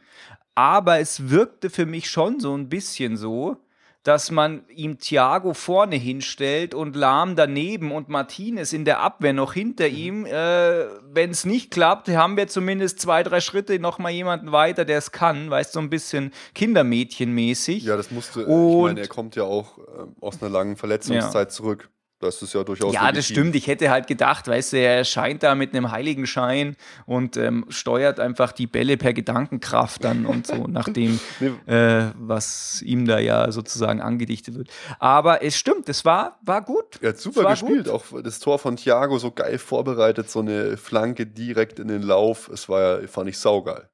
aber 0.54 1.00
es 1.00 1.30
wirkte 1.30 1.70
für 1.70 1.86
mich 1.86 2.10
schon 2.10 2.40
so 2.40 2.56
ein 2.56 2.70
bisschen 2.70 3.18
so, 3.18 3.65
dass 4.06 4.30
man 4.30 4.64
ihm 4.70 5.00
Thiago 5.00 5.56
vorne 5.56 5.96
hinstellt 5.96 6.76
und 6.76 6.96
Lahm 6.96 7.36
daneben 7.36 7.92
und 7.92 8.08
Martinez 8.08 8.72
in 8.72 8.86
der 8.86 9.00
Abwehr 9.00 9.34
noch 9.34 9.54
hinter 9.54 9.90
mhm. 9.90 9.96
ihm. 9.96 10.26
Äh, 10.28 10.86
Wenn 11.12 11.32
es 11.32 11.44
nicht 11.44 11.72
klappt, 11.72 12.08
haben 12.10 12.38
wir 12.38 12.48
zumindest 12.48 13.00
zwei, 13.00 13.24
drei 13.24 13.42
Schritte 13.42 13.80
noch 13.80 13.98
mal 13.98 14.12
jemanden 14.12 14.52
weiter, 14.52 14.86
der 14.86 15.00
es 15.00 15.12
kann, 15.12 15.50
weißt 15.50 15.74
du, 15.74 15.80
so 15.80 15.80
ein 15.80 15.90
bisschen 15.90 16.32
Kindermädchenmäßig. 16.54 17.84
Ja, 17.84 17.98
das 17.98 18.12
musste, 18.12 18.46
und, 18.46 18.78
ich 18.78 18.86
meine, 18.86 19.02
er 19.02 19.08
kommt 19.08 19.36
ja 19.36 19.44
auch 19.44 19.80
äh, 19.80 19.82
aus 20.22 20.40
einer 20.40 20.52
langen 20.52 20.76
Verletzungszeit 20.76 21.48
ja. 21.48 21.50
zurück. 21.50 21.90
Das 22.20 22.42
ist 22.42 22.54
ja 22.54 22.64
durchaus. 22.64 22.94
Ja, 22.94 23.02
legitim. 23.02 23.16
das 23.16 23.26
stimmt. 23.26 23.56
Ich 23.56 23.68
hätte 23.68 23.90
halt 23.90 24.08
gedacht, 24.08 24.48
weißt 24.48 24.74
du, 24.74 24.80
er 24.80 25.04
scheint 25.04 25.44
da 25.44 25.54
mit 25.54 25.74
einem 25.74 25.92
Heiligenschein 25.92 26.78
und 27.06 27.36
ähm, 27.36 27.66
steuert 27.70 28.22
einfach 28.22 28.54
die 28.54 28.68
Bälle 28.68 28.96
per 28.96 29.14
Gedankenkraft 29.14 30.04
dann 30.04 30.26
und 30.26 30.48
so, 30.48 30.56
nach 30.68 30.88
dem, 30.88 31.20
äh, 31.66 32.12
was 32.18 32.82
ihm 32.82 33.06
da 33.06 33.20
ja 33.20 33.52
sozusagen 33.52 34.02
angedichtet 34.02 34.56
wird. 34.56 34.70
Aber 35.00 35.44
es 35.44 35.58
stimmt, 35.58 35.90
es 35.90 36.06
war, 36.06 36.40
war 36.42 36.62
gut. 36.62 37.00
Er 37.02 37.10
hat 37.10 37.18
super 37.18 37.50
gespielt. 37.50 37.86
Gut. 37.86 37.94
Auch 37.94 38.22
das 38.22 38.40
Tor 38.40 38.60
von 38.60 38.78
Thiago 38.78 39.18
so 39.18 39.32
geil 39.32 39.58
vorbereitet, 39.58 40.30
so 40.30 40.40
eine 40.40 40.78
Flanke 40.78 41.26
direkt 41.26 41.80
in 41.80 41.90
den 41.90 42.02
Lauf. 42.02 42.48
Es 42.48 42.70
war 42.70 43.02
ja, 43.02 43.08
fand 43.08 43.30
ich 43.30 43.38
saugeil. 43.38 43.90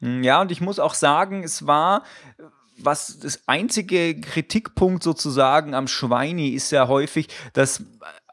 Hm, 0.00 0.22
ja, 0.22 0.40
und 0.40 0.52
ich 0.52 0.60
muss 0.60 0.78
auch 0.78 0.94
sagen, 0.94 1.42
es 1.42 1.66
war 1.66 2.04
was 2.84 3.18
das 3.20 3.40
einzige 3.46 4.20
Kritikpunkt 4.20 5.02
sozusagen 5.02 5.74
am 5.74 5.88
Schweini 5.88 6.48
ist 6.48 6.70
ja 6.70 6.88
häufig, 6.88 7.28
dass 7.52 7.82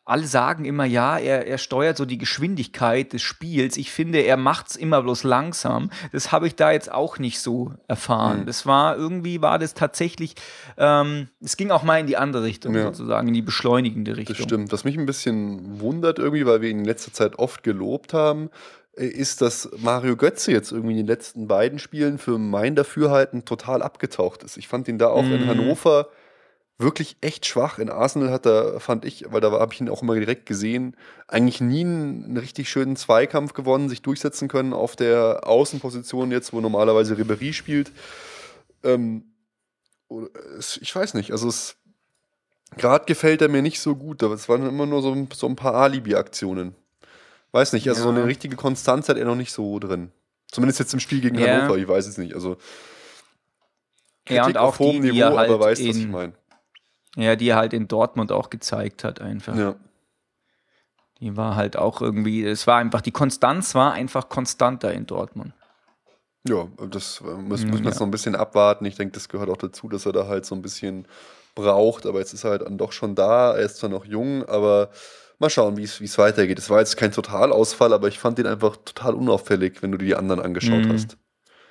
alle 0.08 0.26
sagen 0.26 0.64
immer, 0.64 0.86
ja, 0.86 1.18
er, 1.18 1.48
er 1.48 1.58
steuert 1.58 1.98
so 1.98 2.06
die 2.06 2.18
Geschwindigkeit 2.18 3.12
des 3.12 3.22
Spiels. 3.22 3.76
Ich 3.76 3.92
finde, 3.92 4.20
er 4.20 4.38
macht 4.38 4.70
es 4.70 4.76
immer 4.78 5.02
bloß 5.02 5.24
langsam. 5.24 5.90
Das 6.14 6.32
habe 6.32 6.48
ich 6.48 6.56
da 6.56 6.72
jetzt 6.72 6.90
auch 6.90 7.20
nicht 7.20 7.42
so 7.42 7.74
erfahren. 7.90 8.42
Mhm. 8.42 8.46
Das 8.46 8.66
war 8.66 8.96
irgendwie, 8.96 9.42
war 9.42 9.60
das 9.60 9.74
tatsächlich, 9.74 10.36
ähm, 10.78 11.28
es 11.42 11.58
ging 11.58 11.72
auch 11.72 11.84
mal 11.84 12.00
in 12.00 12.08
die 12.08 12.16
andere 12.16 12.44
Richtung 12.44 12.74
ja. 12.74 12.84
sozusagen, 12.84 13.28
in 13.28 13.34
die 13.34 13.42
beschleunigende 13.42 14.16
Richtung. 14.16 14.38
Das 14.38 14.46
stimmt. 14.46 14.72
Was 14.72 14.86
mich 14.86 14.98
ein 14.98 15.06
bisschen 15.06 15.82
wundert 15.82 16.20
irgendwie, 16.20 16.46
weil 16.46 16.62
wir 16.62 16.70
ihn 16.70 16.80
in 16.80 16.86
letzter 16.86 17.12
Zeit 17.12 17.38
oft 17.38 17.64
gelobt 17.64 18.14
haben, 18.14 18.50
ist, 19.06 19.42
dass 19.42 19.70
Mario 19.78 20.16
Götze 20.16 20.52
jetzt 20.52 20.72
irgendwie 20.72 20.92
in 20.92 20.98
den 20.98 21.08
letzten 21.08 21.48
beiden 21.48 21.80
Spielen 21.80 22.18
für 22.18 22.38
mein 22.38 22.76
Dafürhalten 22.76 23.46
total 23.46 23.82
abgetaucht 23.82 24.44
ist. 24.44 24.58
Ich 24.58 24.68
fand 24.68 24.88
ihn 24.88 24.98
da 24.98 25.08
auch 25.08 25.24
mm. 25.24 25.34
in 25.34 25.44
mhm. 25.44 25.48
Hannover 25.48 26.10
wirklich 26.80 27.18
echt 27.22 27.46
schwach. 27.46 27.80
In 27.80 27.90
Arsenal 27.90 28.32
hat 28.32 28.46
er, 28.46 28.80
fand 28.80 29.06
ich, 29.06 29.26
weil 29.32 29.42
da 29.42 29.52
habe 29.52 29.74
ich 29.74 29.82
ihn 29.82 29.90
auch 29.90 30.02
immer 30.02 30.16
direkt 30.16 30.46
gesehen, 30.46 30.96
eigentlich 31.28 31.62
nie 31.62 31.82
einen, 31.82 32.26
einen, 32.26 32.38
richtig 32.38 32.70
schönen 32.70 32.96
Zweikampf 32.96 33.54
gewonnen, 33.54 33.90
sich 33.90 34.02
durchsetzen 34.02 34.48
können 34.48 34.74
auf 34.74 34.96
der 34.96 35.42
Außenposition 35.48 36.32
jetzt, 36.32 36.54
wo 36.54 36.62
normalerweise 36.62 37.16
Ribéry 37.16 37.54
spielt. 37.54 37.92
Ähm, 38.84 39.24
ich 40.82 40.96
weiß 40.96 41.16
nicht, 41.16 41.32
also 41.32 41.50
es 41.50 41.76
gerade 42.78 43.06
gefällt 43.06 43.42
er 43.42 43.50
mir 43.50 43.62
nicht 43.62 43.80
so 43.80 43.96
gut, 43.96 44.24
aber 44.24 44.36
es 44.36 44.48
waren 44.48 44.68
immer 44.68 44.86
nur 44.86 45.02
so, 45.02 45.28
so 45.34 45.48
ein 45.48 45.56
paar 45.56 45.74
Alibi-Aktionen. 45.74 46.76
Weiß 47.52 47.74
nicht, 47.74 47.88
also 47.88 48.02
ja. 48.02 48.04
so 48.04 48.10
eine 48.10 48.26
richtige 48.26 48.56
Konstanz 48.56 49.10
hat 49.10 49.18
er 49.18 49.26
noch 49.26 49.36
nicht 49.36 49.52
so 49.52 49.80
drin. 49.80 50.12
Zumindest 50.50 50.80
jetzt 50.80 50.94
im 50.94 51.00
Spiel 51.00 51.22
gegen 51.22 51.38
ja. 51.38 51.62
Hannover, 51.62 51.78
ich 51.78 51.88
weiß 51.88 52.08
es 52.08 52.18
nicht. 52.18 52.34
Also 52.34 52.58
ja, 54.30 54.46
und 54.46 54.58
auch 54.58 54.70
auf 54.70 54.80
hohem 54.80 55.02
die, 55.02 55.10
die 55.10 55.14
Niveau, 55.14 55.22
er 55.22 55.38
halt 55.38 55.50
aber 55.50 55.60
weißt, 55.66 55.88
was 55.88 55.96
ich 55.96 56.08
meine. 56.08 56.34
Ja, 57.16 57.36
die 57.36 57.50
er 57.50 57.56
halt 57.56 57.74
in 57.74 57.88
Dortmund 57.88 58.32
auch 58.32 58.50
gezeigt 58.50 59.04
hat 59.04 59.22
einfach. 59.22 59.56
Ja. 59.56 59.76
Die 61.20 61.36
war 61.36 61.56
halt 61.56 61.78
auch 61.78 62.02
irgendwie, 62.02 62.46
es 62.46 62.68
war 62.68 62.78
einfach, 62.78 63.02
die 63.02 63.12
Konstanz 63.12 63.74
war 63.74 63.94
einfach 63.94 64.30
konstanter 64.30 64.94
in 64.94 65.08
Dortmund. 65.08 65.54
Ja, 66.48 66.68
das 66.90 67.22
äh, 67.22 67.42
müssen 67.42 67.70
wir 67.72 67.80
jetzt 67.80 67.96
ja. 67.96 68.00
noch 68.00 68.08
ein 68.08 68.12
bisschen 68.12 68.36
abwarten. 68.36 68.86
Ich 68.86 68.96
denke, 68.96 69.14
das 69.14 69.28
gehört 69.28 69.50
auch 69.50 69.58
dazu, 69.58 69.90
dass 69.90 70.06
er 70.06 70.14
da 70.14 70.28
halt 70.28 70.46
so 70.46 70.56
ein 70.56 70.62
bisschen 70.62 71.08
braucht. 71.56 72.06
Aber 72.06 72.20
jetzt 72.20 72.34
ist 72.34 72.44
er 72.44 72.52
halt 72.52 72.62
dann 72.62 72.78
doch 72.78 72.92
schon 72.92 73.16
da. 73.16 73.56
Er 73.56 73.66
ist 73.66 73.78
zwar 73.78 73.90
noch 73.90 74.06
jung, 74.06 74.46
aber 74.46 74.90
mal 75.40 75.50
schauen, 75.50 75.78
wie 75.78 75.84
es 75.84 76.18
weitergeht. 76.18 76.60
Es 76.60 76.70
war 76.70 76.80
jetzt 76.80 76.98
kein 76.98 77.12
Totalausfall, 77.12 77.94
aber 77.94 78.08
ich 78.08 78.20
fand 78.20 78.40
ihn 78.40 78.48
einfach 78.48 78.78
total 78.78 79.14
unauffällig, 79.14 79.82
wenn 79.82 79.92
du 79.92 79.98
dir 79.98 80.06
die 80.06 80.16
anderen 80.16 80.42
angeschaut 80.42 80.86
Mhm. 80.86 80.94
hast. 80.94 81.18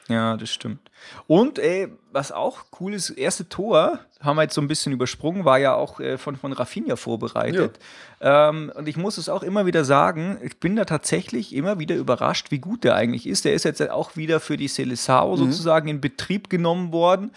Ja, 0.09 0.37
das 0.37 0.51
stimmt. 0.51 0.89
Und 1.27 1.59
ey, 1.59 1.89
was 2.13 2.31
auch 2.31 2.67
cool 2.79 2.95
ist, 2.95 3.11
erste 3.11 3.49
Tor, 3.49 3.99
haben 4.21 4.37
wir 4.37 4.43
jetzt 4.45 4.55
so 4.55 4.61
ein 4.61 4.69
bisschen 4.69 4.93
übersprungen, 4.93 5.45
war 5.45 5.59
ja 5.59 5.75
auch 5.75 5.99
äh, 5.99 6.17
von, 6.17 6.37
von 6.37 6.53
Rafinha 6.53 6.95
vorbereitet. 6.95 7.81
Ähm, 8.21 8.71
und 8.77 8.87
ich 8.87 8.97
muss 8.97 9.19
es 9.19 9.29
auch 9.29 9.43
immer 9.43 9.67
wieder 9.67 9.85
sagen, 9.85 10.39
ich 10.45 10.61
bin 10.61 10.77
da 10.77 10.85
tatsächlich 10.85 11.53
immer 11.53 11.81
wieder 11.81 11.97
überrascht, 11.97 12.53
wie 12.53 12.61
gut 12.61 12.85
der 12.85 12.95
eigentlich 12.95 13.27
ist. 13.27 13.45
Der 13.45 13.55
ist 13.55 13.65
jetzt 13.65 13.83
auch 13.91 14.15
wieder 14.15 14.39
für 14.39 14.57
die 14.57 14.69
Seleção 14.69 15.37
sozusagen 15.37 15.89
in 15.89 16.01
Betrieb 16.01 16.51
genommen 16.51 16.93
worden. 16.93 17.33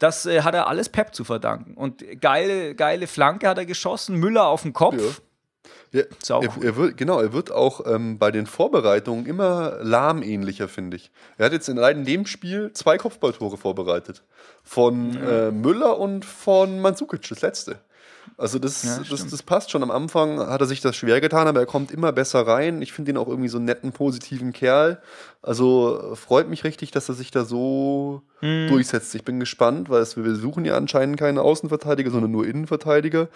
Das 0.00 0.26
äh, 0.26 0.42
hat 0.42 0.54
er 0.54 0.66
alles 0.66 0.88
Pep 0.88 1.14
zu 1.14 1.22
verdanken. 1.22 1.74
Und 1.74 2.04
geile, 2.20 2.74
geile 2.74 3.06
Flanke 3.06 3.48
hat 3.48 3.58
er 3.58 3.66
geschossen, 3.66 4.16
Müller 4.16 4.46
auf 4.48 4.62
den 4.62 4.72
Kopf. 4.72 4.96
Ja. 5.00 5.22
Ja, 5.92 6.02
auch 6.30 6.42
er, 6.42 6.62
er 6.62 6.76
wird, 6.76 6.96
genau, 6.96 7.20
er 7.20 7.32
wird 7.32 7.50
auch 7.50 7.86
ähm, 7.86 8.18
bei 8.18 8.30
den 8.30 8.46
Vorbereitungen 8.46 9.26
immer 9.26 9.78
lahmähnlicher, 9.82 10.68
finde 10.68 10.96
ich. 10.98 11.10
Er 11.38 11.46
hat 11.46 11.52
jetzt 11.52 11.68
in 11.68 11.78
allein 11.78 12.04
dem 12.04 12.26
Spiel 12.26 12.72
zwei 12.74 12.98
Kopfballtore 12.98 13.56
vorbereitet. 13.56 14.22
Von 14.62 15.16
äh, 15.16 15.50
Müller 15.50 15.98
und 15.98 16.24
von 16.24 16.80
Mandzukic, 16.80 17.26
das 17.28 17.40
letzte. 17.40 17.78
Also 18.36 18.58
das, 18.58 18.84
Ja, 18.84 19.00
das, 19.10 19.26
das 19.26 19.42
passt 19.42 19.70
schon. 19.70 19.82
Am 19.82 19.90
Anfang 19.90 20.38
hat 20.38 20.60
er 20.60 20.66
sich 20.66 20.82
das 20.82 20.94
schwer 20.94 21.20
getan, 21.22 21.48
aber 21.48 21.60
er 21.60 21.66
kommt 21.66 21.90
immer 21.90 22.12
besser 22.12 22.46
rein. 22.46 22.82
Ich 22.82 22.92
finde 22.92 23.10
ihn 23.12 23.16
auch 23.16 23.26
irgendwie 23.26 23.48
so 23.48 23.56
einen 23.56 23.64
netten, 23.64 23.92
positiven 23.92 24.52
Kerl. 24.52 25.00
Also 25.40 26.12
äh, 26.12 26.16
freut 26.16 26.48
mich 26.50 26.62
richtig, 26.64 26.90
dass 26.90 27.08
er 27.08 27.14
sich 27.14 27.30
da 27.30 27.44
so 27.44 28.22
Hm. 28.40 28.68
durchsetzt. 28.68 29.14
Ich 29.14 29.24
bin 29.24 29.40
gespannt, 29.40 29.88
weil 29.88 30.02
es, 30.02 30.16
wir 30.16 30.34
suchen 30.36 30.64
ja 30.66 30.76
anscheinend 30.76 31.18
keine 31.18 31.40
Außenverteidiger, 31.42 32.10
sondern 32.10 32.30
nur 32.30 32.46
Innenverteidiger, 32.46 33.28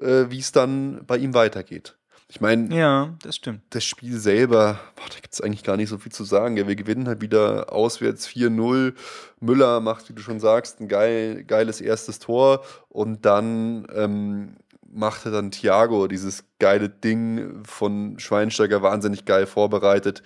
äh, 0.00 0.26
wie 0.28 0.38
es 0.38 0.52
dann 0.52 1.04
bei 1.06 1.16
ihm 1.16 1.34
weitergeht. 1.34 1.96
Ich 2.28 2.40
meine, 2.40 2.74
Ja, 2.74 3.14
das 3.22 3.36
stimmt. 3.36 3.60
das 3.70 3.84
Spiel 3.84 4.18
selber, 4.18 4.80
boah, 4.96 5.04
da 5.08 5.14
gibt 5.20 5.32
es 5.32 5.40
eigentlich 5.40 5.62
gar 5.62 5.76
nicht 5.76 5.88
so 5.88 5.98
viel 5.98 6.10
zu 6.10 6.24
sagen. 6.24 6.56
Ja, 6.56 6.66
wir 6.66 6.74
gewinnen 6.74 7.06
halt 7.06 7.20
wieder 7.20 7.72
auswärts 7.72 8.26
4-0. 8.26 8.94
Müller 9.38 9.78
macht, 9.80 10.08
wie 10.08 10.12
du 10.12 10.22
schon 10.22 10.40
sagst, 10.40 10.80
ein 10.80 10.88
geil, 10.88 11.44
geiles 11.44 11.80
erstes 11.80 12.18
Tor 12.18 12.64
und 12.88 13.24
dann 13.24 13.86
ähm, 13.94 14.56
machte 14.88 15.30
dann 15.30 15.52
Thiago 15.52 16.08
dieses 16.08 16.44
geile 16.58 16.88
Ding 16.88 17.62
von 17.64 18.18
Schweinsteiger 18.18 18.82
wahnsinnig 18.82 19.24
geil 19.24 19.46
vorbereitet, 19.46 20.24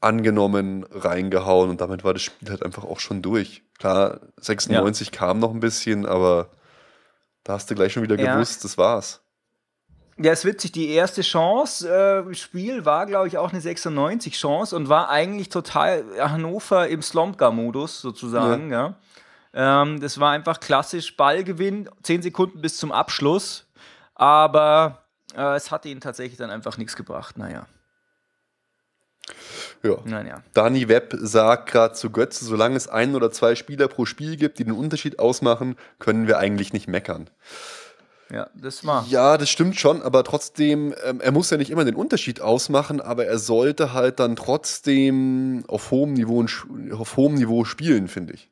angenommen, 0.00 0.84
reingehauen 0.90 1.68
und 1.68 1.80
damit 1.80 2.04
war 2.04 2.12
das 2.12 2.22
Spiel 2.22 2.48
halt 2.50 2.64
einfach 2.64 2.84
auch 2.84 3.00
schon 3.00 3.22
durch. 3.22 3.64
Klar, 3.78 4.20
96 4.40 5.10
kam 5.10 5.40
noch 5.40 5.52
ein 5.52 5.60
bisschen, 5.60 6.06
aber 6.06 6.50
da 7.44 7.54
hast 7.54 7.70
du 7.70 7.74
gleich 7.74 7.92
schon 7.92 8.02
wieder 8.02 8.18
Ja. 8.18 8.34
gewusst, 8.34 8.64
das 8.64 8.76
war's. 8.78 9.22
Ja, 10.22 10.32
ist 10.32 10.44
witzig. 10.44 10.72
Die 10.72 10.90
erste 10.90 11.22
Chance 11.22 11.88
äh, 12.28 12.34
Spiel 12.34 12.84
war, 12.84 13.06
glaube 13.06 13.28
ich, 13.28 13.38
auch 13.38 13.52
eine 13.52 13.60
96-Chance 13.60 14.76
und 14.76 14.88
war 14.90 15.08
eigentlich 15.08 15.48
total 15.48 16.04
Hannover 16.18 16.88
im 16.88 17.00
Slomka-Modus 17.00 18.02
sozusagen. 18.02 18.70
Ja. 18.70 18.94
Ähm, 19.54 19.98
das 20.00 20.20
war 20.20 20.32
einfach 20.32 20.60
klassisch 20.60 21.16
Ballgewinn, 21.16 21.88
10 22.02 22.20
Sekunden 22.22 22.60
bis 22.60 22.76
zum 22.76 22.92
Abschluss. 22.92 23.66
Aber 24.14 24.98
äh, 25.34 25.56
es 25.56 25.70
hat 25.70 25.86
ihnen 25.86 26.02
tatsächlich 26.02 26.36
dann 26.38 26.50
einfach 26.50 26.76
nichts 26.76 26.96
gebracht. 26.96 27.38
Naja, 27.38 27.64
Ja. 29.82 29.96
naja. 30.04 30.42
Dani 30.54 30.88
Webb 30.88 31.14
sagt 31.20 31.70
gerade 31.70 31.94
zu 31.94 32.10
Götze, 32.10 32.44
solange 32.44 32.76
es 32.76 32.88
ein 32.88 33.14
oder 33.14 33.30
zwei 33.30 33.54
Spieler 33.54 33.88
pro 33.88 34.04
Spiel 34.04 34.36
gibt, 34.36 34.58
die 34.58 34.64
den 34.64 34.74
Unterschied 34.74 35.18
ausmachen, 35.18 35.76
können 35.98 36.26
wir 36.26 36.38
eigentlich 36.38 36.72
nicht 36.72 36.88
meckern. 36.88 37.30
Ja, 38.30 38.48
das 38.54 38.84
war. 38.86 39.04
Ja, 39.08 39.38
das 39.38 39.50
stimmt 39.50 39.78
schon, 39.78 40.02
aber 40.02 40.22
trotzdem, 40.22 40.94
ähm, 41.04 41.20
er 41.20 41.32
muss 41.32 41.50
ja 41.50 41.56
nicht 41.56 41.70
immer 41.70 41.84
den 41.84 41.96
Unterschied 41.96 42.40
ausmachen, 42.40 43.00
aber 43.00 43.26
er 43.26 43.38
sollte 43.38 43.92
halt 43.92 44.20
dann 44.20 44.36
trotzdem 44.36 45.64
auf 45.66 45.90
hohem 45.90 46.12
Niveau, 46.12 46.44
auf 46.92 47.16
hohem 47.16 47.34
Niveau 47.34 47.64
spielen, 47.64 48.06
finde 48.08 48.34
ich. 48.34 48.50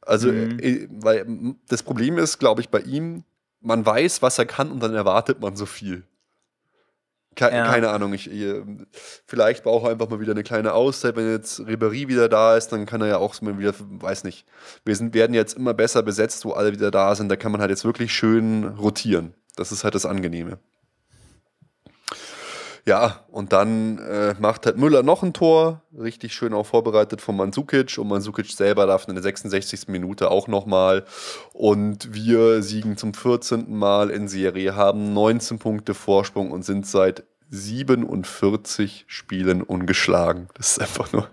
Also, 0.00 0.28
Mhm. 0.32 0.58
äh, 0.60 0.88
weil 0.90 1.18
m, 1.18 1.56
das 1.68 1.82
Problem 1.82 2.16
ist, 2.16 2.38
glaube 2.38 2.62
ich, 2.62 2.70
bei 2.70 2.80
ihm, 2.80 3.24
man 3.60 3.84
weiß, 3.84 4.22
was 4.22 4.38
er 4.38 4.46
kann 4.46 4.70
und 4.70 4.82
dann 4.82 4.94
erwartet 4.94 5.40
man 5.40 5.56
so 5.56 5.66
viel. 5.66 6.04
Ke 7.40 7.50
Ja. 7.50 7.66
Keine 7.66 7.88
Ahnung, 7.88 8.12
ich, 8.12 8.30
vielleicht 9.26 9.64
braucht 9.64 9.86
er 9.86 9.92
einfach 9.92 10.10
mal 10.10 10.20
wieder 10.20 10.32
eine 10.32 10.42
kleine 10.42 10.74
Auszeit. 10.74 11.16
Wenn 11.16 11.30
jetzt 11.30 11.60
Ribéry 11.60 12.06
wieder 12.06 12.28
da 12.28 12.54
ist, 12.54 12.68
dann 12.68 12.84
kann 12.84 13.00
er 13.00 13.06
ja 13.06 13.16
auch 13.16 13.40
mal 13.40 13.58
wieder, 13.58 13.72
weiß 13.78 14.24
nicht. 14.24 14.44
Wir 14.84 14.94
sind, 14.94 15.14
werden 15.14 15.32
jetzt 15.32 15.54
immer 15.56 15.72
besser 15.72 16.02
besetzt, 16.02 16.44
wo 16.44 16.52
alle 16.52 16.72
wieder 16.72 16.90
da 16.90 17.14
sind. 17.14 17.30
Da 17.30 17.36
kann 17.36 17.50
man 17.50 17.62
halt 17.62 17.70
jetzt 17.70 17.86
wirklich 17.86 18.12
schön 18.12 18.64
rotieren. 18.64 19.32
Das 19.56 19.72
ist 19.72 19.84
halt 19.84 19.94
das 19.94 20.04
Angenehme. 20.04 20.58
Ja, 22.86 23.24
und 23.30 23.52
dann 23.52 23.98
äh, 23.98 24.34
macht 24.38 24.66
halt 24.66 24.76
Müller 24.76 25.02
noch 25.02 25.22
ein 25.22 25.32
Tor, 25.32 25.82
richtig 25.96 26.32
schön 26.32 26.54
auch 26.54 26.66
vorbereitet 26.66 27.20
von 27.20 27.36
Mandzukic 27.36 27.98
und 27.98 28.08
Mandzukic 28.08 28.46
selber 28.46 28.86
darf 28.86 29.06
in 29.06 29.14
der 29.14 29.22
66. 29.22 29.88
Minute 29.88 30.30
auch 30.30 30.48
nochmal 30.48 31.04
und 31.52 32.14
wir 32.14 32.62
siegen 32.62 32.96
zum 32.96 33.12
14. 33.12 33.76
Mal 33.76 34.10
in 34.10 34.28
Serie, 34.28 34.76
haben 34.76 35.12
19 35.12 35.58
Punkte 35.58 35.94
Vorsprung 35.94 36.50
und 36.50 36.64
sind 36.64 36.86
seit 36.86 37.24
47 37.50 39.04
Spielen 39.08 39.62
ungeschlagen. 39.62 40.48
Das 40.54 40.72
ist 40.72 40.80
einfach 40.80 41.12
nur, 41.12 41.28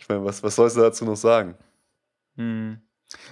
ich 0.00 0.08
meine, 0.08 0.24
was, 0.24 0.42
was 0.42 0.56
sollst 0.56 0.76
du 0.76 0.80
dazu 0.80 1.04
noch 1.04 1.16
sagen? 1.16 1.56
Hm. 2.36 2.80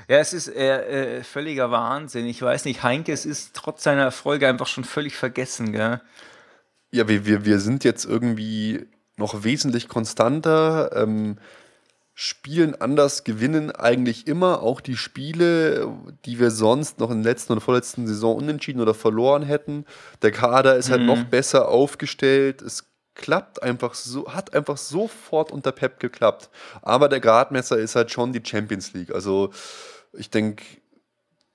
Ja, 0.09 0.19
es 0.19 0.33
ist 0.33 0.49
äh, 0.49 1.19
äh, 1.19 1.23
völliger 1.23 1.71
Wahnsinn. 1.71 2.27
Ich 2.27 2.43
weiß 2.43 2.65
nicht, 2.67 2.83
Heinkes 2.83 3.25
ist 3.25 3.55
trotz 3.55 3.83
seiner 3.83 4.03
Erfolge 4.03 4.47
einfach 4.47 4.67
schon 4.67 4.85
völlig 4.85 5.17
vergessen, 5.17 5.73
gell? 5.73 6.01
Ja, 6.93 7.09
wir, 7.09 7.25
wir, 7.25 7.45
wir 7.45 7.61
sind 7.61 7.85
jetzt 7.85 8.05
irgendwie 8.05 8.87
noch 9.17 9.45
wesentlich 9.45 9.89
konstanter, 9.89 10.91
ähm, 10.95 11.39
spielen 12.15 12.75
anders, 12.81 13.25
gewinnen 13.25 13.71
eigentlich 13.71 14.27
immer 14.27 14.63
auch 14.63 14.81
die 14.81 14.97
Spiele, 14.97 15.89
die 16.27 16.39
wir 16.39 16.51
sonst 16.51 16.99
noch 16.99 17.11
in 17.11 17.23
der 17.23 17.33
letzten 17.33 17.53
oder 17.53 17.63
vorletzten 17.63 18.07
Saison 18.07 18.37
unentschieden 18.37 18.81
oder 18.81 18.95
verloren 18.95 19.43
hätten. 19.43 19.87
Der 20.23 20.31
Kader 20.33 20.77
ist 20.77 20.91
halt 20.91 21.01
Mhm. 21.01 21.07
noch 21.07 21.25
besser 21.25 21.69
aufgestellt. 21.69 22.61
Es 22.63 22.85
klappt 23.15 23.63
einfach 23.63 23.95
so, 23.95 24.33
hat 24.33 24.55
einfach 24.55 24.77
sofort 24.77 25.51
unter 25.51 25.73
Pep 25.73 25.99
geklappt. 26.01 26.51
Aber 26.83 27.09
der 27.09 27.21
Gradmesser 27.21 27.79
ist 27.79 27.97
halt 27.97 28.11
schon 28.11 28.33
die 28.33 28.43
Champions 28.45 28.93
League. 28.93 29.15
Also 29.15 29.51
ich 30.13 30.31
denke, 30.31 30.65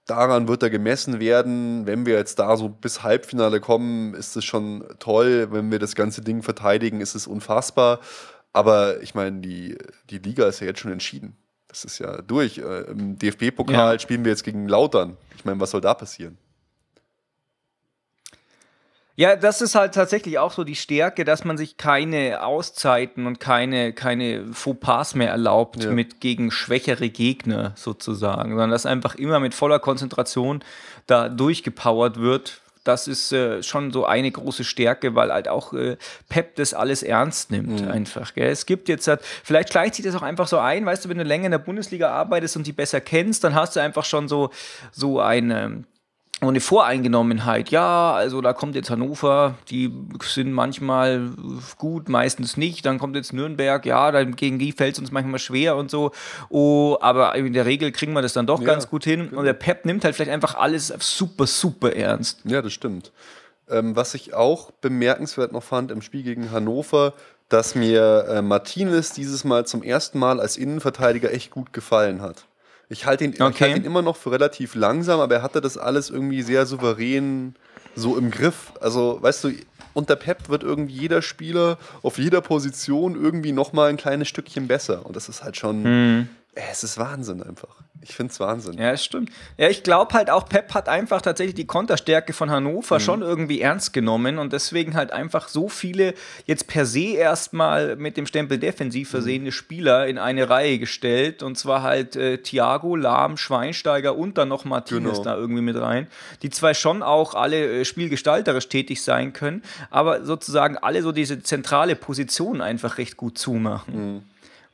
daran 0.07 0.47
wird 0.47 0.63
er 0.63 0.69
gemessen 0.69 1.19
werden. 1.19 1.85
Wenn 1.87 2.05
wir 2.05 2.15
jetzt 2.15 2.39
da 2.39 2.55
so 2.57 2.69
bis 2.69 3.03
Halbfinale 3.03 3.59
kommen, 3.59 4.13
ist 4.13 4.35
es 4.35 4.45
schon 4.45 4.83
toll. 4.99 5.47
Wenn 5.51 5.71
wir 5.71 5.79
das 5.79 5.95
ganze 5.95 6.21
Ding 6.21 6.43
verteidigen, 6.43 7.01
ist 7.01 7.15
es 7.15 7.27
unfassbar. 7.27 7.99
Aber 8.55 9.01
ich 9.01 9.13
meine, 9.15 9.41
die, 9.41 9.77
die 10.09 10.17
Liga 10.19 10.47
ist 10.47 10.61
ja 10.61 10.67
jetzt 10.67 10.79
schon 10.79 10.93
entschieden. 10.93 11.35
Das 11.67 11.83
ist 11.83 11.99
ja 11.99 12.21
durch. 12.21 12.57
Äh, 12.59 12.83
Im 12.89 13.19
DFB-Pokal 13.19 13.95
Ja. 13.95 13.99
spielen 13.99 14.23
wir 14.23 14.31
jetzt 14.31 14.45
gegen 14.45 14.69
Lautern. 14.69 15.17
Ich 15.35 15.43
meine, 15.43 15.59
was 15.59 15.71
soll 15.71 15.81
da 15.81 15.93
passieren? 15.93 16.37
Ja, 19.17 19.35
das 19.35 19.61
ist 19.61 19.75
halt 19.75 19.93
tatsächlich 19.93 20.39
auch 20.39 20.53
so 20.53 20.63
die 20.63 20.75
Stärke, 20.75 21.25
dass 21.25 21.43
man 21.43 21.57
sich 21.57 21.75
keine 21.77 22.43
Auszeiten 22.45 23.27
und 23.27 23.39
keine, 23.41 23.91
keine 23.93 24.53
Fauxpas 24.53 25.15
mehr 25.15 25.29
erlaubt 25.29 25.83
Ja. 25.83 25.91
mit 25.91 26.21
gegen 26.21 26.49
schwächere 26.51 27.09
Gegner 27.09 27.73
sozusagen, 27.75 28.51
sondern 28.51 28.71
dass 28.71 28.85
einfach 28.85 29.15
immer 29.15 29.39
mit 29.41 29.53
voller 29.53 29.79
Konzentration 29.79 30.63
da 31.07 31.27
durchgepowert 31.29 32.19
wird. 32.19 32.61
Das 32.85 33.07
ist 33.07 33.33
äh, 33.33 33.61
schon 33.63 33.91
so 33.91 34.05
eine 34.05 34.31
große 34.31 34.63
Stärke, 34.63 35.15
weil 35.15 35.33
halt 35.33 35.49
auch 35.49 35.73
äh, 35.73 35.97
Pep 36.29 36.55
das 36.55 36.73
alles 36.73 37.03
ernst 37.03 37.51
nimmt 37.51 37.85
einfach. 37.87 38.33
Gell? 38.33 38.49
Es 38.49 38.65
gibt 38.65 38.87
jetzt 38.87 39.07
halt, 39.07 39.21
vielleicht 39.43 39.71
schleicht 39.71 39.95
sich 39.95 40.05
das 40.05 40.15
auch 40.15 40.21
einfach 40.21 40.47
so 40.47 40.59
ein, 40.59 40.85
weißt 40.85 41.03
du, 41.03 41.09
wenn 41.09 41.17
du 41.17 41.23
länger 41.23 41.45
in 41.45 41.51
der 41.51 41.59
Bundesliga 41.59 42.11
arbeitest 42.11 42.55
und 42.55 42.67
die 42.67 42.73
besser 42.73 43.01
kennst, 43.01 43.43
dann 43.43 43.55
hast 43.55 43.75
du 43.75 43.81
einfach 43.81 44.05
schon 44.05 44.27
so, 44.27 44.51
so 44.91 45.19
eine 45.19 45.83
und 46.41 46.49
eine 46.49 46.59
Voreingenommenheit, 46.59 47.69
ja, 47.69 48.13
also 48.13 48.41
da 48.41 48.51
kommt 48.51 48.75
jetzt 48.75 48.89
Hannover, 48.89 49.55
die 49.69 49.89
sind 50.21 50.51
manchmal 50.51 51.29
gut, 51.77 52.09
meistens 52.09 52.57
nicht. 52.57 52.85
Dann 52.85 52.99
kommt 52.99 53.15
jetzt 53.15 53.31
Nürnberg, 53.31 53.85
ja, 53.85 54.11
dann 54.11 54.35
gegen 54.35 54.59
die 54.59 54.73
fällt 54.73 54.95
es 54.95 54.99
uns 54.99 55.11
manchmal 55.13 55.39
schwer 55.39 55.77
und 55.77 55.89
so. 55.89 56.11
Oh, 56.49 56.97
aber 56.99 57.35
in 57.35 57.53
der 57.53 57.65
Regel 57.65 57.93
kriegen 57.93 58.11
wir 58.11 58.21
das 58.21 58.33
dann 58.33 58.47
doch 58.47 58.59
Ja, 58.59 58.67
ganz 58.67 58.89
gut 58.89 59.05
hin. 59.05 59.29
Und 59.29 59.45
der 59.45 59.53
Pep 59.53 59.85
nimmt 59.85 60.03
halt 60.03 60.13
vielleicht 60.13 60.31
einfach 60.31 60.55
alles 60.55 60.93
super, 60.99 61.47
super 61.47 61.95
ernst. 61.95 62.41
Ja, 62.43 62.61
das 62.61 62.73
stimmt. 62.73 63.13
Ähm, 63.69 63.95
was 63.95 64.13
ich 64.13 64.33
auch 64.33 64.71
bemerkenswert 64.71 65.53
noch 65.53 65.63
fand 65.63 65.89
im 65.89 66.01
Spiel 66.01 66.23
gegen 66.23 66.51
Hannover, 66.51 67.13
dass 67.47 67.75
mir 67.75 68.25
äh, 68.27 68.41
Martinez 68.41 69.13
dieses 69.13 69.45
Mal 69.45 69.65
zum 69.65 69.83
ersten 69.83 70.19
Mal 70.19 70.41
als 70.41 70.57
Innenverteidiger 70.57 71.33
echt 71.33 71.49
gut 71.49 71.71
gefallen 71.71 72.21
hat. 72.21 72.45
Ich 72.89 73.05
halte 73.05 73.23
ihn, 73.23 73.33
ich 73.33 73.41
Okay. 73.41 73.65
halt 73.69 73.77
ihn 73.77 73.83
immer 73.85 74.01
noch 74.01 74.15
für 74.15 74.31
relativ 74.31 74.75
langsam, 74.75 75.19
aber 75.19 75.35
er 75.35 75.41
hatte 75.41 75.61
das 75.61 75.77
alles 75.77 76.09
irgendwie 76.09 76.41
sehr 76.43 76.65
souverän 76.65 77.55
so 77.95 78.17
im 78.17 78.29
Griff. 78.31 78.73
Also, 78.81 79.17
weißt 79.21 79.43
du, 79.45 79.51
unter 79.93 80.15
Pep 80.15 80.49
wird 80.49 80.63
irgendwie 80.63 80.93
jeder 80.93 81.21
Spieler 81.21 81.77
auf 82.03 82.17
jeder 82.17 82.41
Position 82.41 83.15
irgendwie 83.15 83.53
nochmal 83.53 83.89
ein 83.89 83.97
kleines 83.97 84.27
Stückchen 84.27 84.67
besser. 84.67 85.05
Und 85.05 85.15
das 85.15 85.29
ist 85.29 85.43
halt 85.43 85.55
schon, 85.57 85.83
Hm. 85.83 86.29
es 86.53 86.83
ist 86.83 86.97
Wahnsinn 86.97 87.41
einfach. 87.41 87.75
Ich 88.07 88.13
finde 88.15 88.31
es 88.31 88.39
Wahnsinn. 88.39 88.77
Ja, 88.77 88.95
stimmt. 88.97 89.31
Ja, 89.57 89.67
ich 89.67 89.81
glaube 89.81 90.13
halt 90.13 90.29
auch, 90.29 90.47
Pep 90.47 90.75
hat 90.75 90.87
einfach 90.89 91.23
tatsächlich 91.23 91.55
die 91.55 91.65
Konterstärke 91.65 92.33
von 92.33 92.49
Mhm. 92.49 92.53
Hannover 92.53 92.99
schon 92.99 93.23
irgendwie 93.23 93.61
ernst 93.61 93.93
genommen 93.93 94.37
und 94.37 94.53
deswegen 94.53 94.93
halt 94.93 95.11
einfach 95.11 95.47
so 95.47 95.69
viele 95.69 96.13
jetzt 96.45 96.67
per 96.67 96.85
se 96.85 97.15
erstmal 97.15 97.95
mit 97.95 98.15
dem 98.15 98.27
Stempel 98.27 98.59
defensiv 98.59 99.07
Mhm. 99.07 99.11
versehene 99.11 99.51
Spieler 99.51 100.05
in 100.05 100.19
eine 100.19 100.49
Reihe 100.51 100.77
gestellt 100.77 101.41
und 101.41 101.57
zwar 101.57 101.81
halt 101.81 102.15
äh, 102.15 102.37
Thiago, 102.37 102.95
Lahm, 102.95 103.37
Schweinsteiger 103.37 104.15
und 104.15 104.37
dann 104.37 104.49
noch 104.49 104.65
Martinez 104.65 105.13
Genau. 105.17 105.23
da 105.23 105.35
irgendwie 105.35 105.63
mit 105.63 105.75
rein, 105.75 106.05
die 106.43 106.51
zwar 106.51 106.75
schon 106.75 107.01
auch 107.01 107.33
alle 107.33 107.81
äh, 107.81 107.85
spielgestalterisch 107.85 108.69
tätig 108.69 109.01
sein 109.01 109.33
können, 109.33 109.63
aber 109.89 110.23
sozusagen 110.25 110.77
alle 110.77 111.01
so 111.01 111.11
diese 111.11 111.41
zentrale 111.41 111.95
Position 111.95 112.61
einfach 112.61 112.99
recht 112.99 113.17
gut 113.17 113.39
zumachen. 113.39 114.13
Mhm. 114.15 114.21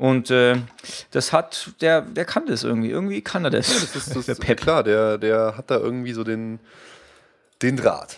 Und 0.02 0.32
äh, 0.32 0.56
das 1.12 1.32
hat, 1.32 1.74
der, 1.80 2.02
der 2.02 2.26
kann 2.26 2.48
das 2.48 2.64
irgendwie. 2.64 2.90
Irgendwie 2.90 3.22
kann 3.22 3.44
er 3.46 3.52
das. 3.52 3.68
Das 3.68 3.96
ist, 3.96 4.16
das 4.16 4.26
der 4.26 4.34
Pep. 4.34 4.60
klar, 4.60 4.82
der, 4.84 5.20
der 5.20 5.56
hat 5.58 5.70
da 5.70 5.78
irgendwie 5.78 6.14
so 6.14 6.24
den, 6.24 6.60
den 7.62 7.78
Draht. 7.78 8.18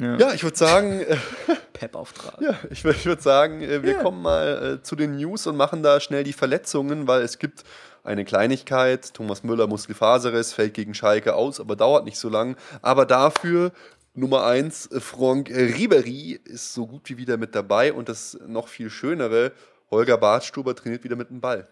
Ja. 0.00 0.16
Ja, 0.16 0.32
ich 0.32 0.44
würde 0.44 0.56
sagen, 0.56 1.00
äh, 1.00 1.16
Pep-Auftrag. 1.72 2.40
Ja, 2.40 2.54
ich, 2.70 2.84
ich 2.84 3.04
würde 3.04 3.20
sagen, 3.20 3.62
äh, 3.62 3.82
wir 3.82 3.94
Ja. 3.94 3.98
kommen 4.02 4.22
mal 4.22 4.74
äh, 4.78 4.82
zu 4.84 4.94
den 4.94 5.16
News 5.16 5.48
und 5.48 5.56
machen 5.56 5.82
da 5.82 5.98
schnell 5.98 6.22
die 6.22 6.32
Verletzungen, 6.32 7.08
weil 7.08 7.22
es 7.22 7.40
gibt 7.40 7.64
eine 8.04 8.24
Kleinigkeit. 8.24 9.12
Thomas 9.12 9.42
Müller, 9.42 9.66
Muskelfaserriss, 9.66 10.52
fällt 10.52 10.74
gegen 10.74 10.94
Schalke 10.94 11.34
aus, 11.34 11.58
aber 11.58 11.74
dauert 11.74 12.04
nicht 12.04 12.18
so 12.18 12.28
lang. 12.28 12.56
Aber 12.80 13.06
dafür 13.06 13.72
Nummer 14.14 14.44
eins, 14.44 14.86
äh, 14.92 15.00
Franck 15.00 15.50
Ribery 15.50 16.38
ist 16.44 16.74
so 16.74 16.86
gut 16.86 17.08
wie 17.08 17.16
wieder 17.16 17.38
mit 17.38 17.56
dabei 17.56 17.92
und 17.92 18.08
das 18.08 18.38
noch 18.46 18.68
viel 18.68 18.88
Schönere, 18.88 19.50
Holger 19.90 20.18
Bartstuber 20.18 20.74
trainiert 20.74 21.04
wieder 21.04 21.16
mit 21.16 21.30
dem 21.30 21.40
Ball. 21.40 21.66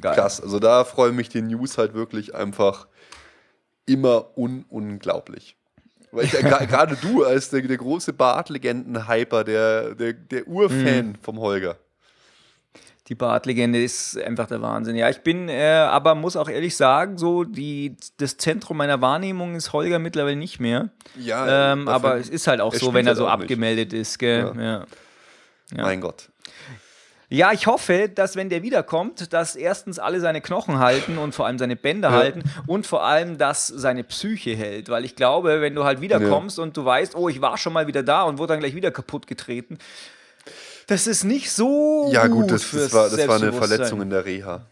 Geil. 0.00 0.14
Krass, 0.14 0.40
also 0.40 0.58
da 0.58 0.84
freuen 0.84 1.14
mich 1.14 1.28
die 1.28 1.42
News 1.42 1.78
halt 1.78 1.94
wirklich 1.94 2.34
einfach 2.34 2.88
immer 3.86 4.36
un 4.36 4.64
unglaublich. 4.68 5.56
Weil 6.10 6.26
gra- 6.26 6.66
gerade 6.66 6.96
du 6.96 7.24
als 7.24 7.50
der, 7.50 7.62
der 7.62 7.76
große 7.76 8.12
Bartlegenden-Hyper, 8.12 9.44
der, 9.44 9.94
der, 9.94 10.12
der 10.12 10.46
Urfan 10.48 11.16
vom 11.22 11.38
Holger. 11.38 11.76
Die 13.08 13.14
Bartlegende 13.14 13.80
ist 13.80 14.18
einfach 14.18 14.48
der 14.48 14.60
Wahnsinn. 14.60 14.96
Ja, 14.96 15.08
ich 15.08 15.20
bin, 15.20 15.48
äh, 15.48 15.62
aber 15.88 16.16
muss 16.16 16.34
auch 16.36 16.48
ehrlich 16.48 16.74
sagen, 16.76 17.18
so 17.18 17.44
die, 17.44 17.96
das 18.16 18.36
Zentrum 18.36 18.76
meiner 18.78 19.00
Wahrnehmung 19.00 19.54
ist 19.54 19.72
Holger 19.72 20.00
mittlerweile 20.00 20.34
nicht 20.34 20.58
mehr. 20.58 20.88
Ja, 21.16 21.72
Ähm, 21.72 21.86
aber 21.86 22.16
es 22.16 22.28
ist 22.28 22.48
halt 22.48 22.60
auch 22.60 22.74
so, 22.74 22.92
wenn 22.92 23.06
er 23.06 23.10
halt 23.10 23.18
so 23.18 23.28
auch 23.28 23.36
nicht. 23.36 23.44
abgemeldet 23.44 23.92
ist. 23.92 24.18
Gell? 24.18 24.52
Ja. 24.56 24.62
Ja. 24.62 24.86
Ja. 25.76 25.82
Mein 25.82 26.00
Gott. 26.00 26.30
Ja, 27.28 27.52
ich 27.52 27.66
hoffe, 27.66 28.08
dass 28.08 28.36
wenn 28.36 28.48
der 28.50 28.62
wiederkommt, 28.62 29.32
dass 29.32 29.56
erstens 29.56 29.98
alle 29.98 30.20
seine 30.20 30.40
Knochen 30.40 30.78
halten 30.78 31.18
und 31.18 31.34
vor 31.34 31.46
allem 31.46 31.58
seine 31.58 31.74
Bänder 31.74 32.12
halten 32.12 32.44
und 32.68 32.86
vor 32.86 33.02
allem, 33.02 33.36
dass 33.36 33.66
seine 33.66 34.04
Psyche 34.04 34.54
hält. 34.54 34.88
Weil 34.88 35.04
ich 35.04 35.16
glaube, 35.16 35.60
wenn 35.60 35.74
du 35.74 35.82
halt 35.84 36.00
wiederkommst 36.00 36.58
und 36.60 36.76
du 36.76 36.84
weißt, 36.84 37.16
oh, 37.16 37.28
ich 37.28 37.40
war 37.40 37.58
schon 37.58 37.72
mal 37.72 37.88
wieder 37.88 38.04
da 38.04 38.22
und 38.22 38.38
wurde 38.38 38.52
dann 38.52 38.60
gleich 38.60 38.76
wieder 38.76 38.92
kaputt 38.92 39.26
getreten, 39.26 39.78
das 40.86 41.08
ist 41.08 41.24
nicht 41.24 41.50
so. 41.50 42.10
Ja, 42.12 42.28
gut, 42.28 42.50
das, 42.50 42.62
fürs 42.62 42.84
das, 42.84 42.92
war, 42.92 43.10
das 43.10 43.26
war 43.26 43.36
eine. 43.36 43.52
Verletzung 43.52 44.00
in 44.02 44.10
der 44.10 44.24
Reha. 44.24 44.64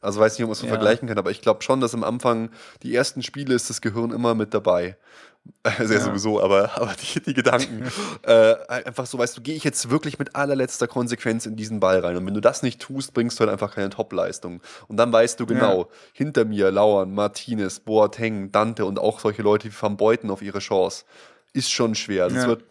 Also 0.00 0.18
weiß 0.18 0.32
nicht, 0.32 0.44
ob 0.44 0.48
man 0.48 0.52
es 0.52 0.58
so 0.58 0.66
Ja. 0.66 0.72
vergleichen 0.72 1.06
kann, 1.06 1.18
aber 1.18 1.30
ich 1.30 1.42
glaube 1.42 1.62
schon, 1.62 1.80
dass 1.80 1.94
am 1.94 2.02
Anfang 2.02 2.50
die 2.82 2.94
ersten 2.94 3.22
Spiele 3.22 3.54
ist 3.54 3.70
das 3.70 3.80
Gehirn 3.80 4.10
immer 4.10 4.34
mit 4.34 4.52
dabei. 4.54 4.96
Also 5.64 5.94
ja, 5.94 6.00
sowieso, 6.00 6.42
aber, 6.42 6.76
aber 6.76 6.94
die, 6.94 7.20
die 7.20 7.34
Gedanken. 7.34 7.84
äh, 8.22 8.54
einfach 8.68 9.06
so, 9.06 9.18
weißt 9.18 9.36
du, 9.36 9.42
gehe 9.42 9.54
ich 9.54 9.62
jetzt 9.64 9.90
wirklich 9.90 10.18
mit 10.18 10.34
allerletzter 10.34 10.88
Konsequenz 10.88 11.46
in 11.46 11.54
diesen 11.56 11.78
Ball 11.78 12.00
rein. 12.00 12.16
Und 12.16 12.26
wenn 12.26 12.34
du 12.34 12.40
das 12.40 12.62
nicht 12.62 12.80
tust, 12.80 13.14
bringst 13.14 13.38
du 13.38 13.42
halt 13.42 13.50
einfach 13.50 13.74
keine 13.74 13.90
Topleistung. 13.90 14.60
Und 14.88 14.96
dann 14.96 15.12
weißt 15.12 15.38
du 15.38 15.46
genau, 15.46 15.88
hinter 16.12 16.44
mir 16.44 16.70
lauern 16.72 17.14
Martinez, 17.14 17.80
Boateng, 17.80 18.50
Dante 18.50 18.84
und 18.84 18.98
auch 18.98 19.20
solche 19.20 19.42
Leute 19.42 19.68
wie 19.68 19.74
Van 19.78 19.96
Beuten 19.96 20.30
auf 20.30 20.42
ihre 20.42 20.58
Chance. 20.58 21.04
Ist 21.52 21.70
schon 21.70 21.94
schwer. 21.94 22.28
Das 22.28 22.42
Ja. 22.42 22.48
wird 22.48 22.64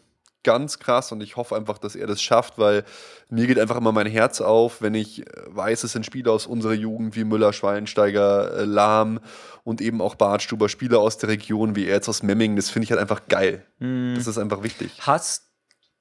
ganz 0.44 0.80
krass 0.80 1.12
und 1.12 1.22
ich 1.22 1.36
hoffe 1.36 1.56
einfach, 1.56 1.78
dass 1.78 1.96
er 1.96 2.08
das 2.08 2.22
schafft, 2.22 2.58
weil 2.58 2.84
mir 3.30 3.48
geht 3.48 3.60
einfach 3.60 3.78
immer 3.78 3.92
mein 3.92 4.08
Herz 4.08 4.42
auf, 4.42 4.82
wenn 4.82 4.96
ich 4.96 5.28
äh, 5.28 5.32
weiß, 5.48 5.84
es 5.84 5.92
sind 5.94 6.06
Spieler 6.06 6.32
aus 6.32 6.48
unserer 6.48 6.74
Jugend 6.74 7.16
wie 7.16 7.24
Müller, 7.24 7.54
Schweinsteiger, 7.54 8.58
äh, 8.58 8.64
Lahm 8.66 9.20
und 9.64 9.82
eben 9.82 10.02
auch 10.02 10.16
Bartstuber, 10.16 10.70
Spieler 10.70 11.00
aus 11.00 11.18
der 11.18 11.30
Region 11.30 11.76
wie 11.76 11.86
er 11.86 11.96
jetzt 11.96 12.10
aus 12.10 12.24
Memmingen. 12.24 12.56
Das 12.56 12.70
finde 12.70 12.86
ich 12.86 12.92
halt 12.92 13.02
einfach 13.02 13.28
geil. 13.28 13.66
Mhm. 13.80 14.14
Das 14.16 14.28
ist 14.28 14.38
einfach 14.38 14.64
wichtig. 14.64 14.92
Hast 15.02 15.52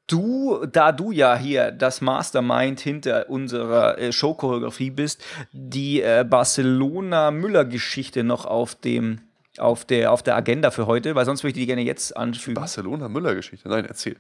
du, 0.07 0.67
da 0.67 0.93
du 0.93 1.13
ja 1.13 1.37
hier 1.37 1.71
das 1.71 2.01
Mastermind 2.01 2.81
hinter 2.81 3.29
unserer 3.29 3.99
äh, 3.99 4.13
Showchoreografie 4.13 4.91
bist, 4.91 5.23
die 5.53 6.03
äh, 6.03 6.25
Barcelona-Müller-Geschichte 6.29 8.25
noch 8.25 8.45
auf 8.45 8.75
dem 8.75 9.21
auf 9.59 9.85
der, 9.85 10.13
auf 10.13 10.23
der 10.23 10.37
Agenda 10.37 10.71
für 10.71 10.87
heute, 10.87 11.15
weil 11.17 11.27
sonst 11.27 11.43
würde 11.43 11.51
ich 11.51 11.57
die 11.57 11.67
gerne 11.67 11.83
jetzt 11.83 12.17
anfügen. 12.17 12.55
Barcelona-Müller-Geschichte. 12.55 13.69
Nein, 13.69 13.85
erzähl. 13.85 14.17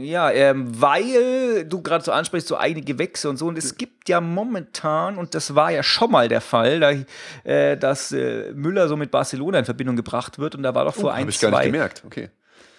Ja, 0.00 0.30
ähm, 0.30 0.80
weil 0.80 1.64
du 1.66 1.82
gerade 1.82 2.04
so 2.04 2.12
ansprichst, 2.12 2.48
so 2.48 2.56
eigene 2.58 2.84
Gewächse 2.84 3.28
und 3.28 3.36
so. 3.36 3.46
Und 3.46 3.58
es 3.58 3.76
gibt 3.76 4.08
ja 4.08 4.20
momentan, 4.20 5.18
und 5.18 5.34
das 5.34 5.54
war 5.54 5.70
ja 5.70 5.82
schon 5.82 6.10
mal 6.10 6.28
der 6.28 6.40
Fall, 6.40 6.80
da, 6.80 6.92
äh, 7.48 7.76
dass 7.76 8.12
äh, 8.12 8.52
Müller 8.54 8.88
so 8.88 8.96
mit 8.96 9.10
Barcelona 9.10 9.58
in 9.58 9.64
Verbindung 9.64 9.96
gebracht 9.96 10.38
wird. 10.38 10.54
Und 10.54 10.62
da 10.62 10.74
war 10.74 10.84
doch 10.84 10.94
vor 10.94 11.12
ein, 11.12 11.24
Oh, 11.24 11.26
nicht 11.26 11.40
zwei. 11.40 11.70
Okay. 12.06 12.30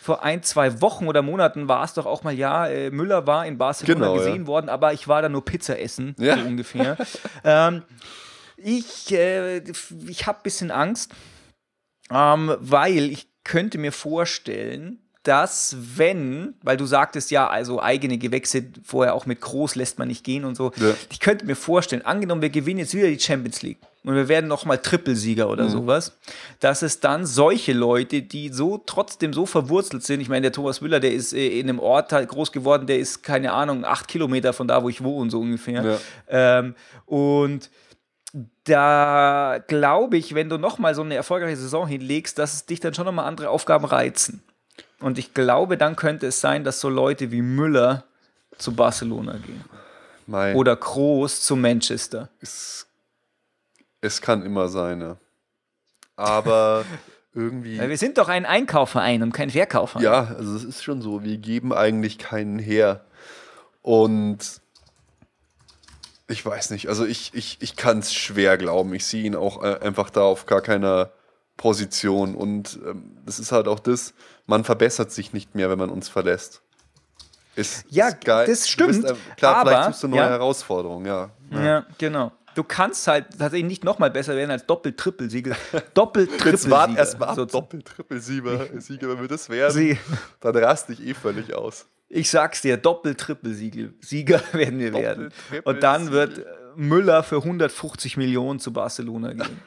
vor 0.01 0.23
ein, 0.23 0.41
zwei 0.43 0.81
Wochen 0.81 1.07
oder 1.07 1.21
Monaten 1.21 1.67
war 1.67 1.83
es 1.83 1.93
doch 1.93 2.05
auch 2.05 2.23
mal, 2.23 2.33
ja, 2.33 2.67
äh, 2.67 2.89
Müller 2.91 3.27
war 3.27 3.45
in 3.45 3.57
Barcelona 3.57 3.93
Genau, 3.99 4.15
ja. 4.17 4.25
gesehen 4.25 4.47
worden, 4.47 4.69
aber 4.69 4.93
ich 4.93 5.07
war 5.07 5.21
da 5.21 5.29
nur 5.29 5.45
Pizza 5.45 5.79
essen, 5.79 6.15
Ja. 6.17 6.37
so 6.37 6.43
ungefähr. 6.45 6.97
ähm, 7.43 7.83
ich 8.57 9.11
äh, 9.11 9.59
ich 10.07 10.25
habe 10.27 10.39
ein 10.39 10.43
bisschen 10.43 10.71
Angst, 10.71 11.11
ähm, 12.11 12.55
weil 12.59 13.11
ich 13.11 13.27
könnte 13.43 13.77
mir 13.77 13.91
vorstellen, 13.91 14.99
dass 15.23 15.75
wenn, 15.97 16.55
weil 16.63 16.77
du 16.77 16.85
sagtest 16.85 17.29
ja, 17.31 17.47
also 17.47 17.81
eigene 17.81 18.17
Gewächse 18.17 18.63
vorher 18.83 19.13
auch 19.13 19.25
mit 19.25 19.39
groß 19.41 19.75
lässt 19.75 19.99
man 19.99 20.07
nicht 20.07 20.23
gehen 20.23 20.45
und 20.45 20.55
so, 20.55 20.71
Ja. 20.77 20.93
ich 21.11 21.19
könnte 21.19 21.45
mir 21.45 21.55
vorstellen, 21.55 22.03
angenommen 22.03 22.41
wir 22.41 22.49
gewinnen 22.49 22.79
jetzt 22.79 22.95
wieder 22.95 23.07
die 23.07 23.19
Champions 23.19 23.61
League 23.61 23.77
und 24.03 24.15
wir 24.15 24.27
werden 24.27 24.47
noch 24.47 24.65
mal 24.65 24.77
Trippelsieger 24.79 25.47
oder 25.47 25.69
sowas, 25.69 26.13
dass 26.59 26.81
es 26.81 26.99
dann 27.01 27.27
solche 27.27 27.73
Leute, 27.73 28.23
die 28.23 28.49
so 28.49 28.79
trotzdem 28.83 29.31
so 29.31 29.45
verwurzelt 29.45 30.03
sind, 30.03 30.21
ich 30.21 30.29
meine, 30.29 30.41
der 30.41 30.53
Thomas 30.53 30.81
Müller, 30.81 30.99
der 30.99 31.13
ist 31.13 31.33
äh, 31.33 31.59
in 31.59 31.69
einem 31.69 31.77
Ort 31.79 32.11
halt 32.13 32.27
groß 32.27 32.51
geworden, 32.51 32.87
der 32.87 32.97
ist, 32.97 33.21
keine 33.21 33.51
Ahnung, 33.51 33.85
acht 33.85 34.07
Kilometer 34.07 34.53
von 34.53 34.67
da, 34.67 34.81
wo 34.81 34.89
ich 34.89 35.03
wohne, 35.03 35.29
so 35.29 35.39
ungefähr. 35.39 35.99
Ähm, 36.29 36.73
und 37.05 37.69
da 38.63 39.59
glaube 39.67 40.17
ich, 40.17 40.33
wenn 40.35 40.49
du 40.49 40.57
noch 40.57 40.79
mal 40.79 40.95
so 40.95 41.01
eine 41.01 41.15
erfolgreiche 41.15 41.57
Saison 41.57 41.87
hinlegst, 41.87 42.37
dass 42.39 42.53
es 42.53 42.65
dich 42.65 42.79
dann 42.79 42.93
schon 42.93 43.05
noch 43.05 43.11
mal 43.11 43.25
andere 43.25 43.49
Aufgaben 43.49 43.85
reizen. 43.85 44.41
Und 45.01 45.17
ich 45.17 45.33
glaube, 45.33 45.77
dann 45.77 45.95
könnte 45.95 46.27
es 46.27 46.39
sein, 46.41 46.63
dass 46.63 46.79
so 46.79 46.89
Leute 46.89 47.31
wie 47.31 47.41
Müller 47.41 48.03
zu 48.57 48.73
Barcelona 48.73 49.33
gehen. 49.37 49.63
Mai, 50.27 50.55
Oder 50.55 50.75
Kroos 50.75 51.41
zu 51.41 51.55
Manchester. 51.55 52.29
es, 52.39 52.87
es 53.99 54.21
kann 54.21 54.45
immer 54.45 54.69
sein, 54.69 55.01
ja. 55.01 55.17
Aber 56.15 56.85
irgendwie. 57.33 57.79
Weil 57.79 57.89
wir 57.89 57.97
sind 57.97 58.17
doch 58.17 58.29
ein 58.29 58.45
Einkaufverein 58.45 59.23
und 59.23 59.33
kein 59.33 59.49
Verkaufverein. 59.49 60.03
Ja, 60.03 60.35
also 60.37 60.55
es 60.55 60.63
ist 60.63 60.83
schon 60.83 61.01
so, 61.01 61.23
wir 61.23 61.37
geben 61.37 61.73
eigentlich 61.73 62.17
keinen 62.19 62.59
her. 62.59 63.03
Und 63.81 64.61
ich 66.27 66.45
weiß 66.45 66.69
nicht, 66.69 66.87
also 66.87 67.05
ich, 67.05 67.33
ich, 67.33 67.57
ich 67.59 67.75
kann 67.75 67.99
es 67.99 68.13
schwer 68.13 68.57
glauben. 68.57 68.93
Ich 68.93 69.05
sehe 69.05 69.23
ihn 69.23 69.35
auch 69.35 69.63
äh, 69.63 69.79
einfach 69.81 70.09
da 70.09 70.21
auf 70.21 70.45
gar 70.45 70.61
keiner 70.61 71.11
Position. 71.61 72.35
Und 72.35 72.79
ähm, 72.85 73.17
das 73.25 73.39
ist 73.39 73.51
halt 73.51 73.67
auch 73.67 73.79
das, 73.79 74.13
man 74.47 74.63
verbessert 74.63 75.11
sich 75.11 75.31
nicht 75.31 75.53
mehr, 75.55 75.69
wenn 75.69 75.77
man 75.79 75.89
uns 75.89 76.09
verlässt. 76.09 76.61
Ist, 77.55 77.85
Ja, 77.89 78.07
ist 78.09 78.21
geil. 78.25 78.47
das 78.47 78.67
stimmt, 78.67 79.03
Bist, 79.03 79.11
äh, 79.11 79.15
klar, 79.37 79.57
aber- 79.57 79.69
vielleicht 79.71 79.85
suchst 79.89 80.03
du 80.03 80.07
neue 80.07 80.19
ja. 80.21 80.29
Herausforderungen, 80.29 81.05
ja. 81.05 81.29
Ja, 81.51 81.85
genau. 81.97 82.31
Du 82.55 82.63
kannst 82.63 83.07
halt 83.07 83.27
tatsächlich 83.37 83.65
nicht 83.67 83.83
noch 83.85 83.97
mal 83.99 84.09
besser 84.11 84.35
werden 84.35 84.51
als 84.51 84.65
Doppel-Trippelsieger. 84.65 85.55
Doppel-Trippelsieger. 85.93 86.51
Jetzt 86.51 86.69
wart 86.69 86.97
erstmal 86.97 87.29
ab, 87.29 87.35
So- 87.35 87.45
Doppel-Trippel-Sieger, 87.45 88.81
Sieger, 88.81 89.09
wenn 89.09 89.21
wir 89.21 89.27
das 89.27 89.49
werden, 89.49 89.73
Sie- 89.73 89.97
dann 90.39 90.55
raste 90.57 90.93
ich 90.93 91.05
eh 91.05 91.13
völlig 91.13 91.53
aus. 91.53 91.85
Ich 92.09 92.29
sag's 92.29 92.61
dir, 92.61 92.75
Doppel-Trippelsieger 92.77 93.89
Sieger 94.01 94.41
werden 94.53 94.79
wir 94.79 94.93
werden. 94.93 95.23
Doppel-Trippel-Siegel. 95.25 95.61
Und 95.73 95.83
dann 95.83 96.11
wird 96.11 96.45
Müller 96.75 97.21
für 97.23 97.37
150 97.37 98.15
Millionen 98.17 98.59
zu 98.59 98.71
Barcelona 98.73 99.33
gehen. 99.33 99.59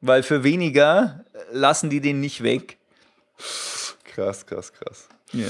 Weil 0.00 0.22
für 0.22 0.44
weniger 0.44 1.24
äh, 1.32 1.38
lassen 1.52 1.90
die 1.90 2.00
den 2.00 2.20
nicht 2.20 2.42
weg. 2.42 2.78
Krass, 4.04 4.46
krass, 4.46 4.72
krass. 4.72 5.08
Ja. 5.32 5.46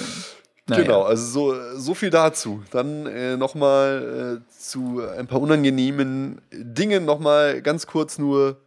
Naja. 0.66 0.82
Genau, 0.82 1.03
also 1.03 1.24
so, 1.24 1.78
so 1.78 1.94
viel 1.94 2.11
dazu. 2.11 2.62
Dann 2.70 3.07
äh, 3.07 3.36
nochmal 3.38 4.42
äh, 4.42 4.53
zu 4.53 5.01
ein 5.16 5.26
paar 5.26 5.40
unangenehmen 5.40 6.42
Dingen 6.53 7.07
nochmal 7.07 7.62
ganz 7.62 7.86
kurz 7.86 8.18
nur 8.18 8.59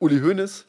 Uli 0.00 0.20
Hoeneß. 0.20 0.66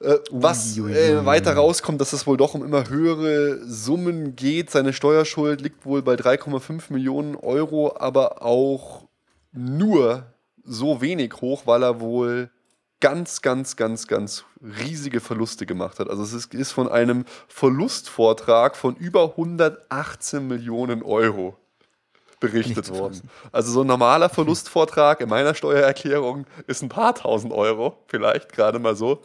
Äh, 0.00 0.14
was 0.30 0.78
äh, 0.78 1.26
weiter 1.26 1.54
rauskommt, 1.54 2.00
dass 2.00 2.12
es 2.12 2.26
wohl 2.26 2.36
doch 2.36 2.54
um 2.54 2.64
immer 2.64 2.88
höhere 2.88 3.58
Summen 3.64 4.36
geht. 4.36 4.70
Seine 4.70 4.92
Steuerschuld 4.92 5.60
liegt 5.60 5.84
wohl 5.84 6.02
bei 6.02 6.14
3,5 6.14 6.92
Millionen 6.92 7.36
Euro, 7.36 7.94
aber 7.98 8.42
auch 8.42 9.08
nur 9.52 10.24
so 10.64 11.00
wenig 11.00 11.34
hoch, 11.40 11.62
weil 11.66 11.82
er 11.82 12.00
wohl 12.00 12.50
ganz, 13.00 13.42
ganz, 13.42 13.76
ganz, 13.76 14.06
ganz 14.06 14.44
riesige 14.60 15.20
Verluste 15.20 15.66
gemacht 15.66 15.98
hat. 15.98 16.10
Also 16.10 16.22
es 16.22 16.32
ist, 16.32 16.54
ist 16.54 16.72
von 16.72 16.88
einem 16.88 17.24
Verlustvortrag 17.46 18.76
von 18.76 18.96
über 18.96 19.30
118 19.30 20.46
Millionen 20.46 21.02
Euro 21.02 21.56
berichtet 22.40 22.90
worden. 22.90 23.28
Also 23.52 23.72
so 23.72 23.80
ein 23.80 23.86
normaler 23.86 24.28
Verlustvortrag 24.28 25.20
in 25.20 25.28
meiner 25.28 25.54
Steuererklärung 25.54 26.46
ist 26.66 26.82
ein 26.82 26.88
paar 26.88 27.14
tausend 27.14 27.52
Euro, 27.52 27.98
vielleicht 28.06 28.52
gerade 28.52 28.78
mal 28.78 28.94
so. 28.94 29.22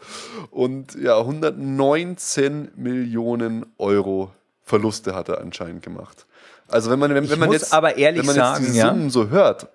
Und 0.50 0.96
ja, 0.96 1.20
119 1.20 2.72
Millionen 2.76 3.66
Euro 3.78 4.32
Verluste 4.64 5.14
hat 5.14 5.30
er 5.30 5.42
anscheinend 5.42 5.84
gemacht. 5.84 6.26
Also 6.68 6.90
wenn 6.90 6.98
man, 6.98 7.14
wenn, 7.14 7.30
wenn 7.30 7.40
man 7.40 7.52
jetzt, 7.52 7.74
aber 7.74 7.98
ehrlich 7.98 8.22
wenn 8.22 8.28
man 8.28 8.36
jetzt 8.36 8.46
sagen, 8.46 8.66
diese 8.66 8.88
Summen 8.88 9.10
so 9.10 9.30
hört, 9.30 9.68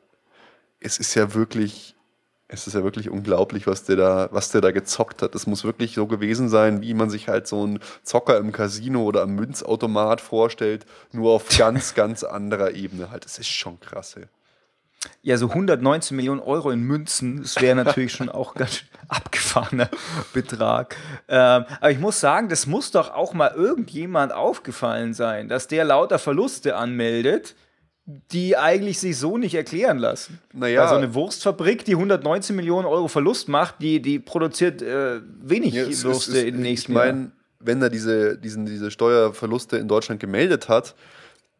es 0.81 0.99
ist 0.99 1.15
ja 1.15 1.35
wirklich 1.35 1.95
es 2.49 2.67
ist 2.67 2.73
ja 2.73 2.83
wirklich 2.83 3.11
unglaublich, 3.11 3.67
was 3.67 3.85
der 3.85 3.97
da, 3.97 4.29
was 4.33 4.51
der 4.51 4.63
da 4.63 4.71
gezockt 4.71 5.21
hat. 5.21 5.35
Es 5.35 5.47
muss 5.47 5.65
wirklich 5.65 5.95
so 5.95 6.07
gewesen 6.07 6.49
sein, 6.49 6.81
wie 6.81 6.95
man 6.95 7.11
sich 7.11 7.29
halt 7.29 7.47
so 7.47 7.63
einen 7.63 7.79
Zocker 8.03 8.39
im 8.39 8.53
Casino 8.53 9.03
oder 9.03 9.23
am 9.23 9.35
Münzautomat 9.35 10.23
vorstellt, 10.23 10.87
nur 11.13 11.33
auf 11.33 11.49
ganz, 11.59 11.95
ganz 11.95 12.25
anderer 12.25 12.73
Ebene 12.73 13.11
halt. 13.11 13.27
Das 13.27 13.39
ist 13.39 13.49
schon 13.49 13.79
krass. 13.81 14.17
Ey. 14.17 14.25
Ja, 15.23 15.37
so 15.37 15.49
119 15.49 16.17
Millionen 16.17 16.41
Euro 16.41 16.71
in 16.71 16.81
Münzen, 16.81 17.43
das 17.43 17.61
wäre 17.61 17.77
natürlich 17.77 18.13
schon 18.13 18.31
auch 18.31 18.55
ganz 18.55 18.83
abgefahrener 19.09 19.91
Betrag. 20.33 20.97
Ähm, 21.29 21.67
aber 21.81 21.91
ich 21.91 21.99
muss 21.99 22.19
sagen, 22.19 22.49
das 22.49 22.67
muss 22.67 22.91
doch 22.91 23.11
auch 23.13 23.35
mal 23.35 23.53
irgendjemand 23.55 24.33
aufgefallen 24.33 25.13
sein, 25.13 25.49
dass 25.49 25.69
der 25.69 25.85
lauter 25.85 26.19
Verluste 26.19 26.77
anmeldet 26.77 27.55
die 28.33 28.57
eigentlich 28.57 28.99
sich 28.99 29.19
so 29.19 29.37
nicht 29.37 29.55
erklären 29.55 29.99
lassen. 29.99 30.39
Naja. 30.55 30.83
Also 30.83 30.95
eine 30.95 31.13
Wurstfabrik, 31.13 31.85
die 31.85 31.93
119 31.93 32.57
Millionen 32.57 32.87
Euro 32.87 33.07
Verlust 33.07 33.49
macht, 33.49 33.83
die, 33.83 34.01
die 34.01 34.19
produziert 34.19 34.81
äh, 34.81 35.21
wenig 35.43 35.75
ja, 35.75 35.87
Würste 35.87 36.39
in 36.39 36.55
den 36.55 36.63
nächsten 36.63 36.95
Jahren. 36.95 37.09
Ich 37.09 37.15
meine, 37.15 37.31
wenn 37.61 37.83
er 37.83 37.91
diese, 37.91 38.39
diesen, 38.39 38.65
diese 38.65 38.91
Steuerverluste 38.91 39.77
in 39.77 39.89
Deutschland 39.89 40.21
gemeldet 40.21 40.71
hat, 40.71 40.95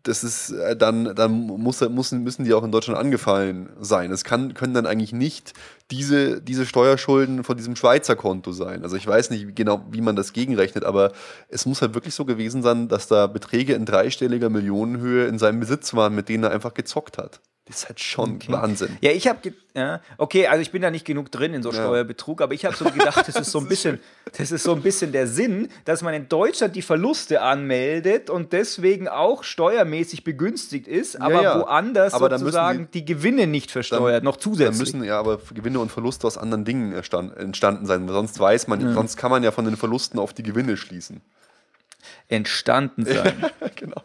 das 0.09 0.25
ist 0.25 0.51
äh, 0.51 0.77
dann, 0.77 1.15
dann 1.15 1.33
muss, 1.33 1.81
müssen, 1.81 2.23
müssen 2.23 2.45
die 2.45 2.55
auch 2.55 2.65
in 2.65 2.73
Deutschland 2.73 2.99
angefallen 2.99 3.69
sein. 3.79 4.11
Es 4.11 4.25
kann, 4.25 4.55
können 4.55 4.75
dann 4.75 4.87
eigentlich 4.87 5.13
nicht 5.13 5.53
diese, 5.91 6.41
diese 6.41 6.67
Steuerschulden 6.67 7.45
von 7.45 7.57
diesem 7.57 7.77
Schweizer 7.77 8.17
Konto 8.17 8.53
sein. 8.53 8.83
Also 8.83 8.97
ich 8.97 9.07
weiß 9.07 9.31
nicht 9.31 9.55
genau, 9.55 9.85
wie 9.91 10.01
man 10.01 10.17
das 10.17 10.33
gegenrechnet, 10.33 10.85
aber 10.85 11.13
es 11.49 11.67
muss 11.67 11.83
halt 11.83 11.95
wirklich 11.95 12.15
so 12.15 12.25
gewesen 12.25 12.63
sein, 12.63 12.89
dass 12.89 13.07
da 13.07 13.27
Beträge 13.27 13.75
in 13.75 13.85
dreistelliger 13.85 14.51
Millionenhöhe 14.51 15.27
in 15.27 15.39
seinem 15.39 15.61
Besitz 15.61 15.95
waren, 15.95 16.15
mit 16.15 16.29
denen 16.29 16.45
er 16.45 16.51
einfach 16.51 16.75
gezockt 16.75 17.19
hat. 17.19 17.41
Das 17.69 17.81
ist 17.81 17.89
halt 17.89 18.01
schon 18.01 18.37
okay. 18.37 18.51
Wahnsinn. 18.51 18.97
Ja, 19.03 19.11
ich 19.11 19.29
habe, 19.29 19.53
ja, 19.75 20.01
okay, 20.17 20.47
also 20.47 20.63
ich 20.63 20.71
bin 20.71 20.81
da 20.81 20.91
nicht 20.91 21.05
genug 21.05 21.31
drin 21.31 21.53
in 21.53 21.63
so 21.63 21.71
Steuerbetrug, 21.71 22.41
aber 22.41 22.55
ich 22.55 22.65
habe 22.65 22.75
so 22.75 22.87
gedacht, 22.87 23.29
das 23.29 23.37
ist 23.37 23.53
so 23.53 23.59
ein 23.59 23.69
bisschen, 23.69 24.01
das 24.39 24.51
ist 24.51 24.63
so 24.63 24.73
ein 24.73 24.81
bisschen 24.81 25.13
der 25.13 25.27
Sinn, 25.27 25.69
dass 25.85 26.01
man 26.01 26.15
in 26.15 26.31
Deutschland 26.31 26.75
die 26.77 26.83
Verluste 26.83 27.43
anmeldet 27.43 28.31
und 28.31 28.55
deswegen 28.55 29.07
auch 29.07 29.45
steuermäßig 29.45 30.25
begünstigt 30.25 30.89
ist, 30.89 31.21
aber 31.21 31.35
ja, 31.35 31.43
ja. 31.43 31.61
woanders 31.61 32.15
aber 32.15 32.39
sozusagen 32.39 32.89
die, 32.95 33.05
die, 33.05 33.15
Gewinne 33.15 33.47
nicht 33.47 33.71
versteuert, 33.71 34.19
dann, 34.19 34.25
noch 34.25 34.39
zusätzlich. 34.39 34.91
Dann 34.91 35.01
müssen 35.01 35.05
ja 35.05 35.19
aber 35.19 35.39
Gewinne 35.53 35.79
und 35.79 35.93
Verluste 35.93 36.27
aus 36.27 36.39
anderen 36.39 36.65
Dingen 36.65 36.93
entstanden 36.93 37.85
sein, 37.85 38.09
sonst 38.09 38.41
weiß 38.41 38.67
man, 38.69 38.81
ja. 38.81 38.93
sonst 38.95 39.19
kann 39.19 39.31
man 39.31 39.43
ja 39.43 39.51
von 39.51 39.67
den 39.67 39.77
Verlusten 39.77 40.19
auf 40.19 40.33
die 40.33 40.43
Gewinne 40.43 40.79
schließen. 40.79 41.21
Entstanden 42.29 43.05
sein. 43.05 43.45
genau. 43.77 44.03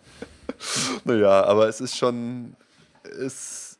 Naja, 1.06 1.46
aber 1.46 1.70
es 1.70 1.80
ist 1.80 1.98
schon 1.98 2.56
ist, 3.04 3.80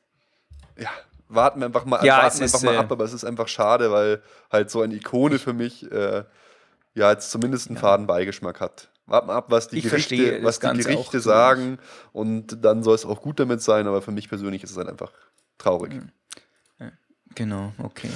ja, 0.78 0.90
warten 1.28 1.60
wir 1.60 1.66
einfach 1.66 1.86
mal, 1.86 2.06
ja, 2.06 2.24
warten 2.24 2.44
einfach 2.44 2.62
mal 2.62 2.78
ab, 2.78 2.92
aber 2.92 3.04
es 3.06 3.14
ist 3.14 3.24
einfach 3.24 3.48
schade, 3.48 3.92
weil 3.92 4.22
halt 4.52 4.70
so 4.70 4.82
eine 4.82 4.96
Ikone 4.96 5.40
für 5.40 5.54
mich 5.54 5.92
äh, 5.92 6.24
ja 6.94 7.12
jetzt 7.12 7.32
zumindest 7.32 7.68
einen 7.68 7.76
ja. 7.76 7.82
faden 7.82 8.08
Beigeschmack 8.08 8.60
hat. 8.60 8.90
Warten 9.06 9.28
wir 9.28 9.34
ab, 9.34 9.46
was 9.50 9.68
die 9.68 9.80
ich 9.80 9.84
Gerichte, 9.86 10.44
was 10.44 10.60
die 10.60 10.68
Gerichte 10.68 11.20
sagen 11.20 11.78
und 12.14 12.64
dann 12.64 12.84
soll 12.84 12.96
es 12.96 13.06
auch 13.06 13.22
gut 13.22 13.40
damit 13.40 13.62
sein, 13.62 13.88
aber 13.88 14.02
für 14.02 14.12
mich 14.12 14.30
persönlich 14.30 14.64
ist 14.64 14.72
es 14.72 14.78
halt 14.78 14.88
einfach 14.88 15.12
traurig. 15.58 15.94
Mhm. 15.94 16.12
Genau, 17.36 17.74
okay. 17.80 18.10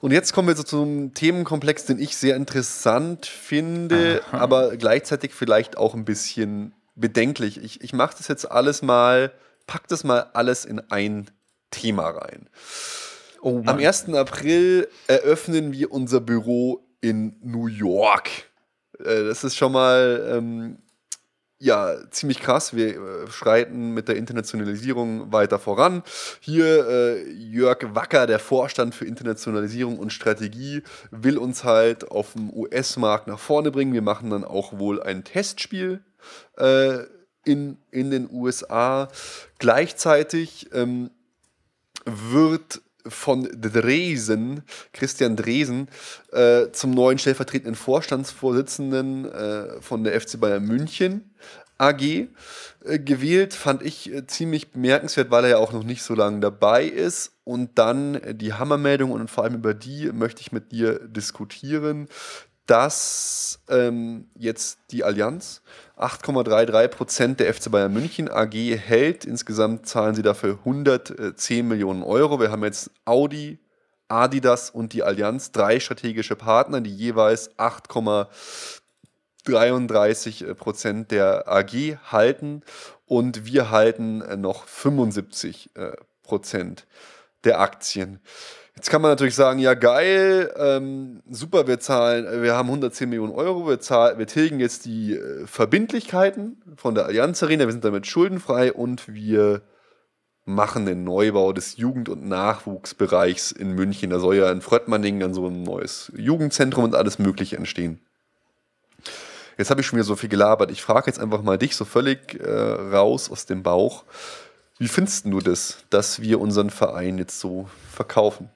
Und 0.00 0.12
jetzt 0.12 0.32
kommen 0.32 0.48
wir 0.48 0.56
so 0.56 0.62
zum 0.62 1.12
Themenkomplex, 1.14 1.84
den 1.84 1.98
ich 1.98 2.16
sehr 2.16 2.36
interessant 2.36 3.26
finde, 3.26 4.22
Aha. 4.28 4.38
aber 4.38 4.76
gleichzeitig 4.76 5.34
vielleicht 5.34 5.76
auch 5.76 5.94
ein 5.94 6.04
bisschen 6.04 6.74
bedenklich. 6.94 7.62
Ich, 7.62 7.82
ich 7.82 7.92
mache 7.92 8.16
das 8.16 8.28
jetzt 8.28 8.50
alles 8.50 8.82
mal 8.82 9.32
pack 9.72 9.88
das 9.88 10.04
mal 10.04 10.26
alles 10.34 10.66
in 10.66 10.80
ein 10.90 11.30
Thema 11.70 12.10
rein. 12.10 12.50
Oh 13.40 13.62
Am 13.64 13.78
1. 13.78 14.10
April 14.10 14.86
eröffnen 15.06 15.72
wir 15.72 15.90
unser 15.90 16.20
Büro 16.20 16.86
in 17.00 17.36
New 17.42 17.68
York. 17.68 18.28
Äh, 18.98 19.24
das 19.24 19.44
ist 19.44 19.56
schon 19.56 19.72
mal 19.72 20.30
ähm, 20.30 20.76
ja, 21.58 21.96
ziemlich 22.10 22.40
krass. 22.40 22.76
Wir 22.76 22.96
äh, 22.96 23.30
schreiten 23.30 23.94
mit 23.94 24.08
der 24.08 24.16
Internationalisierung 24.16 25.32
weiter 25.32 25.58
voran. 25.58 26.02
Hier 26.40 26.86
äh, 26.86 27.32
Jörg 27.32 27.94
Wacker, 27.94 28.26
der 28.26 28.40
Vorstand 28.40 28.94
für 28.94 29.06
Internationalisierung 29.06 29.98
und 29.98 30.12
Strategie, 30.12 30.82
will 31.10 31.38
uns 31.38 31.64
halt 31.64 32.10
auf 32.10 32.34
dem 32.34 32.52
US-Markt 32.52 33.26
nach 33.26 33.38
vorne 33.38 33.70
bringen. 33.70 33.94
Wir 33.94 34.02
machen 34.02 34.28
dann 34.28 34.44
auch 34.44 34.78
wohl 34.78 35.02
ein 35.02 35.24
Testspiel. 35.24 36.04
Äh, 36.58 37.04
in, 37.44 37.78
in 37.90 38.10
den 38.10 38.28
USA. 38.30 39.08
Gleichzeitig 39.58 40.68
ähm, 40.72 41.10
wird 42.04 42.82
von 43.06 43.48
Dresen, 43.52 44.62
Christian 44.92 45.36
Dresen, 45.36 45.88
äh, 46.30 46.70
zum 46.72 46.92
neuen 46.92 47.18
stellvertretenden 47.18 47.74
Vorstandsvorsitzenden 47.74 49.24
äh, 49.24 49.80
von 49.80 50.04
der 50.04 50.20
FC 50.20 50.38
Bayern 50.38 50.64
München 50.64 51.32
AG 51.78 52.28
äh, 52.84 52.98
gewählt. 52.98 53.54
Fand 53.54 53.82
ich 53.82 54.12
äh, 54.12 54.26
ziemlich 54.26 54.70
bemerkenswert, 54.70 55.30
weil 55.30 55.44
er 55.44 55.50
ja 55.50 55.58
auch 55.58 55.72
noch 55.72 55.82
nicht 55.82 56.02
so 56.02 56.14
lange 56.14 56.40
dabei 56.40 56.84
ist. 56.84 57.32
Und 57.44 57.76
dann 57.76 58.20
die 58.34 58.54
Hammermeldung 58.54 59.10
und 59.10 59.28
vor 59.28 59.44
allem 59.44 59.54
über 59.54 59.74
die 59.74 60.12
möchte 60.12 60.40
ich 60.40 60.52
mit 60.52 60.70
dir 60.70 61.00
diskutieren, 61.00 62.08
dass 62.72 63.60
ähm, 63.68 64.30
jetzt 64.34 64.78
die 64.92 65.04
Allianz 65.04 65.60
8,33 65.98 66.88
Prozent 66.88 67.38
der 67.38 67.52
FC 67.52 67.70
Bayern 67.70 67.92
München 67.92 68.30
AG 68.30 68.54
hält. 68.54 69.26
Insgesamt 69.26 69.86
zahlen 69.86 70.14
sie 70.14 70.22
dafür 70.22 70.58
110 70.60 71.68
Millionen 71.68 72.02
Euro. 72.02 72.40
Wir 72.40 72.50
haben 72.50 72.64
jetzt 72.64 72.90
Audi, 73.04 73.58
Adidas 74.08 74.70
und 74.70 74.94
die 74.94 75.02
Allianz, 75.02 75.52
drei 75.52 75.80
strategische 75.80 76.34
Partner, 76.34 76.80
die 76.80 76.96
jeweils 76.96 77.50
8,33 77.58 80.54
Prozent 80.54 81.10
der 81.10 81.46
AG 81.48 81.98
halten 82.10 82.62
und 83.04 83.44
wir 83.44 83.70
halten 83.70 84.40
noch 84.40 84.64
75 84.64 85.72
Prozent 86.22 86.86
der 87.44 87.60
Aktien. 87.60 88.22
Jetzt 88.74 88.88
kann 88.88 89.02
man 89.02 89.10
natürlich 89.10 89.34
sagen, 89.34 89.58
ja 89.58 89.74
geil, 89.74 90.52
ähm, 90.56 91.22
super, 91.30 91.66
wir 91.66 91.78
zahlen, 91.78 92.42
wir 92.42 92.54
haben 92.54 92.68
110 92.68 93.08
Millionen 93.08 93.32
Euro, 93.32 93.68
wir, 93.68 93.80
zahlen, 93.80 94.18
wir 94.18 94.26
tilgen 94.26 94.60
jetzt 94.60 94.86
die 94.86 95.14
äh, 95.14 95.46
Verbindlichkeiten 95.46 96.62
von 96.76 96.94
der 96.94 97.04
Allianz 97.06 97.42
Arena, 97.42 97.66
wir 97.66 97.72
sind 97.72 97.84
damit 97.84 98.06
schuldenfrei 98.06 98.72
und 98.72 99.12
wir 99.12 99.62
machen 100.44 100.86
den 100.86 101.04
Neubau 101.04 101.52
des 101.52 101.76
Jugend- 101.76 102.08
und 102.08 102.26
Nachwuchsbereichs 102.26 103.52
in 103.52 103.72
München. 103.72 104.10
Da 104.10 104.18
soll 104.18 104.36
ja 104.36 104.50
in 104.50 104.60
Fröttmanning 104.60 105.20
dann 105.20 105.34
so 105.34 105.46
ein 105.46 105.62
neues 105.62 106.10
Jugendzentrum 106.16 106.84
und 106.84 106.94
alles 106.94 107.18
Mögliche 107.18 107.56
entstehen. 107.56 108.00
Jetzt 109.58 109.70
habe 109.70 109.80
ich 109.80 109.86
schon 109.86 109.98
wieder 109.98 110.04
so 110.04 110.16
viel 110.16 110.30
gelabert. 110.30 110.70
Ich 110.70 110.82
frage 110.82 111.06
jetzt 111.06 111.20
einfach 111.20 111.42
mal 111.42 111.58
dich 111.58 111.76
so 111.76 111.84
völlig 111.84 112.40
äh, 112.40 112.50
raus 112.50 113.30
aus 113.30 113.46
dem 113.46 113.62
Bauch. 113.62 114.04
Wie 114.78 114.88
findest 114.88 115.26
du 115.26 115.40
das, 115.40 115.84
dass 115.90 116.20
wir 116.20 116.40
unseren 116.40 116.70
Verein 116.70 117.18
jetzt 117.18 117.38
so 117.38 117.68
verkaufen? 117.92 118.50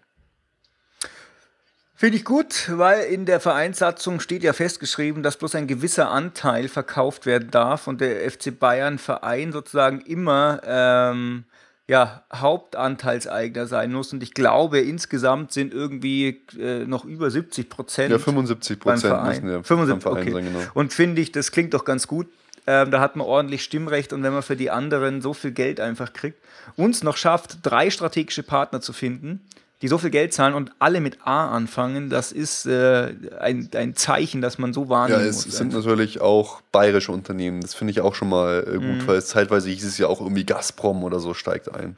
Finde 1.99 2.18
ich 2.18 2.26
gut, 2.26 2.70
weil 2.74 3.05
in 3.05 3.24
der 3.24 3.40
Vereinssatzung 3.40 4.20
steht 4.20 4.42
ja 4.42 4.53
festgeschrieben, 4.53 5.22
dass 5.22 5.38
bloß 5.38 5.55
ein 5.55 5.66
gewisser 5.66 6.11
Anteil 6.11 6.68
verkauft 6.68 7.24
werden 7.24 7.51
darf 7.51 7.86
und 7.86 8.03
der 8.03 8.30
FC 8.30 8.57
Bayern 8.59 8.99
Verein 8.99 9.51
sozusagen 9.51 10.03
immer 10.03 10.61
ähm, 10.66 11.44
ja, 11.88 12.22
Hauptanteilseigner 12.34 13.66
sein 13.66 13.94
muss. 13.94 14.12
Und 14.12 14.22
ich 14.22 14.34
glaube, 14.34 14.80
insgesamt 14.80 15.53
sind 15.53 15.72
irgendwie 15.72 16.42
äh, 16.61 16.84
noch 16.84 17.07
über 17.07 17.30
70 17.30 17.70
Prozent. 17.70 18.11
Ja, 18.11 18.18
75 18.18 18.78
Prozent 18.78 19.24
müssen 19.24 19.51
ja 19.51 19.62
75, 19.62 20.03
Verein 20.03 20.22
okay. 20.22 20.32
sein, 20.32 20.44
genau. 20.53 20.64
Und 20.74 20.92
finde 20.92 21.22
ich, 21.22 21.32
das 21.32 21.51
klingt 21.51 21.72
doch 21.72 21.86
ganz 21.86 22.07
gut. 22.07 22.26
Ähm, 22.66 22.90
da 22.90 23.01
hat 23.01 23.16
man 23.16 23.26
ordentlich 23.26 23.64
Stimmrecht 23.64 24.12
und 24.12 24.22
wenn 24.22 24.34
man 24.34 24.42
für 24.42 24.57
die 24.57 24.70
anderen 24.70 25.22
so 25.22 25.32
viel 25.32 25.53
Geld 25.53 25.80
einfach 25.80 26.12
kriegt, 26.12 26.38
uns 26.76 27.03
noch 27.03 27.16
schafft, 27.16 27.61
drei 27.62 27.88
strategische 27.88 28.42
Partner 28.42 28.80
zu 28.80 28.92
finden, 28.92 29.40
die 29.83 29.89
so 29.89 29.99
viel 29.99 30.11
Geld 30.11 30.33
zahlen 30.33 30.55
und 30.55 30.72
alle 30.79 31.01
mit 31.01 31.18
A 31.27 31.49
anfangen, 31.55 32.09
das 32.09 32.33
ist 32.33 32.64
äh, 32.66 33.12
ein, 33.39 33.68
ein 33.74 33.95
Zeichen, 33.95 34.41
dass 34.41 34.57
man 34.59 34.72
so 34.72 34.89
wahrnehmen 34.89 35.20
Ja, 35.20 35.27
es 35.27 35.45
muss. 35.47 35.57
sind 35.57 35.72
natürlich 35.74 36.20
auch 36.20 36.62
bayerische 36.72 37.12
Unternehmen. 37.12 37.61
Das 37.61 37.74
finde 37.74 37.91
ich 37.91 38.01
auch 38.01 38.14
schon 38.14 38.29
mal 38.31 38.64
äh, 38.66 38.72
gut, 38.79 38.83
Mhm. 38.83 39.07
weil 39.07 39.16
es 39.16 39.27
zeitweise 39.29 39.68
hieß 39.68 39.85
es 39.85 39.99
ja 39.99 40.07
auch 40.07 40.20
irgendwie 40.20 40.45
Gazprom 40.47 41.05
oder 41.05 41.20
so 41.20 41.35
steigt 41.35 41.74
ein. 41.74 41.97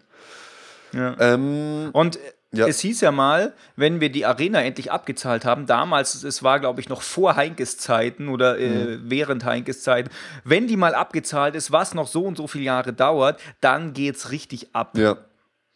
Ja. 0.93 1.15
Ähm, 1.21 1.91
Und 1.93 2.19
Ja. 2.51 2.67
es 2.67 2.81
hieß 2.81 3.03
ja 3.03 3.13
mal, 3.13 3.53
wenn 3.77 4.01
wir 4.01 4.11
die 4.11 4.25
Arena 4.25 4.63
endlich 4.63 4.91
abgezahlt 4.91 5.45
haben, 5.45 5.67
damals, 5.67 6.25
es 6.25 6.43
war 6.43 6.61
glaube 6.61 6.81
ich 6.81 6.89
noch 6.89 7.03
vor 7.03 7.37
Heinkes 7.37 7.77
Zeiten 7.77 8.29
oder 8.29 8.59
äh, 8.59 8.69
Mhm. 8.97 9.01
während 9.11 9.45
Heinkes 9.45 9.83
Zeiten, 9.83 10.09
wenn 10.45 10.67
die 10.67 10.79
mal 10.79 10.95
abgezahlt 10.95 11.55
ist, 11.55 11.71
was 11.73 11.95
noch 11.95 12.09
so 12.09 12.25
und 12.25 12.37
so 12.39 12.47
viele 12.47 12.65
Jahre 12.65 12.93
dauert, 12.95 13.39
dann 13.61 13.93
geht's 13.93 14.31
richtig 14.31 14.75
ab. 14.75 14.97
ja. 14.97 15.17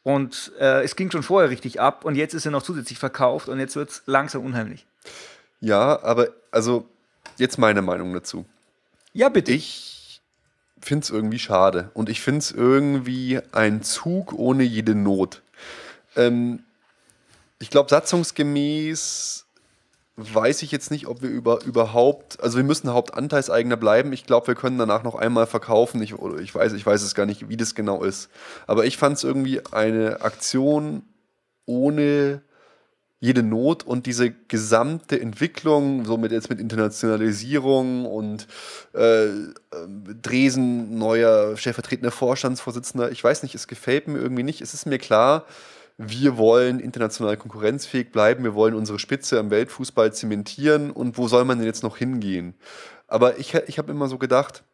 Und 0.03 0.53
äh, 0.59 0.83
es 0.83 0.97
ging 0.97 1.11
schon 1.11 1.23
vorher 1.23 1.51
richtig 1.51 1.81
ab 1.81 2.05
und 2.05 2.17
jetzt 2.17 2.35
ist 2.35 2.45
er 2.45 2.51
noch 2.51 2.63
zusätzlich 2.63 2.99
verkauft 2.99 3.49
und 3.49 3.61
jetzt 3.61 3.77
wird's 3.77 4.03
langsam 4.07 4.45
unheimlich. 4.45 4.87
ja, 5.61 6.03
aber 6.03 6.29
also 6.51 6.89
jetzt 7.39 7.59
meine 7.59 7.83
Meinung 7.83 8.13
dazu. 8.13 8.45
Ja, 9.13 9.29
bitte. 9.29 9.53
Ich 9.53 10.21
finde 10.81 11.05
es 11.05 11.11
irgendwie 11.11 11.39
schade 11.39 11.91
und 11.95 12.09
ich 12.09 12.21
finde 12.21 12.39
es 12.41 12.51
irgendwie 12.51 13.41
ein 13.53 13.83
Zug 13.83 14.33
ohne 14.33 14.65
jede 14.65 14.95
Not. 14.95 15.43
Ähm, 16.17 16.65
ich 17.61 17.71
glaube, 17.71 17.89
satzungsgemäß 17.89 19.47
weiß 20.17 20.63
ich 20.63 20.73
jetzt 20.73 20.91
nicht, 20.91 21.07
ob 21.07 21.23
wir 21.23 21.31
über, 21.31 21.65
überhaupt, 21.65 22.43
also 22.43 22.59
wir 22.59 22.65
müssen 22.65 22.93
Hauptanteilseigner 22.93 23.77
bleiben. 23.77 24.13
Ich 24.13 24.27
glaube, 24.27 24.49
wir 24.49 24.55
können 24.55 24.79
danach 24.79 25.03
noch 25.03 25.15
einmal 25.15 25.47
verkaufen. 25.47 26.03
Ich, 26.03 26.15
ich, 26.41 26.55
weiß, 26.55 26.75
ich 26.75 26.85
weiß 26.85 27.03
es 27.03 27.15
gar 27.15 27.27
nicht, 27.27 27.49
wie 27.49 27.57
das 27.57 27.75
genau 27.75 28.03
ist. 28.03 28.29
Aber 28.67 28.85
ich 28.85 28.99
fand 28.99 29.17
es 29.17 29.25
irgendwie 29.25 29.63
eine 29.73 30.21
Aktion 30.21 31.03
ohne 31.65 32.43
jede 33.21 33.45
Not 33.45 33.85
und 33.85 34.07
diese 34.07 34.33
gesamte 34.33 35.19
Entwicklung, 35.19 36.05
so 36.05 36.17
mit 36.17 36.33
jetzt 36.33 36.51
mit 36.51 36.59
Internationalisierung 36.59 38.05
und 38.05 38.49
äh, 38.95 39.27
ähm, 39.27 39.55
Dresen, 40.21 40.99
neuer 40.99 41.57
stellvertretender 41.57 42.11
Vorstandsvorsitzender, 42.11 43.13
ich 43.13 43.23
weiß 43.23 43.45
nicht, 43.45 43.55
es 43.55 43.69
gefällt 43.69 44.09
mir 44.09 44.19
irgendwie 44.19 44.43
nicht. 44.43 44.61
Es 44.61 44.75
ist 44.75 44.87
mir 44.87 44.99
klar, 44.99 45.47
wir 46.05 46.37
wollen 46.37 46.81
international 46.81 47.37
konkurrenzfähig 47.37 48.11
bleiben, 48.11 48.45
wir 48.45 48.55
wollen 48.55 48.75
unsere 48.75 48.99
Spitze 48.99 49.39
am 49.39 49.51
Weltfußball 49.51 50.13
zementieren 50.13 50.91
und 50.91 51.19
wo 51.19 51.29
soll 51.29 51.45
man 51.45 51.59
denn 51.59 51.67
jetzt 51.67 51.83
noch 51.83 51.97
hingehen? 51.97 52.55
Aber 53.07 53.39
ich, 53.39 53.55
ich 53.55 53.79
habe 53.79 53.93
immer 53.93 54.09
so 54.09 54.19
gedacht, 54.19 54.65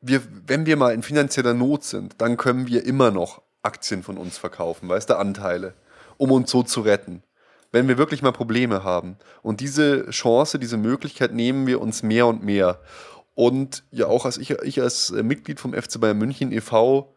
wir, 0.00 0.22
wenn 0.46 0.66
wir 0.66 0.76
mal 0.76 0.94
in 0.94 1.02
finanzieller 1.02 1.54
Not 1.54 1.84
sind, 1.84 2.14
dann 2.18 2.36
können 2.36 2.66
wir 2.68 2.84
immer 2.86 3.10
noch 3.10 3.42
Aktien 3.62 4.02
von 4.02 4.16
uns 4.16 4.38
verkaufen, 4.38 4.88
weißt 4.88 5.10
du, 5.10 5.18
Anteile, 5.18 5.74
um 6.16 6.30
uns 6.30 6.50
so 6.50 6.62
zu 6.62 6.80
retten. 6.80 7.22
Wenn 7.70 7.88
wir 7.88 7.98
wirklich 7.98 8.22
mal 8.22 8.32
Probleme 8.32 8.82
haben. 8.82 9.18
Und 9.42 9.60
diese 9.60 10.08
Chance, 10.08 10.58
diese 10.58 10.78
Möglichkeit 10.78 11.34
nehmen 11.34 11.66
wir 11.66 11.82
uns 11.82 12.02
mehr 12.02 12.26
und 12.26 12.42
mehr. 12.42 12.80
Und 13.34 13.84
ja, 13.90 14.06
auch 14.06 14.24
als 14.24 14.38
ich, 14.38 14.50
ich 14.50 14.80
als 14.80 15.10
Mitglied 15.10 15.60
vom 15.60 15.74
FC 15.74 16.00
Bayern 16.00 16.16
München 16.16 16.50
e.V. 16.50 17.14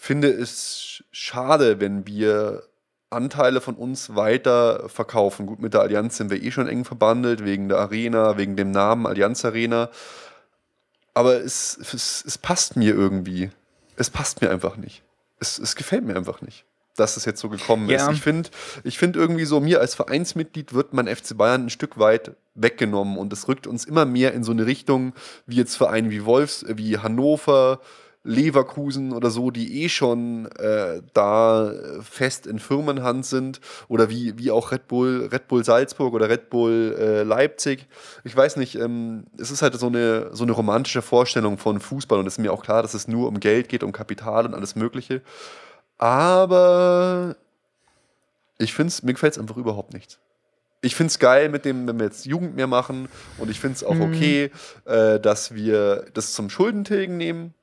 finde 0.00 0.28
es 0.30 1.02
schade, 1.10 1.80
wenn 1.80 2.06
wir 2.06 2.62
Anteile 3.10 3.60
von 3.60 3.74
uns 3.74 4.14
weiter 4.14 4.88
verkaufen. 4.88 5.46
Gut, 5.46 5.60
mit 5.60 5.74
der 5.74 5.80
Allianz 5.80 6.16
sind 6.16 6.30
wir 6.30 6.42
eh 6.42 6.50
schon 6.50 6.68
eng 6.68 6.84
verbandelt, 6.84 7.44
wegen 7.44 7.68
der 7.68 7.78
Arena, 7.78 8.36
wegen 8.36 8.56
dem 8.56 8.70
Namen 8.70 9.06
Allianz 9.06 9.44
Arena. 9.44 9.90
Aber 11.14 11.34
es, 11.42 11.76
es, 11.78 12.24
es 12.26 12.38
passt 12.38 12.76
mir 12.76 12.94
irgendwie. 12.94 13.50
Es 13.96 14.10
passt 14.10 14.40
mir 14.40 14.50
einfach 14.50 14.76
nicht. 14.76 15.02
Es, 15.40 15.58
es 15.58 15.74
gefällt 15.74 16.04
mir 16.04 16.14
einfach 16.16 16.42
nicht, 16.42 16.64
dass 16.96 17.16
es 17.16 17.24
jetzt 17.24 17.40
so 17.40 17.48
gekommen 17.48 17.88
Ja. 17.88 18.08
ist. 18.08 18.16
Ich 18.16 18.22
finde 18.22 18.50
ich 18.84 18.98
find 18.98 19.16
irgendwie 19.16 19.46
so, 19.46 19.58
mir 19.60 19.80
als 19.80 19.94
Vereinsmitglied 19.94 20.74
wird 20.74 20.92
mein 20.92 21.08
FC 21.08 21.36
Bayern 21.36 21.66
ein 21.66 21.70
Stück 21.70 21.98
weit 21.98 22.36
weggenommen 22.54 23.16
und 23.18 23.32
es 23.32 23.48
rückt 23.48 23.66
uns 23.66 23.84
immer 23.84 24.04
mehr 24.04 24.32
in 24.34 24.44
so 24.44 24.52
eine 24.52 24.66
Richtung, 24.66 25.12
wie 25.46 25.56
jetzt 25.56 25.76
Vereine 25.76 26.10
wie 26.10 26.24
Wolfs, 26.24 26.62
äh, 26.62 26.76
wie 26.76 26.98
Hannover, 26.98 27.80
Leverkusen 28.28 29.12
oder 29.12 29.30
so, 29.30 29.50
die 29.50 29.82
eh 29.82 29.88
schon 29.88 30.46
äh, 30.58 31.00
da 31.14 31.72
fest 32.02 32.46
in 32.46 32.58
Firmenhand 32.58 33.24
sind 33.24 33.60
oder 33.88 34.10
wie, 34.10 34.36
wie 34.36 34.50
auch 34.50 34.70
Red 34.70 34.86
Bull, 34.86 35.30
Red 35.32 35.48
Bull 35.48 35.64
Salzburg 35.64 36.12
oder 36.12 36.28
Red 36.28 36.50
Bull 36.50 36.94
äh, 36.98 37.22
Leipzig. 37.22 37.86
Ich 38.24 38.36
weiß 38.36 38.56
nicht, 38.56 38.74
ähm, 38.74 39.24
es 39.38 39.50
ist 39.50 39.62
halt 39.62 39.74
so 39.74 39.86
eine, 39.86 40.28
so 40.36 40.44
eine 40.44 40.52
romantische 40.52 41.00
Vorstellung 41.00 41.56
von 41.56 41.80
Fußball 41.80 42.18
und 42.18 42.26
es 42.26 42.34
ist 42.34 42.38
mir 42.38 42.52
auch 42.52 42.62
klar, 42.62 42.82
dass 42.82 42.92
es 42.92 43.08
nur 43.08 43.28
um 43.28 43.40
Geld 43.40 43.70
geht, 43.70 43.82
um 43.82 43.92
Kapital 43.92 44.44
und 44.44 44.54
alles 44.54 44.76
Mögliche. 44.76 45.22
Aber 45.96 47.34
ich 48.58 48.74
finde 48.74 48.88
es, 48.88 49.02
mir 49.02 49.14
gefällt 49.14 49.32
es 49.32 49.38
einfach 49.38 49.56
überhaupt 49.56 49.94
nicht. 49.94 50.18
Ich 50.82 50.94
finde 50.94 51.10
es 51.10 51.18
geil 51.18 51.48
mit 51.48 51.64
dem, 51.64 51.88
wenn 51.88 51.98
wir 51.98 52.04
jetzt 52.04 52.26
Jugend 52.26 52.56
mehr 52.56 52.66
machen 52.66 53.08
und 53.38 53.50
ich 53.50 53.58
finde 53.58 53.76
es 53.76 53.84
auch 53.84 53.98
okay, 53.98 54.50
äh, 54.84 55.18
dass 55.18 55.54
wir 55.54 56.04
das 56.12 56.34
zum 56.34 56.50
Schuldentilgen 56.50 57.16
nehmen. 57.16 57.54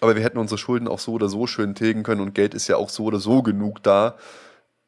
Aber 0.00 0.14
wir 0.14 0.22
hätten 0.22 0.38
unsere 0.38 0.58
Schulden 0.58 0.88
auch 0.88 0.98
so 0.98 1.12
oder 1.12 1.28
so 1.28 1.46
schön 1.46 1.74
tilgen 1.74 2.02
können 2.02 2.20
und 2.20 2.34
Geld 2.34 2.54
ist 2.54 2.68
ja 2.68 2.76
auch 2.76 2.90
so 2.90 3.04
oder 3.04 3.18
so 3.18 3.42
genug 3.42 3.82
da. 3.82 4.16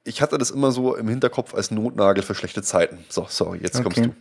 Ich 0.04 0.22
hatte 0.22 0.38
das 0.38 0.50
immer 0.50 0.70
so 0.70 0.94
im 0.96 1.08
Hinterkopf 1.08 1.54
als 1.54 1.70
Notnagel 1.70 2.22
für 2.22 2.34
schlechte 2.34 2.62
Zeiten. 2.62 3.04
So, 3.08 3.26
sorry, 3.28 3.58
jetzt 3.62 3.82
kommst 3.82 3.98
Okay. 3.98 4.08
du. 4.08 4.14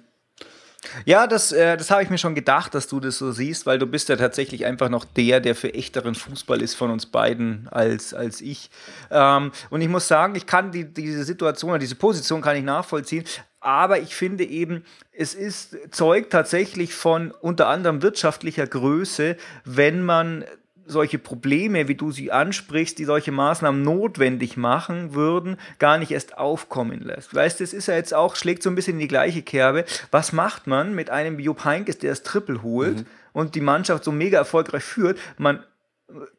Ja, 1.06 1.28
das, 1.28 1.52
äh, 1.52 1.76
das 1.76 1.92
habe 1.92 2.04
ich 2.04 2.10
mir 2.10 2.18
schon 2.18 2.36
gedacht, 2.36 2.74
dass 2.74 2.88
du 2.88 3.00
das 3.00 3.18
so 3.18 3.32
siehst, 3.32 3.66
weil 3.66 3.80
du 3.80 3.88
bist 3.88 4.10
ja 4.10 4.16
tatsächlich 4.16 4.66
einfach 4.66 4.90
noch 4.90 5.06
der, 5.06 5.40
der 5.40 5.56
für 5.56 5.74
echteren 5.74 6.16
Fußball 6.16 6.62
ist 6.62 6.76
von 6.76 6.92
uns 6.92 7.08
beiden 7.08 7.68
als, 7.70 8.14
als 8.14 8.42
ich. 8.42 8.70
Ähm, 9.12 9.52
und 9.70 9.82
ich 9.82 9.90
muss 9.90 10.08
sagen, 10.08 10.36
ich 10.36 10.46
kann 10.46 10.72
die, 10.72 10.86
diese 10.86 11.24
Situation 11.24 11.72
oder 11.72 11.80
diese 11.80 11.96
Position 11.96 12.42
kann 12.42 12.56
ich 12.56 12.64
nachvollziehen. 12.64 13.26
Aber 13.60 14.00
ich 14.00 14.16
finde 14.16 14.46
eben, 14.46 14.86
es 15.12 15.34
ist 15.34 15.76
Zeug 15.92 16.30
tatsächlich 16.30 16.94
von 16.94 17.32
unter 17.32 17.68
anderem 17.68 18.02
wirtschaftlicher 18.02 18.68
Größe, 18.68 19.36
wenn 19.66 20.06
man 20.06 20.46
solche 20.88 21.20
Probleme, 21.20 21.88
wie 21.88 21.96
du 21.96 22.12
sie 22.12 22.32
ansprichst, 22.32 22.98
die 22.98 23.06
solche 23.06 23.32
Maßnahmen 23.32 23.82
notwendig 23.82 24.58
machen 24.58 25.14
würden, 25.14 25.58
gar 25.80 25.98
nicht 25.98 26.12
erst 26.12 26.38
aufkommen 26.38 27.02
lässt. 27.02 27.36
Weißt 27.36 27.60
du, 27.60 27.64
es 27.64 27.74
ist 27.74 27.88
ja 27.88 27.96
jetzt 27.96 28.14
auch, 28.14 28.36
schlägt 28.36 28.64
so 28.64 28.70
ein 28.70 28.76
bisschen 28.76 28.94
in 28.94 29.00
die 29.00 29.08
gleiche 29.08 29.42
Kerbe. 29.42 29.86
Was 30.12 30.34
macht 30.34 30.68
man 30.68 30.96
mit 30.96 31.10
einem 31.10 31.40
Jupp 31.40 31.66
Heynckes, 31.66 32.00
der 32.00 32.12
das 32.12 32.24
Triple 32.24 32.64
holt 32.64 33.06
und 33.34 33.56
die 33.56 33.62
Mannschaft 33.62 34.04
so 34.04 34.12
mega 34.12 34.38
erfolgreich 34.38 34.84
führt? 34.84 35.20
Man 35.38 35.64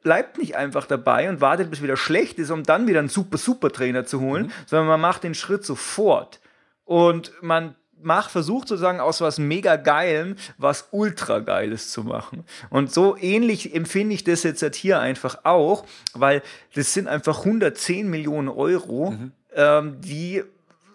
bleibt 0.02 0.38
nicht 0.38 0.56
einfach 0.56 0.86
dabei 0.86 1.28
und 1.28 1.40
wartet, 1.40 1.70
bis 1.70 1.82
wieder 1.82 1.96
schlecht 1.96 2.38
ist, 2.38 2.50
um 2.50 2.62
dann 2.62 2.86
wieder 2.86 3.00
einen 3.00 3.08
super, 3.08 3.38
super 3.38 3.70
Trainer 3.70 4.06
zu 4.06 4.20
holen, 4.20 4.50
sondern 4.66 4.88
man 4.88 5.00
macht 5.00 5.24
den 5.24 5.34
Schritt 5.34 5.64
sofort. 5.64 6.40
Und 6.84 7.32
man 7.42 7.74
macht, 8.02 8.30
versucht 8.30 8.68
sozusagen 8.68 9.00
aus 9.00 9.20
was 9.20 9.38
mega 9.38 9.76
Geilem 9.76 10.36
was 10.56 10.88
ultra 10.90 11.40
Geiles 11.40 11.90
zu 11.90 12.04
machen. 12.04 12.44
Und 12.70 12.92
so 12.92 13.16
ähnlich 13.16 13.74
empfinde 13.74 14.14
ich 14.14 14.24
das 14.24 14.42
jetzt 14.42 14.64
hier 14.76 15.00
einfach 15.00 15.44
auch, 15.44 15.84
weil 16.14 16.42
das 16.74 16.92
sind 16.94 17.08
einfach 17.08 17.38
110 17.40 18.08
Millionen 18.08 18.48
Euro, 18.48 19.14
ähm, 19.54 20.00
die 20.00 20.42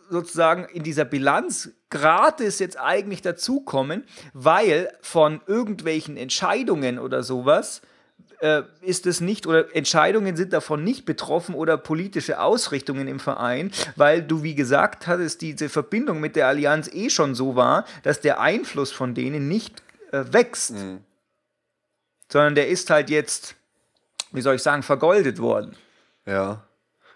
sozusagen 0.10 0.66
in 0.66 0.84
dieser 0.84 1.06
Bilanz 1.06 1.72
gratis 1.90 2.60
jetzt 2.60 2.80
eigentlich 2.80 3.22
dazukommen, 3.22 4.04
weil 4.34 4.92
von 5.02 5.42
irgendwelchen 5.48 6.18
Entscheidungen 6.18 7.00
oder 7.00 7.24
sowas 7.24 7.82
äh, 8.40 8.64
ist 8.82 9.06
es 9.06 9.22
nicht 9.22 9.48
oder 9.48 9.76
Entscheidungen 9.76 10.36
sind 10.36 10.54
davon 10.54 10.84
nicht 10.84 11.06
betroffen 11.06 11.56
oder 11.56 11.78
politische 11.78 12.40
Ausrichtungen 12.40 13.08
im 13.08 13.20
Verein, 13.20 13.72
weil 13.96 14.22
du, 14.22 14.44
wie 14.44 14.56
gesagt 14.56 15.08
hattest, 15.08 15.42
diese 15.42 15.70
Verbindung 15.70 16.20
mit 16.20 16.36
der 16.36 16.48
Allianz 16.48 16.90
eh 16.94 17.10
schon 17.10 17.36
so 17.36 17.56
war, 17.56 17.86
dass 18.04 18.22
der 18.22 18.40
Einfluss 18.40 18.92
von 18.92 19.14
denen 19.14 19.48
nicht 19.48 19.82
äh, 20.12 20.24
wächst, 20.32 20.76
sondern 22.32 22.56
der 22.56 22.68
ist 22.68 22.90
halt 22.90 23.10
jetzt, 23.10 23.56
wie 24.32 24.42
soll 24.42 24.56
ich 24.56 24.64
sagen, 24.64 24.84
vergoldet 24.84 25.40
worden. 25.40 25.76
Ja. 26.26 26.64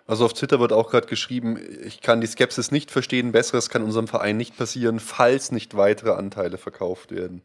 Also 0.05 0.23
auf 0.23 0.33
Twitter 0.33 0.61
wird 0.61 0.71
auch 0.71 0.89
gerade 0.89 1.07
geschrieben, 1.07 1.59
ich 1.83 1.99
kann 1.99 2.21
die 2.21 2.27
Skepsis 2.27 2.71
nicht 2.71 2.91
verstehen, 2.91 3.33
besseres 3.33 3.69
kann 3.69 3.83
unserem 3.83 4.07
Verein 4.07 4.37
nicht 4.37 4.57
passieren, 4.57 5.01
falls 5.01 5.51
nicht 5.51 5.75
weitere 5.75 6.11
Anteile 6.11 6.57
verkauft 6.57 7.11
werden. 7.11 7.41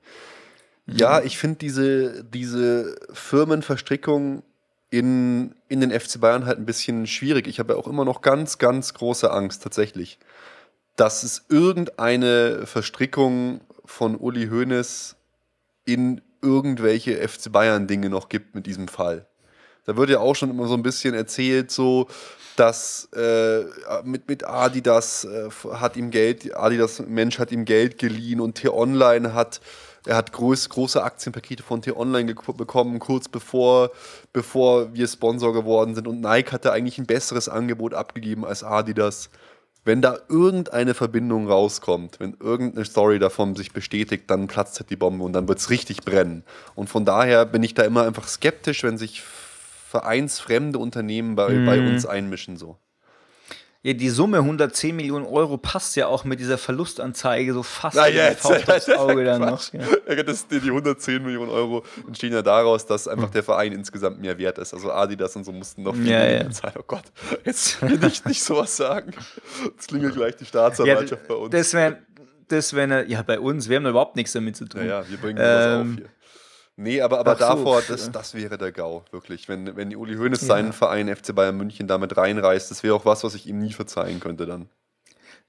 Ja, 0.87 1.23
ich 1.23 1.39
finde 1.39 1.59
diese, 1.59 2.25
diese 2.25 2.97
Firmenverstrickung 3.13 4.43
in, 4.91 5.55
in 5.69 5.81
den 5.81 5.91
FC 5.91 6.21
Bayern 6.21 6.45
halt 6.45 6.59
ein 6.59 6.67
bisschen 6.67 7.07
schwierig. 7.07 7.47
Ich 7.47 7.59
habe 7.59 7.75
ja 7.75 7.79
auch 7.79 7.87
immer 7.87 8.05
noch 8.05 8.21
ganz, 8.21 8.59
ganz 8.59 8.93
große 8.93 9.31
Angst 9.31 9.63
tatsächlich, 9.63 10.19
dass 10.97 11.23
es 11.23 11.47
irgendeine 11.49 12.67
Verstrickung 12.67 13.61
von 13.85 14.17
Uli 14.17 14.49
Hoeneß 14.49 15.17
in 15.85 16.21
irgendwelche 16.43 17.27
FC 17.27 17.51
Bayern 17.51 17.87
Dinge 17.87 18.11
noch 18.11 18.29
gibt 18.29 18.55
mit 18.55 18.67
diesem 18.67 18.89
Fall. 18.89 19.27
Da 19.85 19.97
wird 19.97 20.11
ja 20.11 20.21
auch 20.21 20.35
schon 20.35 20.51
immer 20.51 20.69
so 20.69 20.75
ein 20.75 20.83
bisschen 20.83 21.15
erzählt, 21.15 21.71
so, 21.71 22.09
dass 22.57 23.09
äh, 23.15 23.65
mit, 24.05 24.29
mit 24.29 24.45
Adidas 24.45 25.25
äh, 25.25 25.49
hat 25.73 25.97
ihm 25.97 26.11
Geld, 26.11 26.55
Adidas 26.55 27.01
Mensch 27.01 27.39
hat 27.39 27.51
ihm 27.51 27.65
Geld 27.65 27.99
geliehen 27.99 28.41
und 28.41 28.57
T-Online 28.57 29.35
hat 29.35 29.61
Er 30.07 30.17
hat 30.17 30.33
groß, 30.33 30.69
große 30.69 31.03
Aktienpakete 31.03 31.63
von 31.63 31.83
T-Online 31.83 32.35
bekommen, 32.35 32.99
kurz 32.99 33.29
bevor, 33.29 33.91
bevor 34.33 34.93
wir 34.95 35.07
Sponsor 35.07 35.53
geworden 35.53 35.95
sind. 35.95 36.09
Und 36.09 36.21
Nike 36.21 36.53
hatte 36.53 36.73
eigentlich 36.73 36.99
ein 36.99 37.07
besseres 37.07 37.49
Angebot 37.49 37.95
abgegeben 37.95 38.45
als 38.45 38.65
Adidas. 38.65 39.31
Wenn 39.85 40.01
da 40.01 40.19
irgendeine 40.29 40.95
Verbindung 40.95 41.49
rauskommt, 41.49 42.21
wenn 42.21 42.37
irgendeine 42.39 42.85
Story 42.85 43.19
davon 43.19 43.57
sich 43.57 43.73
bestätigt, 43.73 44.25
dann 44.29 44.47
platzt 44.47 44.79
halt 44.79 44.91
die 44.91 44.97
Bombe 44.97 45.25
und 45.25 45.33
dann 45.33 45.49
wird 45.49 45.59
es 45.59 45.71
richtig 45.71 46.03
brennen. 46.03 46.45
Und 46.75 46.89
von 46.89 47.05
daher 47.05 47.45
bin 47.47 47.63
ich 47.63 47.75
da 47.75 47.83
immer 47.83 48.05
einfach 48.05 48.29
skeptisch, 48.29 48.85
wenn 48.85 48.97
sich 48.97 49.23
vereinsfremde 49.23 50.79
Unternehmen 50.79 51.35
bei, 51.35 51.51
mhm. 51.51 51.67
bei 51.67 51.81
uns 51.81 52.07
einmischen. 52.07 52.57
So. 52.57 52.79
Ja, 53.85 53.95
die 53.95 54.11
Summe 54.11 54.39
110 54.39 54.95
Millionen 54.95 55.27
Euro 55.27 55.59
passt 55.59 55.97
ja 55.97 56.07
auch 56.07 56.23
mit 56.23 56.39
dieser 56.39 56.57
Verlustanzeige 56.57 57.53
so 57.53 57.65
fast 57.65 57.97
Na, 57.97 58.07
jetzt, 58.07 58.47
aufs 58.47 58.89
Auge 58.97 59.25
dann 59.25 59.41
noch. 59.41 59.73
Ja. 59.73 60.23
Das, 60.23 60.47
die 60.47 60.59
110 60.59 61.21
Millionen 61.21 61.51
Euro 61.51 61.83
entstehen 62.07 62.33
ja 62.33 62.43
daraus, 62.43 62.87
dass 62.87 63.09
einfach 63.09 63.31
der 63.31 63.43
Verein 63.43 63.73
insgesamt 63.73 64.21
mehr 64.21 64.39
wert 64.39 64.59
ist. 64.59 64.73
Also 64.73 64.93
Adidas 64.93 65.35
und 65.35 65.43
so 65.43 65.51
mussten 65.51 65.83
noch 65.83 65.97
viel 65.97 66.07
ja, 66.07 66.19
mehr 66.19 66.43
ja. 66.45 66.51
zahlen. 66.51 66.75
Oh 66.79 66.85
Gott, 66.87 67.03
jetzt 67.45 67.83
will 67.83 68.05
ich 68.05 68.25
nicht 68.25 68.45
sowas 68.45 68.77
sagen. 68.77 69.15
Jetzt 69.65 69.89
klingelt 69.89 70.15
gleich 70.15 70.37
die 70.37 70.45
Staatsanwaltschaft 70.45 71.23
ja, 71.23 71.29
bei 71.29 71.35
uns. 71.35 71.51
Das 71.51 71.75
wäre, 71.75 71.99
das 72.47 72.75
wär 72.75 73.09
ja 73.09 73.23
bei 73.23 73.41
uns, 73.41 73.69
wir 73.69 73.77
haben 73.77 73.85
da 73.85 73.91
überhaupt 73.91 74.15
nichts 74.15 74.33
damit 74.33 74.55
zu 74.57 74.67
tun. 74.67 74.83
Ja, 74.83 75.01
ja 75.01 75.11
wir 75.11 75.17
bringen 75.17 75.41
ähm, 75.43 75.45
was 75.45 75.67
auf 75.67 75.97
hier. 75.97 76.09
Nee, 76.83 77.01
aber, 77.01 77.21
aber 77.21 77.37
davor, 77.37 77.81
so. 77.83 77.93
das, 77.93 78.11
das 78.11 78.35
wäre 78.35 78.59
der 78.59 78.73
GAU, 78.73 79.05
wirklich. 79.13 79.49
Wenn, 79.49 79.77
wenn 79.77 79.95
Uli 79.95 80.17
Hoeneß 80.17 80.41
ja. 80.41 80.49
seinen 80.49 80.73
Verein 80.73 81.15
FC 81.15 81.35
Bayern 81.35 81.57
München 81.57 81.87
damit 81.87 82.17
reinreißt, 82.17 82.71
das 82.71 82.83
wäre 82.83 82.95
auch 82.95 83.05
was, 83.05 83.23
was 83.23 83.35
ich 83.35 83.47
ihm 83.47 83.59
nie 83.59 83.73
verzeihen 83.73 84.19
könnte 84.19 84.47
dann. 84.47 84.69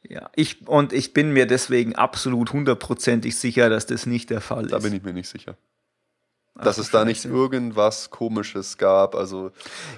Ja, 0.07 0.29
ich, 0.35 0.67
und 0.67 0.93
ich 0.93 1.13
bin 1.13 1.31
mir 1.31 1.47
deswegen 1.47 1.95
absolut 1.95 2.53
hundertprozentig 2.53 3.37
sicher, 3.37 3.69
dass 3.69 3.87
das 3.87 4.05
nicht 4.05 4.29
der 4.29 4.41
Fall 4.41 4.65
ist. 4.65 4.73
Da 4.73 4.79
bin 4.79 4.93
ich 4.93 5.01
mir 5.01 5.13
nicht 5.13 5.29
sicher. 5.29 5.55
Dass 6.55 6.77
Ach, 6.77 6.83
es 6.83 6.91
da 6.91 7.03
nicht 7.03 7.25
irgendwas 7.25 8.11
Komisches 8.11 8.77
gab. 8.77 9.15
Also 9.15 9.49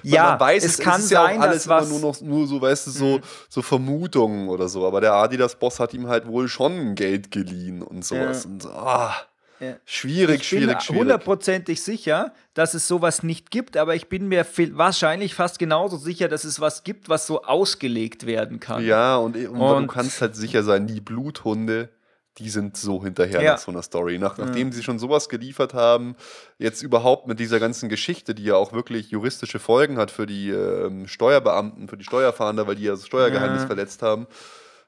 ja, 0.02 0.30
man 0.30 0.40
weiß, 0.40 0.64
es, 0.64 0.78
es 0.78 0.78
kann 0.78 1.00
es 1.00 1.10
sein, 1.10 1.36
ja 1.36 1.42
alles 1.42 1.64
dass 1.64 1.68
was 1.68 1.90
nur 1.90 2.00
noch 2.00 2.20
nur 2.22 2.46
so, 2.46 2.62
weißt 2.62 2.86
du, 2.86 2.90
so, 2.92 3.18
mhm. 3.18 3.22
so 3.50 3.60
Vermutungen 3.60 4.48
oder 4.48 4.68
so. 4.70 4.86
Aber 4.86 5.02
der 5.02 5.12
Adidas-Boss 5.12 5.80
hat 5.80 5.92
ihm 5.92 6.06
halt 6.06 6.26
wohl 6.26 6.48
schon 6.48 6.94
Geld 6.94 7.30
geliehen 7.30 7.82
und 7.82 8.06
sowas. 8.06 8.44
Ja. 8.44 8.50
Und 8.50 8.62
so, 8.62 8.70
ah. 8.70 9.14
Ja. 9.60 9.76
Schwierig, 9.84 10.42
ich 10.42 10.48
schwierig, 10.48 10.82
schwierig. 10.82 11.00
hundertprozentig 11.00 11.82
sicher, 11.82 12.32
dass 12.54 12.74
es 12.74 12.86
sowas 12.86 13.22
nicht 13.22 13.50
gibt, 13.50 13.76
aber 13.76 13.94
ich 13.94 14.08
bin 14.08 14.28
mir 14.28 14.46
wahrscheinlich 14.72 15.34
fast 15.34 15.58
genauso 15.58 15.96
sicher, 15.96 16.28
dass 16.28 16.44
es 16.44 16.60
was 16.60 16.84
gibt, 16.84 17.08
was 17.08 17.26
so 17.26 17.42
ausgelegt 17.42 18.26
werden 18.26 18.60
kann. 18.60 18.84
Ja, 18.84 19.16
und, 19.16 19.36
und, 19.36 19.60
und 19.60 19.82
du 19.82 19.86
kannst 19.86 20.20
halt 20.20 20.36
sicher 20.36 20.62
sein, 20.62 20.86
die 20.86 21.00
Bluthunde, 21.00 21.90
die 22.38 22.50
sind 22.50 22.76
so 22.76 23.02
hinterher 23.02 23.42
ja. 23.42 23.52
nach 23.52 23.58
so 23.58 23.70
einer 23.70 23.82
Story. 23.82 24.18
Nach, 24.18 24.36
nachdem 24.36 24.68
ja. 24.68 24.74
sie 24.74 24.82
schon 24.82 24.98
sowas 24.98 25.28
geliefert 25.28 25.72
haben, 25.72 26.16
jetzt 26.58 26.82
überhaupt 26.82 27.26
mit 27.26 27.40
dieser 27.40 27.60
ganzen 27.60 27.88
Geschichte, 27.88 28.34
die 28.34 28.44
ja 28.44 28.56
auch 28.56 28.72
wirklich 28.72 29.10
juristische 29.10 29.58
Folgen 29.58 29.96
hat 29.96 30.10
für 30.10 30.26
die 30.26 30.50
ähm, 30.50 31.08
Steuerbeamten, 31.08 31.88
für 31.88 31.96
die 31.96 32.04
Steuerfahnder, 32.04 32.66
weil 32.66 32.76
die 32.76 32.84
ja 32.84 32.92
das 32.92 33.06
Steuergeheimnis 33.06 33.64
verletzt 33.64 34.02
haben, 34.02 34.26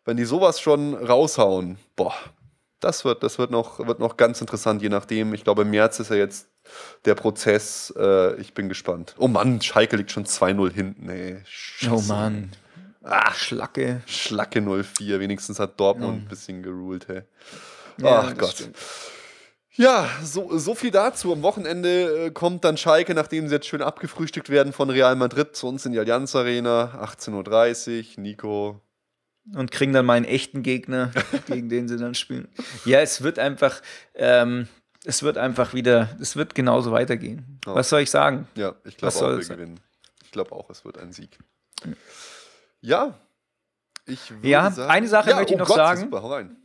wenn 0.05 0.17
die 0.17 0.25
sowas 0.25 0.61
schon 0.61 0.95
raushauen, 0.95 1.79
boah, 1.97 2.15
das 2.81 3.05
wird, 3.05 3.23
das 3.23 3.39
wird 3.39 3.51
noch, 3.51 3.87
wird 3.87 3.99
noch 3.99 4.17
ganz 4.17 4.41
interessant, 4.41 4.83
je 4.83 4.89
nachdem. 4.89 5.35
Ich 5.35 5.45
glaube, 5.45 5.63
im 5.63 5.71
März 5.71 6.01
ist 6.01 6.11
ja 6.11 6.17
jetzt 6.17 6.49
der 7.05 7.15
Prozess. 7.15 7.93
Äh, 7.97 8.41
ich 8.41 8.55
bin 8.55 8.69
gespannt. 8.69 9.15
Oh 9.19 9.29
Mann, 9.29 9.61
Schalke 9.61 9.97
liegt 9.97 10.11
schon 10.11 10.25
2-0 10.25 10.73
hinten, 10.73 11.09
ey. 11.09 11.41
Scheiße. 11.45 11.93
Oh 11.95 12.01
Mann. 12.03 12.53
Ach, 13.03 13.35
Schlacke. 13.35 14.03
Schlacke 14.07 14.61
0-4. 14.61 15.19
Wenigstens 15.21 15.59
hat 15.59 15.81
Dortmund 15.81 16.17
ja. 16.17 16.23
ein 16.25 16.29
bisschen 16.29 16.63
geruht, 16.63 17.09
hey. 17.09 17.23
Ja, 17.99 18.27
Ach 18.27 18.37
Gott. 18.37 18.51
Stimmt. 18.51 18.77
Ja, 19.73 20.09
so, 20.25 20.59
so 20.59 20.75
viel 20.75 20.91
dazu. 20.91 21.33
Am 21.33 21.43
Wochenende 21.43 22.27
äh, 22.27 22.31
kommt 22.33 22.65
dann 22.65 22.77
Schalke, 22.77 23.15
nachdem 23.15 23.47
sie 23.47 23.55
jetzt 23.55 23.69
schön 23.69 23.81
abgefrühstückt 23.81 24.51
werden 24.51 24.73
von 24.73 24.91
Real 24.91 25.15
Madrid, 25.15 25.55
zu 25.55 25.69
uns 25.69 25.87
in 25.87 25.93
die 25.93 26.01
Allianz 26.01 26.35
Arena. 26.35 26.99
18.30 27.01 27.99
Uhr. 28.17 28.23
Nico, 28.23 28.81
und 29.55 29.71
kriegen 29.71 29.93
dann 29.93 30.07
mal 30.07 30.15
einen 30.15 30.25
echten 30.27 30.63
Gegner, 30.63 31.11
gegen 31.47 31.69
den 31.69 31.89
sie 31.89 31.97
dann 31.97 32.15
spielen. 32.15 32.49
Ja, 32.85 33.01
es 33.01 33.23
wird 33.23 33.39
einfach, 33.39 33.81
ähm, 34.15 34.69
es 35.05 35.23
wird 35.23 35.39
einfach 35.39 35.75
wieder, 35.75 36.17
es 36.21 36.37
wird 36.37 36.55
genauso 36.55 36.93
weitergehen. 36.93 37.61
Oh. 37.67 37.75
Was 37.75 37.89
soll 37.89 38.01
ich 38.03 38.11
sagen? 38.11 38.49
Ja, 38.55 38.75
ich 38.85 38.97
glaube 38.97 39.17
auch, 39.17 39.39
wir 39.39 39.39
gewinnen. 39.39 39.81
Ich 40.25 40.31
glaube 40.31 40.53
auch, 40.53 40.69
es 40.71 40.85
wird 40.85 40.99
ein 40.99 41.13
Sieg. 41.13 41.39
Ja, 42.81 43.19
ich 44.07 44.31
würde 44.31 44.49
Ja, 44.49 44.71
sagen, 44.71 44.91
eine 44.91 45.09
Sache 45.09 45.31
ja, 45.31 45.37
möchte 45.37 45.53
ich 45.53 45.57
oh 45.57 45.61
noch 45.61 45.69
Gott, 45.69 45.77
sagen. 45.77 46.01
Super, 46.01 46.23
hau 46.23 46.33
rein. 46.33 46.57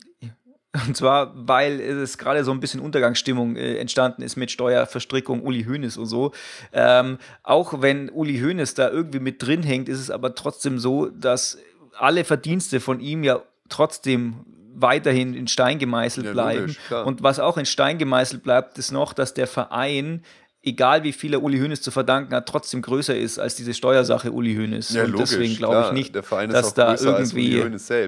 Und 0.87 0.97
zwar, 0.97 1.31
weil 1.35 1.79
es 1.79 2.17
gerade 2.17 2.43
so 2.43 2.51
ein 2.51 2.59
bisschen 2.59 2.79
Untergangsstimmung 2.79 3.55
äh, 3.55 3.77
entstanden 3.77 4.23
ist 4.23 4.37
mit 4.37 4.49
Steuerverstrickung, 4.49 5.43
Uli 5.43 5.65
Hoeneß 5.65 5.97
und 5.97 6.07
so. 6.07 6.31
Ähm, 6.71 7.19
auch 7.43 7.81
wenn 7.81 8.09
Uli 8.09 8.39
Hoeneß 8.39 8.73
da 8.73 8.89
irgendwie 8.89 9.19
mit 9.19 9.43
drin 9.43 9.61
hängt, 9.61 9.87
ist 9.87 9.99
es 9.99 10.09
aber 10.09 10.33
trotzdem 10.33 10.79
so, 10.79 11.09
dass 11.09 11.59
alle 11.97 12.23
Verdienste 12.23 12.79
von 12.79 12.99
ihm 12.99 13.23
ja 13.23 13.41
trotzdem 13.69 14.45
weiterhin 14.75 15.35
in 15.35 15.47
Stein 15.47 15.77
gemeißelt 15.77 16.27
ja, 16.27 16.33
bleiben. 16.33 16.75
Logisch, 16.89 17.05
und 17.05 17.23
was 17.23 17.39
auch 17.39 17.57
in 17.57 17.65
Stein 17.65 17.97
gemeißelt 17.97 18.43
bleibt, 18.43 18.77
ist 18.77 18.91
noch, 18.91 19.13
dass 19.13 19.33
der 19.33 19.47
Verein 19.47 20.23
egal 20.63 21.03
wie 21.03 21.11
viel 21.11 21.33
er 21.33 21.43
Uli 21.43 21.59
Hoeneß 21.59 21.81
zu 21.81 21.91
verdanken 21.91 22.33
hat, 22.33 22.47
trotzdem 22.47 22.81
größer 22.81 23.15
ist 23.15 23.37
als 23.37 23.55
diese 23.55 23.73
Steuersache 23.73 24.31
Uli 24.31 24.55
Hoeneß. 24.55 24.93
Ja, 24.93 25.03
und 25.03 25.11
logisch, 25.11 25.31
deswegen 25.31 25.55
glaube 25.57 25.87
ich 25.87 25.91
nicht, 25.91 26.15
dass 26.15 26.73
da 26.73 26.95
irgendwie 26.95 27.61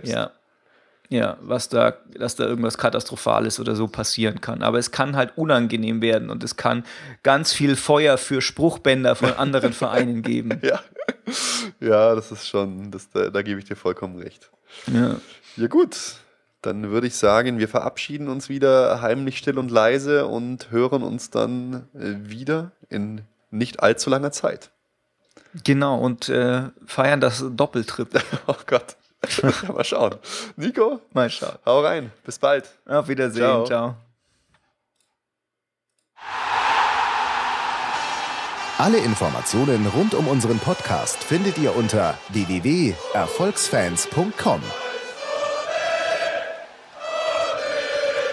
Ja, 0.09 0.31
ja, 1.09 1.37
was 1.41 1.69
da, 1.69 1.93
dass 2.17 2.35
da 2.35 2.45
irgendwas 2.45 2.77
Katastrophales 2.77 3.59
oder 3.59 3.75
so 3.75 3.87
passieren 3.87 4.41
kann. 4.41 4.63
Aber 4.63 4.79
es 4.79 4.91
kann 4.91 5.15
halt 5.15 5.37
unangenehm 5.37 6.01
werden 6.01 6.29
und 6.29 6.43
es 6.43 6.55
kann 6.55 6.83
ganz 7.23 7.53
viel 7.53 7.75
Feuer 7.75 8.17
für 8.17 8.41
Spruchbänder 8.41 9.15
von 9.15 9.33
anderen 9.37 9.73
Vereinen 9.73 10.21
geben. 10.21 10.59
Ja. 10.61 10.79
ja, 11.79 12.15
das 12.15 12.31
ist 12.31 12.47
schon, 12.47 12.91
das, 12.91 13.09
da, 13.09 13.29
da 13.29 13.41
gebe 13.41 13.59
ich 13.59 13.65
dir 13.65 13.75
vollkommen 13.75 14.17
recht. 14.17 14.49
Ja. 14.87 15.17
Ja, 15.57 15.67
gut. 15.67 15.97
Dann 16.61 16.89
würde 16.89 17.05
ich 17.05 17.15
sagen, 17.15 17.59
wir 17.59 17.67
verabschieden 17.67 18.27
uns 18.27 18.49
wieder 18.49 19.01
heimlich 19.01 19.37
still 19.37 19.59
und 19.59 19.69
leise 19.69 20.25
und 20.25 20.71
hören 20.71 21.03
uns 21.03 21.29
dann 21.29 21.87
äh, 21.93 22.27
wieder 22.27 22.71
in 22.89 23.21
nicht 23.51 23.81
allzu 23.81 24.09
langer 24.09 24.31
Zeit. 24.31 24.71
Genau, 25.63 25.99
und 25.99 26.27
äh, 26.27 26.63
feiern 26.85 27.21
das 27.21 27.45
Doppeltrip. 27.51 28.09
oh 28.47 28.55
Gott. 28.65 28.97
mal 29.73 29.83
schauen. 29.83 30.15
Nico? 30.55 31.01
Mal 31.13 31.29
schauen. 31.29 31.57
Hau 31.65 31.81
rein. 31.81 32.11
Bis 32.23 32.39
bald. 32.39 32.69
Auf 32.85 33.07
Wiedersehen. 33.07 33.43
Ciao. 33.43 33.65
Ciao. 33.65 33.95
Alle 38.77 38.97
Informationen 38.97 39.87
rund 39.87 40.13
um 40.13 40.27
unseren 40.27 40.59
Podcast 40.59 41.23
findet 41.23 41.57
ihr 41.57 41.73
unter 41.75 42.17
www.erfolgsfans.com. 42.29 44.61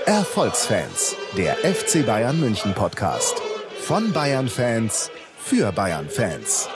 Erfolgsfans, 0.06 1.14
der 1.36 1.54
FC 1.58 2.04
Bayern 2.04 2.40
München 2.40 2.74
Podcast. 2.74 3.40
Von 3.82 4.12
Bayern 4.12 4.48
Fans 4.48 5.12
für 5.38 5.70
Bayern 5.70 6.08
Fans. 6.08 6.68